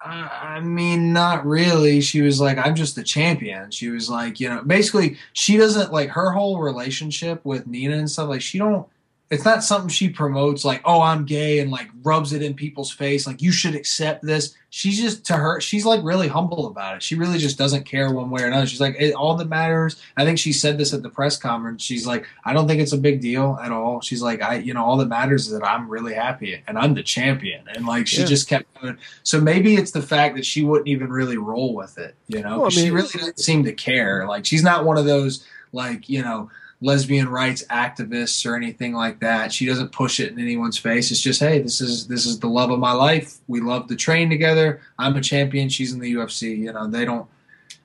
[0.00, 2.02] I mean, not really.
[2.02, 3.70] She was like, I'm just the champion.
[3.70, 8.10] She was like, you know, basically, she doesn't like her whole relationship with Nina and
[8.10, 8.28] stuff.
[8.28, 8.86] Like, she don't
[9.30, 12.90] it's not something she promotes like oh i'm gay and like rubs it in people's
[12.90, 14.54] face like you should accept this.
[14.70, 17.02] She's just to her she's like really humble about it.
[17.02, 18.66] She really just doesn't care one way or another.
[18.66, 22.06] She's like all that matters i think she said this at the press conference she's
[22.06, 24.00] like i don't think it's a big deal at all.
[24.00, 26.94] She's like i you know all that matters is that i'm really happy and i'm
[26.94, 28.26] the champion and like she yeah.
[28.26, 28.98] just kept going.
[29.22, 32.60] So maybe it's the fact that she wouldn't even really roll with it you know
[32.60, 34.26] well, I mean, she really doesn't seem to care.
[34.26, 36.50] Like she's not one of those like you know
[36.84, 39.52] lesbian rights activists or anything like that.
[39.52, 41.10] She doesn't push it in anyone's face.
[41.10, 43.38] It's just, hey, this is this is the love of my life.
[43.48, 44.82] We love to train together.
[44.98, 45.68] I'm a champion.
[45.70, 46.58] She's in the UFC.
[46.58, 47.26] You know, they don't.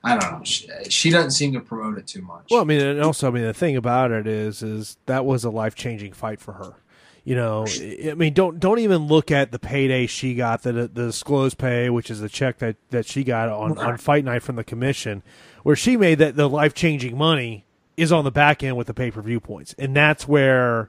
[0.04, 0.44] I don't know.
[0.44, 2.46] She, she doesn't seem to promote it too much.
[2.50, 5.44] Well, I mean, and also, I mean, the thing about it is, is that was
[5.44, 6.74] a life changing fight for her.
[7.22, 11.06] You know, I mean, don't don't even look at the payday she got, the the
[11.06, 14.56] disclosed pay, which is the check that, that she got on, on fight night from
[14.56, 15.22] the commission,
[15.62, 17.66] where she made that the life changing money
[18.00, 20.88] is on the back end with the pay per view points, and that's where,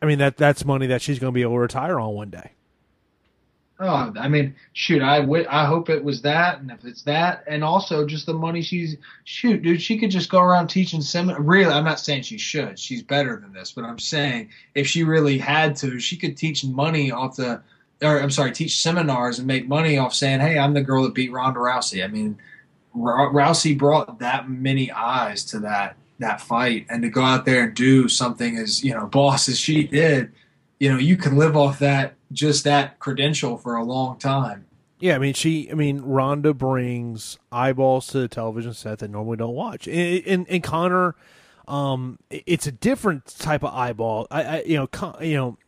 [0.00, 2.30] I mean that that's money that she's going to be able to retire on one
[2.30, 2.52] day.
[3.80, 7.44] Oh, I mean, shoot, I, w- I hope it was that, and if it's that,
[7.46, 11.40] and also just the money she's shoot, dude, she could just go around teaching seminar.
[11.40, 12.76] Really, I'm not saying she should.
[12.76, 16.64] She's better than this, but I'm saying if she really had to, she could teach
[16.64, 17.62] money off the,
[18.02, 21.14] or I'm sorry, teach seminars and make money off saying, "Hey, I'm the girl that
[21.14, 22.36] beat Ronda Rousey." I mean,
[22.96, 27.74] Rousey brought that many eyes to that that fight and to go out there and
[27.74, 30.32] do something as you know boss as she did
[30.78, 34.66] you know you can live off that just that credential for a long time.
[35.00, 39.36] Yeah i mean she i mean ronda brings eyeballs to the television set that normally
[39.36, 39.86] don't watch.
[39.86, 41.14] And, and, and conor
[41.66, 44.26] um it's a different type of eyeball.
[44.30, 45.58] I, I you know Con, you know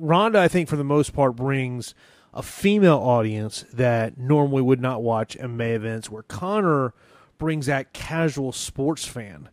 [0.00, 1.94] ronda i think for the most part brings
[2.34, 6.94] a female audience that normally would not watch MMA events where Conor
[7.38, 9.48] brings that casual sports fan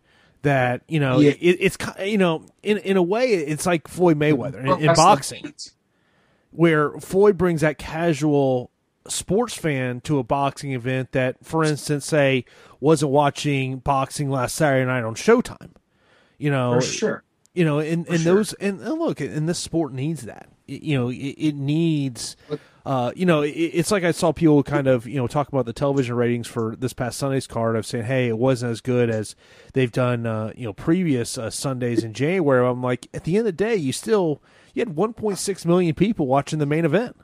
[0.46, 1.32] that you know yeah.
[1.32, 5.54] it, it's you know in in a way it's like Floyd Mayweather in, in boxing,
[6.52, 8.72] where Floyd brings that casual
[9.08, 12.46] sports fan to a boxing event that, for instance, say
[12.80, 15.74] wasn't watching boxing last Saturday night on Showtime.
[16.38, 17.24] You know, for sure.
[17.54, 18.36] You know, and, and sure.
[18.36, 20.50] those and, and, look, and this sport needs that.
[20.68, 22.36] It, you know, it, it needs.
[22.50, 25.48] But, uh, you know, it, it's like I saw people kind of, you know, talk
[25.48, 28.82] about the television ratings for this past Sunday's card of saying, hey, it wasn't as
[28.82, 29.36] good as
[29.74, 32.66] they've done, uh, you know, previous uh, Sundays in January.
[32.66, 34.40] I'm like, at the end of the day, you still,
[34.74, 37.16] you had 1.6 million people watching the main event.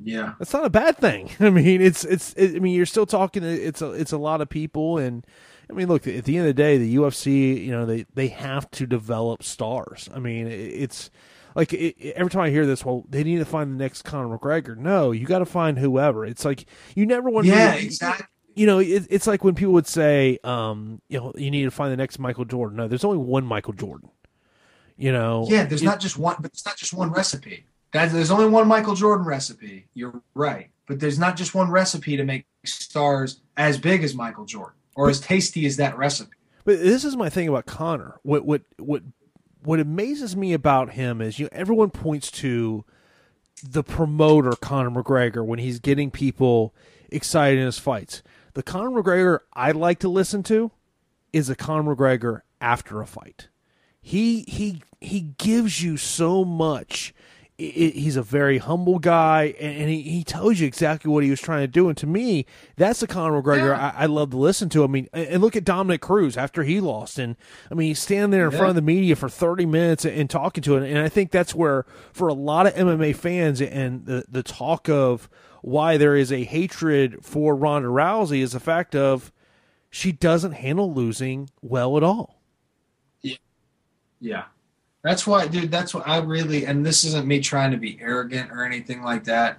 [0.00, 1.30] Yeah, that's not a bad thing.
[1.40, 2.32] I mean, it's it's.
[2.34, 3.42] It, I mean, you're still talking.
[3.42, 5.26] It's a it's a lot of people, and
[5.68, 6.06] I mean, look.
[6.06, 9.42] At the end of the day, the UFC, you know, they they have to develop
[9.42, 10.08] stars.
[10.14, 11.10] I mean, it's
[11.54, 14.36] like it, every time I hear this, well, they need to find the next Conor
[14.36, 14.76] McGregor.
[14.76, 16.24] No, you got to find whoever.
[16.24, 17.46] It's like you never want.
[17.46, 18.26] Yeah, to, exactly.
[18.54, 21.70] You know, it, it's like when people would say, um, you know, you need to
[21.70, 22.76] find the next Michael Jordan.
[22.76, 24.10] No, there's only one Michael Jordan.
[24.96, 25.46] You know.
[25.48, 27.64] Yeah, there's it, not just one, but it's not just one recipe.
[27.92, 29.86] That, there's only one Michael Jordan recipe.
[29.94, 34.44] You're right, but there's not just one recipe to make stars as big as Michael
[34.44, 36.32] Jordan or as tasty as that recipe.
[36.64, 38.20] But this is my thing about Conor.
[38.24, 39.02] What what what
[39.62, 42.84] what amazes me about him is you know, everyone points to
[43.62, 46.74] the promoter Conor McGregor when he's getting people
[47.10, 48.22] excited in his fights.
[48.54, 50.70] The Conor McGregor I like to listen to
[51.32, 53.48] is a Conor McGregor after a fight.
[54.00, 57.14] He he he gives you so much
[57.58, 61.30] it, he's a very humble guy, and, and, he, he tells you exactly what he
[61.30, 61.88] was trying to do.
[61.88, 63.92] And to me, that's the Conor McGregor yeah.
[63.96, 64.84] I, I, love to listen to.
[64.84, 67.36] I mean, and look at Dominick Cruz after he lost, and
[67.70, 68.58] I mean, he's standing there in yeah.
[68.58, 70.88] front of the media for thirty minutes and, and talking to it.
[70.88, 74.88] And I think that's where, for a lot of MMA fans, and the the talk
[74.88, 75.28] of
[75.60, 79.32] why there is a hatred for Ronda Rousey is the fact of
[79.90, 82.40] she doesn't handle losing well at all.
[83.20, 83.36] Yeah.
[84.20, 84.44] Yeah.
[85.04, 85.70] That's why, dude.
[85.70, 89.24] That's what I really, and this isn't me trying to be arrogant or anything like
[89.24, 89.58] that.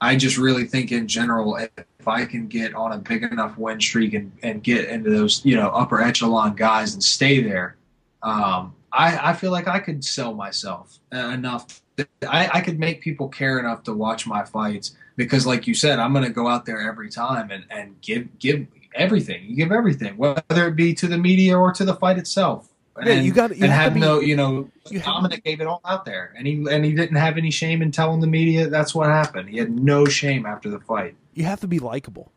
[0.00, 1.70] I just really think in general, if,
[2.06, 5.56] I can get on a big enough win streak and, and get into those, you
[5.56, 7.76] know, upper echelon guys and stay there,
[8.22, 11.80] um, I, I feel like I could sell myself enough.
[12.28, 15.98] I, I could make people care enough to watch my fights because, like you said,
[15.98, 19.44] I'm going to go out there every time and, and give give everything.
[19.46, 22.68] You give everything, whether it be to the media or to the fight itself.
[22.96, 25.80] And, yeah, you got you and have, no, you know, you Dominick gave it all
[25.84, 28.94] out there, and he and he didn't have any shame in telling the media that's
[28.94, 29.48] what happened.
[29.48, 31.16] He had no shame after the fight.
[31.32, 32.30] You have to be likable.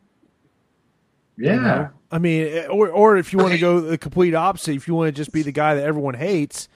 [1.36, 1.90] Yeah, you know?
[2.10, 5.08] I mean, or or if you want to go the complete opposite, if you want
[5.08, 6.68] to just be the guy that everyone hates,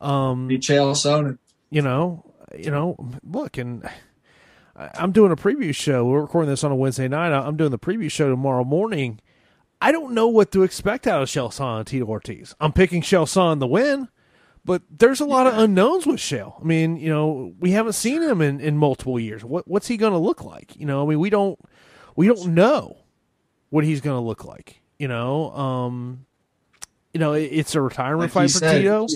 [0.00, 1.38] um, be Chael Sonnen.
[1.70, 2.24] You know,
[2.58, 3.88] you know, look, and
[4.74, 6.04] I'm doing a preview show.
[6.04, 7.32] We're recording this on a Wednesday night.
[7.32, 9.20] I'm doing the preview show tomorrow morning
[9.80, 12.54] I don't know what to expect out of Chael Sonnen and Tito Ortiz.
[12.60, 14.08] I'm picking Chael Sonnen to win,
[14.64, 16.60] But there's a lot of unknowns with Chael.
[16.60, 19.42] I mean, you know, we haven't seen him in, in multiple years.
[19.44, 20.76] What what's he going to look like?
[20.76, 21.58] You know, I mean, we don't
[22.14, 22.98] we don't know
[23.70, 24.82] what he's going to look like.
[24.98, 26.26] You know, um,
[27.14, 29.06] you know, it, it's a retirement Like fight for said, Tito.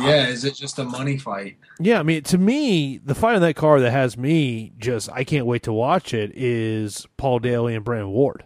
[0.00, 1.56] yeah, is it just a money fight?
[1.78, 5.22] Yeah, I mean, to me, the fight on that card that has me just I
[5.22, 8.44] can't wait to watch it is Paul Daley and Brennan Ward.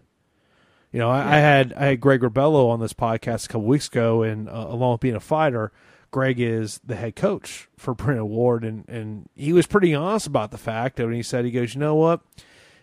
[0.97, 3.87] You know, I, I had I had Greg Rebello on this podcast a couple weeks
[3.87, 5.71] ago, and uh, along with being a fighter,
[6.11, 10.53] Greg is the head coach for Brennan Ward, and and he was pretty honest about
[10.53, 12.23] the fact that when he said he goes, you know what,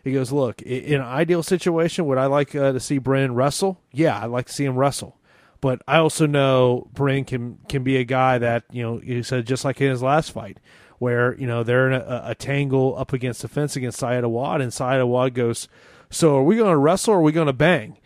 [0.04, 3.82] he goes, look, in an ideal situation, would I like uh, to see Brennan wrestle?
[3.92, 5.18] Yeah, I'd like to see him wrestle.
[5.60, 9.48] But I also know Brennan can can be a guy that you know he said
[9.48, 10.60] just like in his last fight,
[11.00, 14.62] where you know they're in a, a tangle up against the fence against Saad Awad,
[14.62, 15.68] and Saad Awad goes,
[16.12, 17.98] "So are we going to wrestle or are we going to bang?"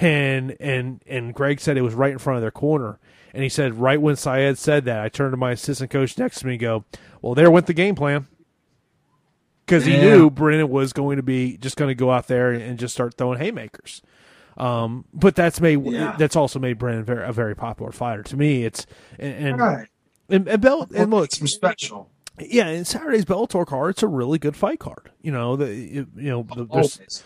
[0.00, 2.98] And and and Greg said it was right in front of their corner,
[3.34, 6.40] and he said right when Saad said that, I turned to my assistant coach next
[6.40, 6.84] to me and go,
[7.20, 8.26] "Well, there went the game plan."
[9.66, 12.78] Because he knew Brennan was going to be just going to go out there and
[12.78, 14.02] just start throwing haymakers.
[14.58, 16.16] Um, but that's made Yeah.
[16.18, 18.22] that's also made Brennan very, a very popular fighter.
[18.24, 18.86] To me, it's
[19.18, 19.88] and and, Right.
[20.28, 22.10] and, and Bell and look, some special.
[22.38, 25.10] yeah, in Saturday's Bellator card, it's a really good fight card.
[25.22, 26.66] You know, the you know the,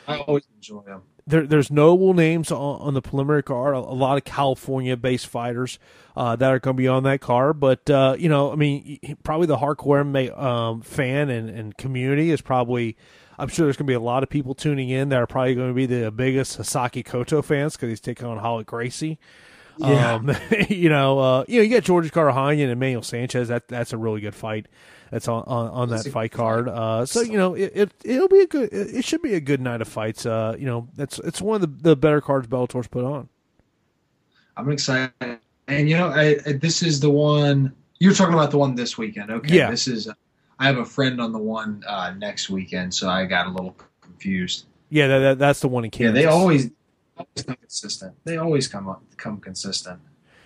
[0.07, 1.03] I always enjoy them.
[1.29, 3.75] There, there's notable names on, on the preliminary card.
[3.75, 5.79] A, a lot of California-based fighters
[6.17, 7.61] uh, that are going to be on that card.
[7.61, 12.31] But uh, you know, I mean, probably the hardcore MMA, um, fan and, and community
[12.31, 12.97] is probably.
[13.41, 15.55] I'm sure there's going to be a lot of people tuning in that are probably
[15.55, 19.21] going to be the biggest Hisaki Kato fans because he's taking on Ralek Gracie.
[19.79, 20.15] Yeah.
[20.15, 20.35] Um,
[20.69, 23.47] you know, uh, you know, you got George Karakhanyan and Emmanuel Sanchez.
[23.47, 24.67] That that's a really good fight.
[25.11, 26.69] That's on on, on that fight card.
[26.69, 28.69] Uh, so you know, it, it it'll be a good.
[28.73, 30.27] It should be a good night of fights.
[30.27, 33.29] Uh, you know, that's it's one of the, the better cards Bellator's put on.
[34.57, 35.39] I'm excited.
[35.69, 38.51] And you know, I, I, this is the one you're talking about.
[38.51, 39.31] The one this weekend.
[39.31, 39.57] Okay.
[39.57, 39.71] Yeah.
[39.71, 40.09] This is.
[40.59, 43.77] I have a friend on the one uh, next weekend, so I got a little
[44.01, 44.67] confused.
[44.91, 46.71] Yeah, that, that that's the one in Yeah, they always
[47.17, 48.15] always come consistent.
[48.25, 50.01] They always come up come consistent.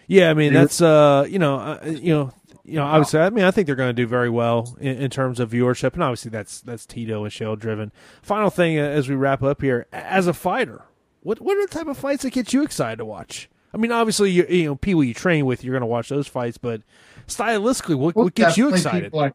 [0.06, 2.32] Yeah, I mean that's uh, you know, uh, you know,
[2.64, 2.84] you know.
[2.84, 5.50] Obviously, I mean, I think they're going to do very well in, in terms of
[5.50, 7.92] viewership, and obviously that's that's Tito and Chael driven.
[8.22, 10.82] Final thing uh, as we wrap up here, as a fighter,
[11.22, 13.48] what what are the type of fights that get you excited to watch?
[13.74, 16.28] I mean, obviously, you, you know, people you train with, you're going to watch those
[16.28, 16.82] fights, but
[17.26, 19.14] stylistically, what, Well, what gets you excited?
[19.14, 19.34] like-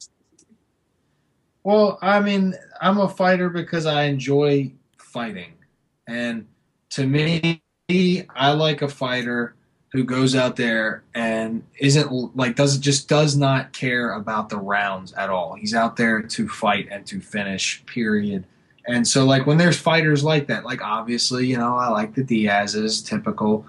[1.64, 5.54] well, I mean, I'm a fighter because I enjoy fighting,
[6.08, 6.46] and
[6.92, 9.56] to me, I like a fighter
[9.94, 15.14] who goes out there and isn't like does just does not care about the rounds
[15.14, 15.56] at all.
[15.56, 17.86] He's out there to fight and to finish.
[17.86, 18.46] Period.
[18.88, 22.24] And so, like when there's fighters like that, like obviously, you know, I like the
[22.24, 23.66] Diaz's, typical.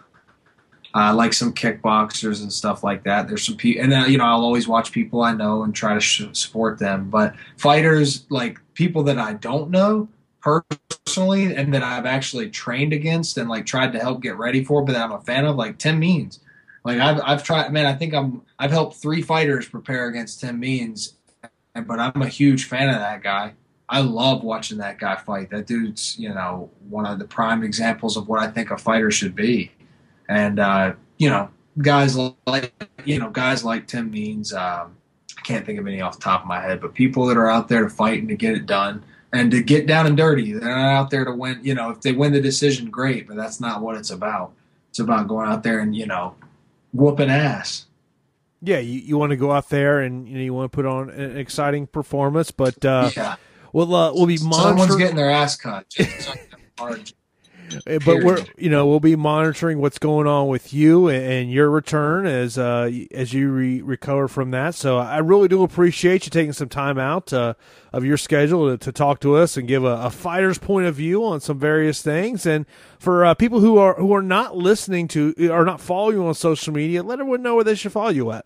[0.94, 3.28] I like some kickboxers and stuff like that.
[3.28, 5.94] There's some people, and then you know I'll always watch people I know and try
[5.94, 7.10] to sh- support them.
[7.10, 10.08] But fighters like people that I don't know
[10.40, 14.82] personally and that I've actually trained against and like tried to help get ready for,
[14.82, 16.40] but that I'm a fan of, like Tim Means.
[16.84, 17.86] Like I've I've tried, man.
[17.86, 21.14] I think I'm I've helped three fighters prepare against Tim Means,
[21.74, 23.54] but I'm a huge fan of that guy.
[23.90, 25.50] I love watching that guy fight.
[25.50, 29.10] That dude's you know one of the prime examples of what I think a fighter
[29.10, 29.72] should be
[30.28, 32.72] and uh, you know guys like
[33.04, 34.52] you know guys like Tim Means.
[34.52, 34.96] Um,
[35.36, 37.48] I can't think of any off the top of my head, but people that are
[37.48, 40.52] out there to fight and to get it done and to get down and dirty.
[40.52, 41.60] They're not out there to win.
[41.62, 44.52] You know, if they win the decision, great, but that's not what it's about.
[44.90, 46.34] It's about going out there and you know
[46.92, 47.86] whooping ass.
[48.60, 50.86] Yeah, you, you want to go out there and you know you want to put
[50.86, 53.36] on an exciting performance, but uh, yeah,
[53.72, 55.94] we'll uh, we'll be someone's getting their ass cut.
[57.68, 58.16] Just like that hard.
[58.16, 61.52] Uh, but we're you know we'll be monitoring what's going on with you and, and
[61.52, 66.24] your return as uh as you re- recover from that so i really do appreciate
[66.24, 67.54] you taking some time out uh,
[67.92, 70.94] of your schedule to, to talk to us and give a, a fighter's point of
[70.94, 72.66] view on some various things and
[72.98, 76.34] for uh, people who are who are not listening to or not following you on
[76.34, 78.44] social media let everyone know where they should follow you at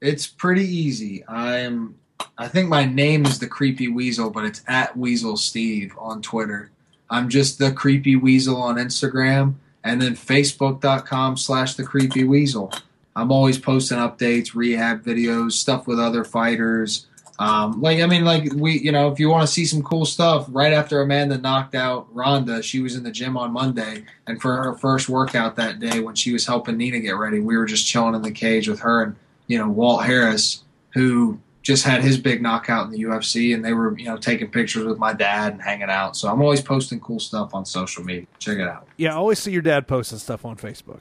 [0.00, 1.24] It's pretty easy.
[1.28, 1.94] I'm.
[2.36, 6.71] I think my name is the Creepy Weasel, but it's at Weasel Steve on Twitter.
[7.12, 12.72] I'm just the Creepy Weasel on Instagram, and then Facebook.com slash the Creepy Weasel.
[13.14, 17.06] I'm always posting updates, rehab videos, stuff with other fighters.
[17.38, 20.06] Um, like I mean, like we, you know, if you want to see some cool
[20.06, 24.40] stuff, right after Amanda knocked out Ronda, she was in the gym on Monday, and
[24.40, 27.66] for her first workout that day, when she was helping Nina get ready, we were
[27.66, 29.16] just chilling in the cage with her and
[29.48, 30.62] you know Walt Harris,
[30.94, 34.50] who just had his big knockout in the UFC, and they were you know taking
[34.50, 36.16] pictures with my dad and hanging out.
[36.16, 38.26] So I'm always posting cool stuff on social media.
[38.38, 38.86] Check it out.
[38.96, 41.00] yeah i always see your dad posting stuff on facebook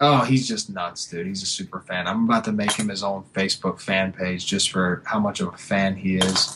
[0.00, 1.26] Oh, he's just nuts, dude.
[1.26, 2.08] He's a super fan.
[2.08, 5.54] I'm about to make him his own Facebook fan page just for how much of
[5.54, 6.54] a fan he is.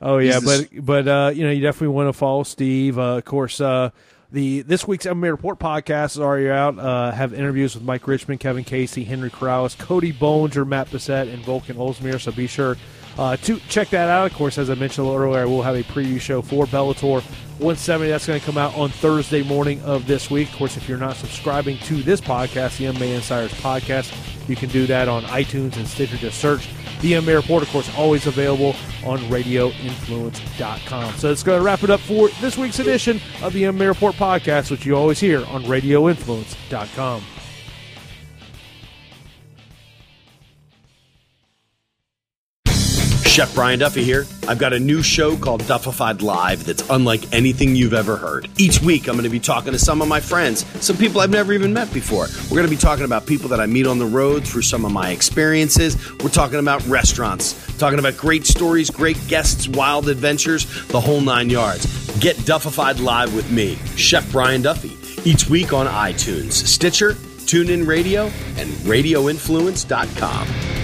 [0.00, 2.98] Oh yeah, but but uh, you know you definitely want to follow Steve.
[2.98, 3.90] Uh, of course, uh,
[4.34, 6.76] the this week's MMA Report podcast is already out.
[6.76, 11.42] Uh, have interviews with Mike Richman, Kevin Casey, Henry Corrales, Cody Bollinger, Matt Bessette, and
[11.44, 12.20] Volkan Ozdemir.
[12.20, 12.76] So be sure
[13.16, 14.26] uh, to check that out.
[14.26, 17.22] Of course, as I mentioned a little earlier, we'll have a preview show for Bellator
[17.22, 18.10] 170.
[18.10, 20.50] That's going to come out on Thursday morning of this week.
[20.50, 24.68] Of course, if you're not subscribing to this podcast, the MMA Insiders podcast, you can
[24.68, 26.16] do that on iTunes and Stitcher.
[26.16, 26.68] Just search
[27.04, 28.74] the MMA Report, of course, always available
[29.04, 31.14] on RadioInfluence.com.
[31.16, 34.14] So it's going to wrap it up for this week's edition of the MMA Report
[34.14, 37.22] podcast, which you always hear on RadioInfluence.com.
[43.34, 44.26] Chef Brian Duffy here.
[44.46, 48.48] I've got a new show called Duffified Live that's unlike anything you've ever heard.
[48.58, 51.30] Each week, I'm going to be talking to some of my friends, some people I've
[51.30, 52.28] never even met before.
[52.44, 54.84] We're going to be talking about people that I meet on the road through some
[54.84, 55.96] of my experiences.
[56.22, 61.50] We're talking about restaurants, talking about great stories, great guests, wild adventures, the whole nine
[61.50, 61.86] yards.
[62.20, 64.96] Get Duffified Live with me, Chef Brian Duffy,
[65.28, 68.26] each week on iTunes, Stitcher, TuneIn Radio,
[68.58, 70.83] and RadioInfluence.com.